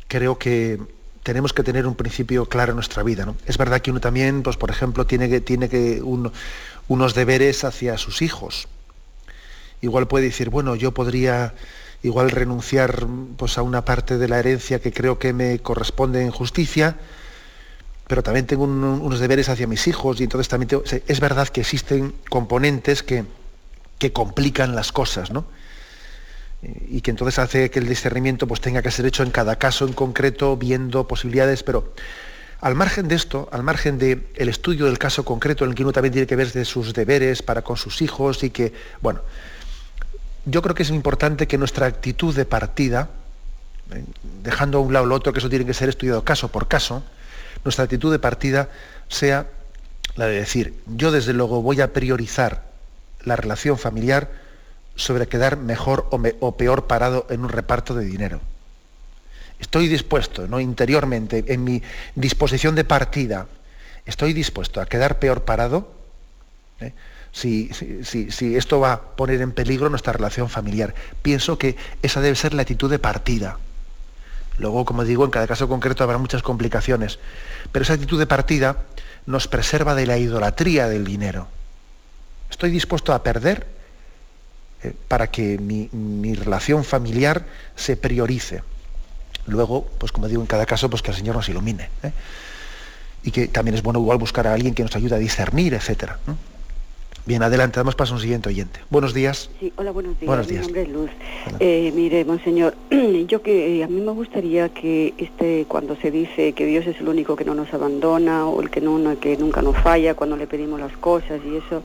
creo 0.08 0.38
que 0.38 0.80
tenemos 1.24 1.52
que 1.52 1.64
tener 1.64 1.88
un 1.88 1.96
principio 1.96 2.46
claro 2.46 2.74
en 2.74 2.76
nuestra 2.76 3.02
vida. 3.02 3.26
¿no? 3.26 3.36
Es 3.48 3.58
verdad 3.58 3.82
que 3.82 3.90
uno 3.90 4.00
también, 4.00 4.44
pues, 4.44 4.56
por 4.56 4.70
ejemplo, 4.70 5.08
tiene, 5.08 5.30
que, 5.30 5.42
tiene 5.42 5.68
que 5.68 6.04
unos 6.04 7.16
deberes 7.16 7.64
hacia 7.64 7.98
sus 7.98 8.22
hijos. 8.22 8.68
Igual 9.82 10.08
puede 10.08 10.26
decir, 10.26 10.52
bueno, 10.52 10.76
yo 10.76 10.92
podría 10.92 11.56
igual 12.04 12.32
renunciar 12.32 13.06
pues, 13.38 13.58
a 13.58 13.62
una 13.62 13.84
parte 13.86 14.18
de 14.18 14.28
la 14.28 14.40
herencia 14.40 14.80
que 14.80 14.92
creo 14.92 15.20
que 15.20 15.34
me 15.34 15.60
corresponde 15.60 16.22
en 16.22 16.32
justicia, 16.32 16.98
pero 18.08 18.24
también 18.24 18.46
tengo 18.46 18.64
unos 18.64 19.20
deberes 19.20 19.50
hacia 19.50 19.68
mis 19.68 19.88
hijos 19.88 20.20
y 20.20 20.24
entonces 20.24 20.48
también 20.48 20.82
es 21.08 21.20
verdad 21.20 21.48
que 21.50 21.62
existen 21.62 22.14
componentes 22.30 23.04
que, 23.04 23.26
que 24.00 24.14
complican 24.14 24.76
las 24.76 24.92
cosas, 24.92 25.32
¿no? 25.32 25.46
y 26.62 27.02
que 27.02 27.12
entonces 27.12 27.38
hace 27.40 27.70
que 27.70 27.80
el 27.80 27.88
discernimiento 27.88 28.48
pues, 28.48 28.62
tenga 28.62 28.82
que 28.82 28.92
ser 28.92 29.06
hecho 29.06 29.24
en 29.24 29.32
cada 29.32 29.58
caso 29.58 29.86
en 29.86 29.94
concreto, 29.94 30.58
viendo 30.58 31.08
posibilidades, 31.08 31.64
pero 31.64 31.94
al 32.62 32.74
margen 32.74 33.08
de 33.08 33.16
esto, 33.16 33.48
al 33.52 33.62
margen 33.62 34.00
del 34.00 34.26
el 34.36 34.50
estudio 34.50 34.86
del 34.86 34.98
caso 34.98 35.24
concreto 35.24 35.64
en 35.64 35.72
el 35.72 35.76
que 35.76 35.84
uno 35.84 35.92
también 35.92 36.14
tiene 36.14 36.28
que 36.28 36.36
ver 36.36 36.52
de 36.52 36.66
sus 36.66 36.94
deberes 36.94 37.44
para 37.44 37.62
con 37.62 37.78
sus 37.78 38.02
hijos 38.02 38.44
y 38.44 38.50
que, 38.50 38.74
bueno, 39.02 39.22
yo 40.48 40.62
creo 40.62 40.76
que 40.76 40.84
es 40.84 40.90
importante 40.90 41.46
que 41.46 41.58
nuestra 41.58 41.88
actitud 41.88 42.34
de 42.34 42.46
partida, 42.46 43.10
eh, 43.94 44.04
dejando 44.44 44.78
a 44.78 44.82
un 44.82 44.94
lado 44.94 45.06
lo 45.06 45.16
otro, 45.16 45.34
que 45.34 45.40
eso 45.40 45.50
tiene 45.50 45.66
que 45.66 45.74
ser 45.74 45.90
estudiado 45.90 46.24
caso 46.24 46.48
por 46.48 46.68
caso, 46.68 47.04
nuestra 47.66 47.84
actitud 47.84 48.12
de 48.12 48.20
partida 48.20 48.70
sea 49.10 49.48
la 50.16 50.26
de 50.26 50.38
decir, 50.38 50.74
yo 50.88 51.12
desde 51.12 51.34
luego 51.34 51.62
voy 51.62 51.82
a 51.82 51.92
priorizar 51.92 52.64
la 53.24 53.36
relación 53.36 53.78
familiar 53.78 54.32
sobre 54.96 55.28
quedar 55.28 55.58
mejor 55.58 56.08
o, 56.12 56.58
peor 56.58 56.88
parado 56.88 57.28
en 57.30 57.42
un 57.42 57.50
reparto 57.50 57.94
de 57.94 58.06
dinero. 58.06 58.40
Estoy 59.60 59.88
dispuesto, 59.88 60.48
¿no? 60.48 60.60
interiormente, 60.60 61.44
en 61.48 61.64
mi 61.64 61.84
disposición 62.16 62.74
de 62.76 62.86
partida, 62.86 63.48
estoy 64.06 64.34
dispuesto 64.34 64.80
a 64.80 64.86
quedar 64.86 65.20
peor 65.20 65.44
parado 65.44 65.92
¿eh? 66.80 66.94
Si, 67.38 67.70
esto 68.56 68.80
va 68.80 68.94
a 68.94 69.02
poner 69.02 69.42
en 69.42 69.52
peligro 69.52 69.90
nuestra 69.90 70.14
relación 70.14 70.50
familiar. 70.50 70.96
Pienso 71.22 71.58
que 71.58 71.76
esa 72.02 72.20
debe 72.20 72.36
ser 72.36 72.54
la 72.54 72.64
actitud 72.64 72.90
de 72.90 72.98
partida. 73.00 73.58
Luego, 74.58 74.86
como 74.86 75.04
digo, 75.04 75.24
en 75.24 75.30
cada 75.30 75.46
caso 75.46 75.68
concreto 75.68 76.04
habrá 76.04 76.18
muchas 76.18 76.42
complicaciones, 76.42 77.20
pero 77.72 77.84
esa 77.84 77.94
actitud 77.94 78.18
de 78.18 78.26
partida 78.26 78.78
nos 79.28 79.48
preserva 79.48 79.94
de 79.94 80.08
la 80.08 80.18
idolatría 80.18 80.88
del 80.88 81.06
dinero. 81.06 81.48
Estoy 82.50 82.72
dispuesto 82.72 83.14
a 83.14 83.22
perder 83.22 83.68
eh, 84.82 84.94
para 85.08 85.28
que 85.28 85.60
mi, 85.60 86.34
relación 86.34 86.84
familiar 86.84 87.46
se 87.76 87.98
priorice. 87.98 88.64
Luego, 89.46 89.86
pues 90.00 90.12
como 90.12 90.28
digo, 90.28 90.42
en 90.42 90.48
cada 90.48 90.66
caso, 90.66 90.90
pues 90.90 91.04
que 91.04 91.12
el 91.12 91.18
Señor 91.18 91.36
nos 91.36 91.48
ilumine. 91.50 91.90
¿eh? 92.02 92.12
Y 93.24 93.32
que 93.32 93.48
también 93.48 93.76
es 93.76 93.84
bueno 93.84 94.00
igual 94.00 94.18
buscar 94.18 94.48
a 94.48 94.54
alguien 94.54 94.74
que 94.74 94.82
nos 94.82 94.96
ayude 94.96 95.16
a 95.16 95.20
discernir, 95.20 95.76
etc. 95.76 96.14
Bien, 97.28 97.44
adelante, 97.44 97.78
damos 97.78 97.94
paso 97.94 98.14
a 98.14 98.16
un 98.16 98.22
siguiente 98.22 98.48
oyente. 98.48 98.80
Buenos 98.90 99.14
días. 99.14 99.50
Sí, 99.60 99.74
hola, 99.76 99.92
buenos 99.92 100.18
días. 100.18 100.28
Buenos 100.28 100.48
días. 100.48 100.62
Mi 100.62 100.68
nombre 100.68 100.82
es 100.84 100.90
Luz. 100.90 101.10
Eh, 101.60 101.92
mire, 101.94 102.24
monseñor, 102.24 102.74
yo 103.28 103.42
que 103.42 103.84
a 103.84 103.88
mí 103.90 104.00
me 104.00 104.14
gustaría 104.14 104.70
que 104.70 105.14
este, 105.18 105.66
cuando 105.68 105.98
se 105.98 106.10
dice 106.10 106.54
que 106.54 106.66
Dios 106.66 106.88
es 106.88 107.02
el 107.02 107.10
único 107.10 107.36
que 107.36 107.44
no 107.44 107.54
nos 107.54 107.74
abandona 107.74 108.48
o 108.48 108.62
el 108.62 108.70
que, 108.70 108.80
no, 108.80 109.20
que 109.20 109.36
nunca 109.36 109.62
nos 109.62 109.76
falla 109.76 110.14
cuando 110.14 110.38
le 110.38 110.48
pedimos 110.48 110.80
las 110.80 110.96
cosas 110.96 111.42
y 111.46 111.58
eso, 111.58 111.84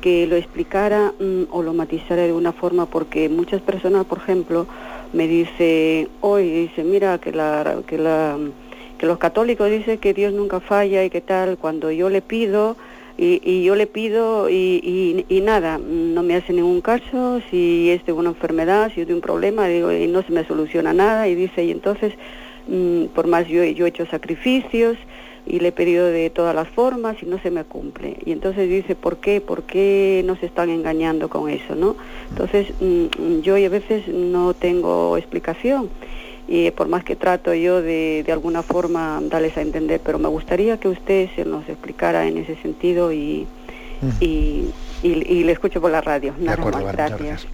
que 0.00 0.26
lo 0.26 0.34
explicara 0.34 1.12
mm, 1.16 1.42
o 1.52 1.62
lo 1.62 1.74
matizara 1.74 2.22
de 2.22 2.32
una 2.32 2.50
forma 2.50 2.86
porque 2.86 3.28
muchas 3.28 3.60
personas, 3.60 4.04
por 4.06 4.18
ejemplo, 4.18 4.66
me 5.12 5.28
dicen, 5.28 6.08
hoy 6.22 6.50
dice, 6.50 6.82
mira 6.82 7.18
que 7.18 7.30
la 7.30 7.82
que 7.86 7.98
la 7.98 8.36
que 8.98 9.06
los 9.06 9.18
católicos 9.18 9.70
dicen 9.70 9.98
que 9.98 10.12
Dios 10.12 10.32
nunca 10.32 10.58
falla 10.58 11.04
y 11.04 11.10
que 11.10 11.20
tal, 11.20 11.56
cuando 11.56 11.92
yo 11.92 12.08
le 12.08 12.20
pido 12.20 12.76
y, 13.18 13.62
yo 13.62 13.74
le 13.74 13.86
pido 13.86 14.48
y, 14.48 15.24
y, 15.28 15.40
nada, 15.40 15.78
no 15.78 16.22
me 16.22 16.34
hace 16.34 16.52
ningún 16.52 16.80
caso, 16.80 17.40
si 17.50 17.90
es 17.90 18.04
de 18.06 18.12
una 18.12 18.30
enfermedad, 18.30 18.90
si 18.94 19.02
es 19.02 19.08
de 19.08 19.14
un 19.14 19.20
problema, 19.20 19.68
digo, 19.68 19.92
y 19.92 20.06
no 20.08 20.22
se 20.22 20.32
me 20.32 20.44
soluciona 20.46 20.92
nada, 20.92 21.28
y 21.28 21.34
dice, 21.34 21.64
y 21.64 21.70
entonces, 21.70 22.14
mm, 22.68 23.06
por 23.14 23.26
más 23.26 23.46
yo, 23.48 23.64
yo 23.64 23.86
he 23.86 23.88
hecho 23.90 24.06
sacrificios, 24.06 24.96
y 25.46 25.58
le 25.58 25.68
he 25.68 25.72
pedido 25.72 26.06
de 26.06 26.30
todas 26.30 26.54
las 26.54 26.68
formas 26.68 27.16
y 27.22 27.26
no 27.26 27.38
se 27.40 27.50
me 27.50 27.64
cumple. 27.64 28.16
Y 28.24 28.32
entonces 28.32 28.68
dice, 28.68 28.94
¿por 28.94 29.16
qué? 29.16 29.40
¿Por 29.40 29.64
qué 29.64 30.22
nos 30.24 30.40
están 30.42 30.70
engañando 30.70 31.28
con 31.28 31.50
eso? 31.50 31.74
¿no? 31.74 31.96
Entonces 32.30 32.68
mm, 32.80 33.40
yo 33.40 33.56
a 33.56 33.68
veces 33.68 34.06
no 34.08 34.54
tengo 34.54 35.16
explicación 35.16 35.90
y 36.52 36.70
por 36.70 36.86
más 36.86 37.02
que 37.02 37.16
trato 37.16 37.54
yo 37.54 37.80
de, 37.80 38.22
de 38.26 38.30
alguna 38.30 38.62
forma 38.62 39.18
darles 39.22 39.56
a 39.56 39.62
entender, 39.62 40.02
pero 40.04 40.18
me 40.18 40.28
gustaría 40.28 40.78
que 40.78 40.86
usted 40.86 41.30
se 41.34 41.46
nos 41.46 41.66
explicara 41.66 42.26
en 42.26 42.36
ese 42.36 42.56
sentido 42.56 43.10
y, 43.10 43.46
y, 44.20 44.68
y, 45.02 45.44
le 45.44 45.52
escucho 45.52 45.80
por 45.80 45.90
la 45.90 46.02
radio. 46.02 46.34
Nada 46.38 46.62
más. 46.62 46.92
Gracias. 46.92 47.46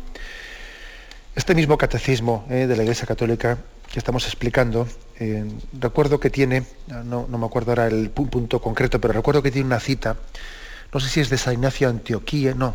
Este 1.37 1.55
mismo 1.55 1.79
catecismo 1.79 2.45
eh, 2.51 2.67
de 2.67 2.75
la 2.75 2.83
Iglesia 2.83 3.07
Católica 3.07 3.59
que 3.93 4.01
estamos 4.01 4.27
explicando, 4.27 4.89
eh, 5.21 5.45
recuerdo 5.79 6.19
que 6.19 6.29
tiene, 6.29 6.65
no, 7.05 7.29
me 7.29 7.47
acuerdo 7.47 7.71
ahora 7.71 7.87
el 7.87 8.11
punto 8.11 8.61
concreto, 8.61 9.01
pero 9.01 9.15
recuerdo 9.15 9.45
que 9.45 9.53
tiene 9.53 9.67
una 9.67 9.79
cita, 9.79 10.17
no 10.93 10.99
sé 10.99 11.09
si 11.09 11.21
es 11.21 11.31
de 11.31 11.39
San 11.39 11.55
Ignacio 11.55 11.89
Antioquía, 11.89 12.53
no, 12.53 12.75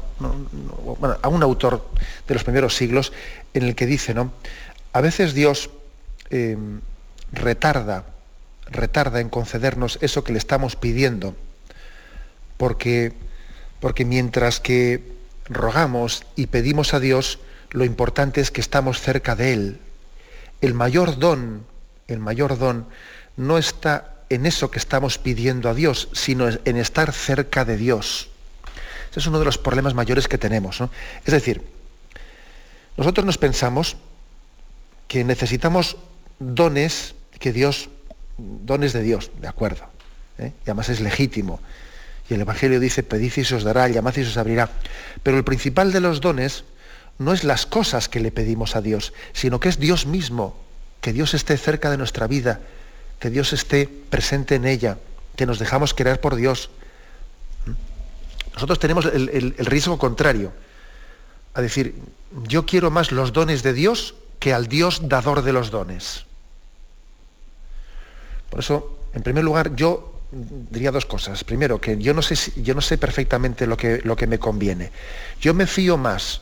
bueno, 1.01 1.17
a 1.21 1.27
un 1.27 1.43
autor 1.43 1.85
de 2.25 2.33
los 2.33 2.45
primeros 2.45 2.75
siglos, 2.77 3.11
en 3.53 3.63
el 3.63 3.75
que 3.75 3.85
dice, 3.85 4.13
¿no? 4.13 4.31
A 4.93 5.01
veces 5.01 5.33
Dios 5.33 5.69
eh, 6.29 6.57
retarda, 7.31 8.05
retarda 8.69 9.19
en 9.19 9.29
concedernos 9.29 9.99
eso 10.01 10.23
que 10.23 10.33
le 10.33 10.37
estamos 10.37 10.75
pidiendo, 10.75 11.35
porque, 12.57 13.13
porque 13.79 14.05
mientras 14.05 14.59
que 14.59 15.03
rogamos 15.45 16.25
y 16.35 16.47
pedimos 16.47 16.93
a 16.93 16.99
Dios, 16.99 17.39
lo 17.71 17.85
importante 17.85 18.41
es 18.41 18.51
que 18.51 18.61
estamos 18.61 19.01
cerca 19.01 19.35
de 19.35 19.53
Él, 19.53 19.79
el 20.61 20.73
mayor 20.73 21.17
don, 21.17 21.65
el 22.07 22.19
mayor 22.19 22.57
don 22.57 22.87
no 23.35 23.57
está 23.57 24.13
en 24.29 24.45
eso 24.45 24.71
que 24.71 24.79
estamos 24.79 25.17
pidiendo 25.17 25.69
a 25.69 25.73
Dios, 25.73 26.09
sino 26.13 26.47
en 26.47 26.77
estar 26.77 27.11
cerca 27.11 27.65
de 27.65 27.77
Dios. 27.77 28.29
Ese 29.11 29.19
es 29.19 29.27
uno 29.27 29.39
de 29.39 29.45
los 29.45 29.57
problemas 29.57 29.93
mayores 29.93 30.27
que 30.27 30.37
tenemos. 30.37 30.81
Es 31.25 31.33
decir, 31.33 31.61
nosotros 32.97 33.25
nos 33.25 33.37
pensamos 33.37 33.97
que 35.07 35.23
necesitamos 35.23 35.97
dones 36.55 37.15
que 37.39 37.51
Dios, 37.51 37.89
dones 38.37 38.93
de 38.93 39.01
Dios, 39.01 39.31
de 39.41 39.47
acuerdo. 39.47 39.85
¿eh? 40.37 40.51
Y 40.65 40.69
además 40.69 40.89
es 40.89 40.99
legítimo. 40.99 41.59
Y 42.29 42.35
el 42.35 42.41
Evangelio 42.41 42.79
dice, 42.79 43.03
pedid 43.03 43.33
y 43.35 43.43
se 43.43 43.55
os 43.55 43.63
dará, 43.63 43.87
llamad 43.87 44.15
y 44.15 44.23
se 44.23 44.29
os 44.29 44.37
abrirá. 44.37 44.69
Pero 45.23 45.37
el 45.37 45.43
principal 45.43 45.91
de 45.91 45.99
los 45.99 46.21
dones 46.21 46.63
no 47.19 47.33
es 47.33 47.43
las 47.43 47.65
cosas 47.65 48.09
que 48.09 48.19
le 48.19 48.31
pedimos 48.31 48.75
a 48.75 48.81
Dios, 48.81 49.13
sino 49.33 49.59
que 49.59 49.69
es 49.69 49.79
Dios 49.79 50.05
mismo, 50.05 50.55
que 51.01 51.13
Dios 51.13 51.33
esté 51.33 51.57
cerca 51.57 51.91
de 51.91 51.97
nuestra 51.97 52.27
vida, 52.27 52.61
que 53.19 53.29
Dios 53.29 53.53
esté 53.53 53.87
presente 53.87 54.55
en 54.55 54.65
ella, 54.65 54.97
que 55.35 55.45
nos 55.45 55.59
dejamos 55.59 55.93
querer 55.93 56.19
por 56.21 56.35
Dios. 56.35 56.69
Nosotros 58.53 58.79
tenemos 58.79 59.05
el, 59.05 59.53
riesgo 59.57 59.97
contrario, 59.97 60.53
a 61.53 61.61
decir, 61.61 61.95
yo 62.47 62.65
quiero 62.65 62.89
más 62.91 63.11
los 63.11 63.33
dones 63.33 63.63
de 63.63 63.73
Dios 63.73 64.15
que 64.39 64.53
al 64.53 64.67
Dios 64.67 65.07
dador 65.07 65.43
de 65.43 65.53
los 65.53 65.71
dones. 65.71 66.25
Por 68.53 68.59
eso, 68.59 68.99
en 69.15 69.23
primer 69.23 69.43
lugar, 69.43 69.75
yo 69.75 70.13
diría 70.31 70.91
dos 70.91 71.07
cosas. 71.07 71.43
Primero, 71.43 71.81
que 71.81 71.97
yo 71.97 72.13
no 72.13 72.21
sé, 72.21 72.35
yo 72.61 72.75
no 72.75 72.81
sé 72.81 72.99
perfectamente 72.99 73.65
lo 73.65 73.75
que, 73.75 74.27
me 74.27 74.37
conviene. 74.37 74.91
Yo 75.41 75.55
me 75.55 75.65
fío 75.65 75.97
más 75.97 76.41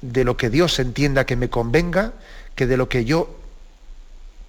de 0.00 0.24
lo 0.24 0.38
que 0.38 0.48
Dios 0.48 0.78
entienda 0.78 1.26
que 1.26 1.36
me 1.36 1.50
convenga 1.50 2.14
que 2.54 2.66
de 2.66 2.78
lo 2.78 2.88
que 2.88 3.04
yo 3.04 3.28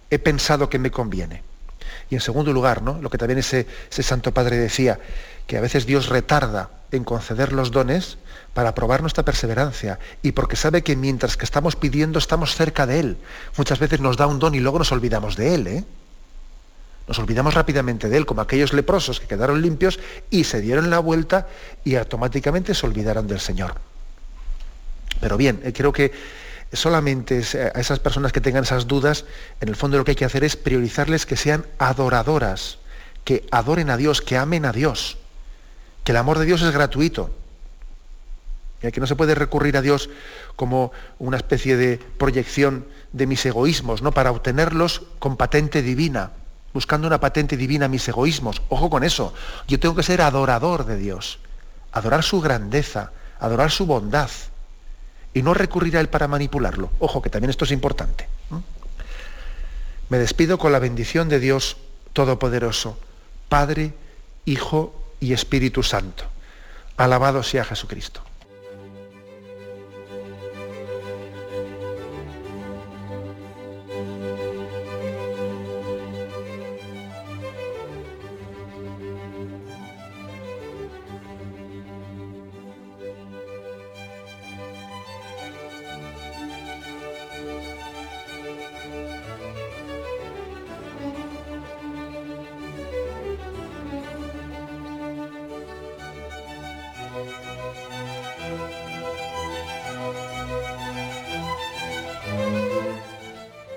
he 0.09 0.19
pensado 0.19 0.69
que 0.69 0.79
me 0.79 0.89
conviene. 0.89 1.43
Y 2.09 2.15
en 2.15 2.21
segundo 2.21 2.53
lugar, 2.53 2.81
¿no? 2.81 3.01
lo 3.01 3.09
que 3.09 3.17
también 3.17 3.39
ese, 3.39 3.67
ese 3.91 4.01
Santo 4.01 4.33
Padre 4.33 4.55
decía, 4.55 4.97
que 5.47 5.57
a 5.57 5.61
veces 5.61 5.85
Dios 5.85 6.07
retarda 6.07 6.69
en 6.93 7.03
conceder 7.03 7.51
los 7.51 7.71
dones 7.71 8.19
para 8.53 8.73
probar 8.73 9.01
nuestra 9.01 9.25
perseverancia 9.25 9.99
y 10.21 10.31
porque 10.31 10.55
sabe 10.55 10.81
que 10.81 10.95
mientras 10.95 11.35
que 11.35 11.43
estamos 11.43 11.75
pidiendo 11.75 12.19
estamos 12.19 12.55
cerca 12.55 12.87
de 12.87 13.01
Él. 13.01 13.17
Muchas 13.57 13.79
veces 13.79 13.99
nos 13.99 14.15
da 14.15 14.27
un 14.27 14.39
don 14.39 14.55
y 14.55 14.61
luego 14.61 14.79
nos 14.79 14.93
olvidamos 14.93 15.35
de 15.35 15.55
Él. 15.55 15.67
¿eh? 15.67 15.83
Nos 17.07 17.19
olvidamos 17.19 17.53
rápidamente 17.53 18.09
de 18.09 18.17
Él, 18.17 18.25
como 18.25 18.41
aquellos 18.41 18.73
leprosos 18.73 19.19
que 19.19 19.27
quedaron 19.27 19.61
limpios 19.61 19.99
y 20.29 20.43
se 20.43 20.61
dieron 20.61 20.89
la 20.89 20.99
vuelta 20.99 21.47
y 21.83 21.95
automáticamente 21.95 22.73
se 22.73 22.85
olvidaron 22.85 23.27
del 23.27 23.39
Señor. 23.39 23.75
Pero 25.19 25.37
bien, 25.37 25.61
eh, 25.63 25.71
creo 25.73 25.93
que 25.93 26.11
solamente 26.73 27.41
eh, 27.53 27.71
a 27.73 27.79
esas 27.79 27.99
personas 27.99 28.31
que 28.31 28.41
tengan 28.41 28.63
esas 28.63 28.87
dudas, 28.87 29.25
en 29.61 29.69
el 29.69 29.75
fondo 29.75 29.97
lo 29.97 30.03
que 30.03 30.11
hay 30.11 30.15
que 30.15 30.25
hacer 30.25 30.43
es 30.43 30.55
priorizarles 30.55 31.25
que 31.25 31.37
sean 31.37 31.65
adoradoras, 31.77 32.79
que 33.23 33.45
adoren 33.51 33.89
a 33.89 33.97
Dios, 33.97 34.21
que 34.21 34.37
amen 34.37 34.65
a 34.65 34.71
Dios, 34.71 35.17
que 36.03 36.11
el 36.11 36.17
amor 36.17 36.39
de 36.39 36.45
Dios 36.45 36.61
es 36.63 36.71
gratuito, 36.71 37.31
que 38.91 38.99
no 38.99 39.07
se 39.07 39.15
puede 39.15 39.35
recurrir 39.35 39.77
a 39.77 39.81
Dios 39.81 40.09
como 40.55 40.91
una 41.17 41.37
especie 41.37 41.75
de 41.77 41.97
proyección 42.17 42.85
de 43.13 43.25
mis 43.25 43.45
egoísmos, 43.45 44.01
¿no? 44.01 44.11
para 44.11 44.31
obtenerlos 44.31 45.03
con 45.19 45.37
patente 45.37 45.81
divina, 45.81 46.31
buscando 46.75 47.07
una 47.07 47.21
patente 47.21 47.55
divina 47.55 47.85
a 47.85 47.87
mis 47.87 48.05
egoísmos. 48.09 48.61
Ojo 48.67 48.89
con 48.89 49.05
eso, 49.05 49.33
yo 49.65 49.79
tengo 49.79 49.95
que 49.95 50.03
ser 50.03 50.21
adorador 50.21 50.85
de 50.85 50.97
Dios, 50.97 51.39
adorar 51.93 52.21
su 52.21 52.41
grandeza, 52.41 53.13
adorar 53.39 53.71
su 53.71 53.85
bondad 53.85 54.29
y 55.33 55.41
no 55.41 55.53
recurrir 55.53 55.95
a 55.95 56.01
él 56.01 56.09
para 56.09 56.27
manipularlo. 56.27 56.91
Ojo, 56.99 57.21
que 57.21 57.29
también 57.29 57.49
esto 57.49 57.63
es 57.63 57.71
importante. 57.71 58.27
Me 60.09 60.17
despido 60.17 60.57
con 60.57 60.73
la 60.73 60.79
bendición 60.79 61.29
de 61.29 61.39
Dios 61.39 61.77
Todopoderoso, 62.11 62.99
Padre, 63.47 63.93
Hijo 64.43 65.01
y 65.21 65.31
Espíritu 65.31 65.81
Santo. 65.81 66.25
Alabado 66.97 67.41
sea 67.41 67.63
Jesucristo. 67.63 68.21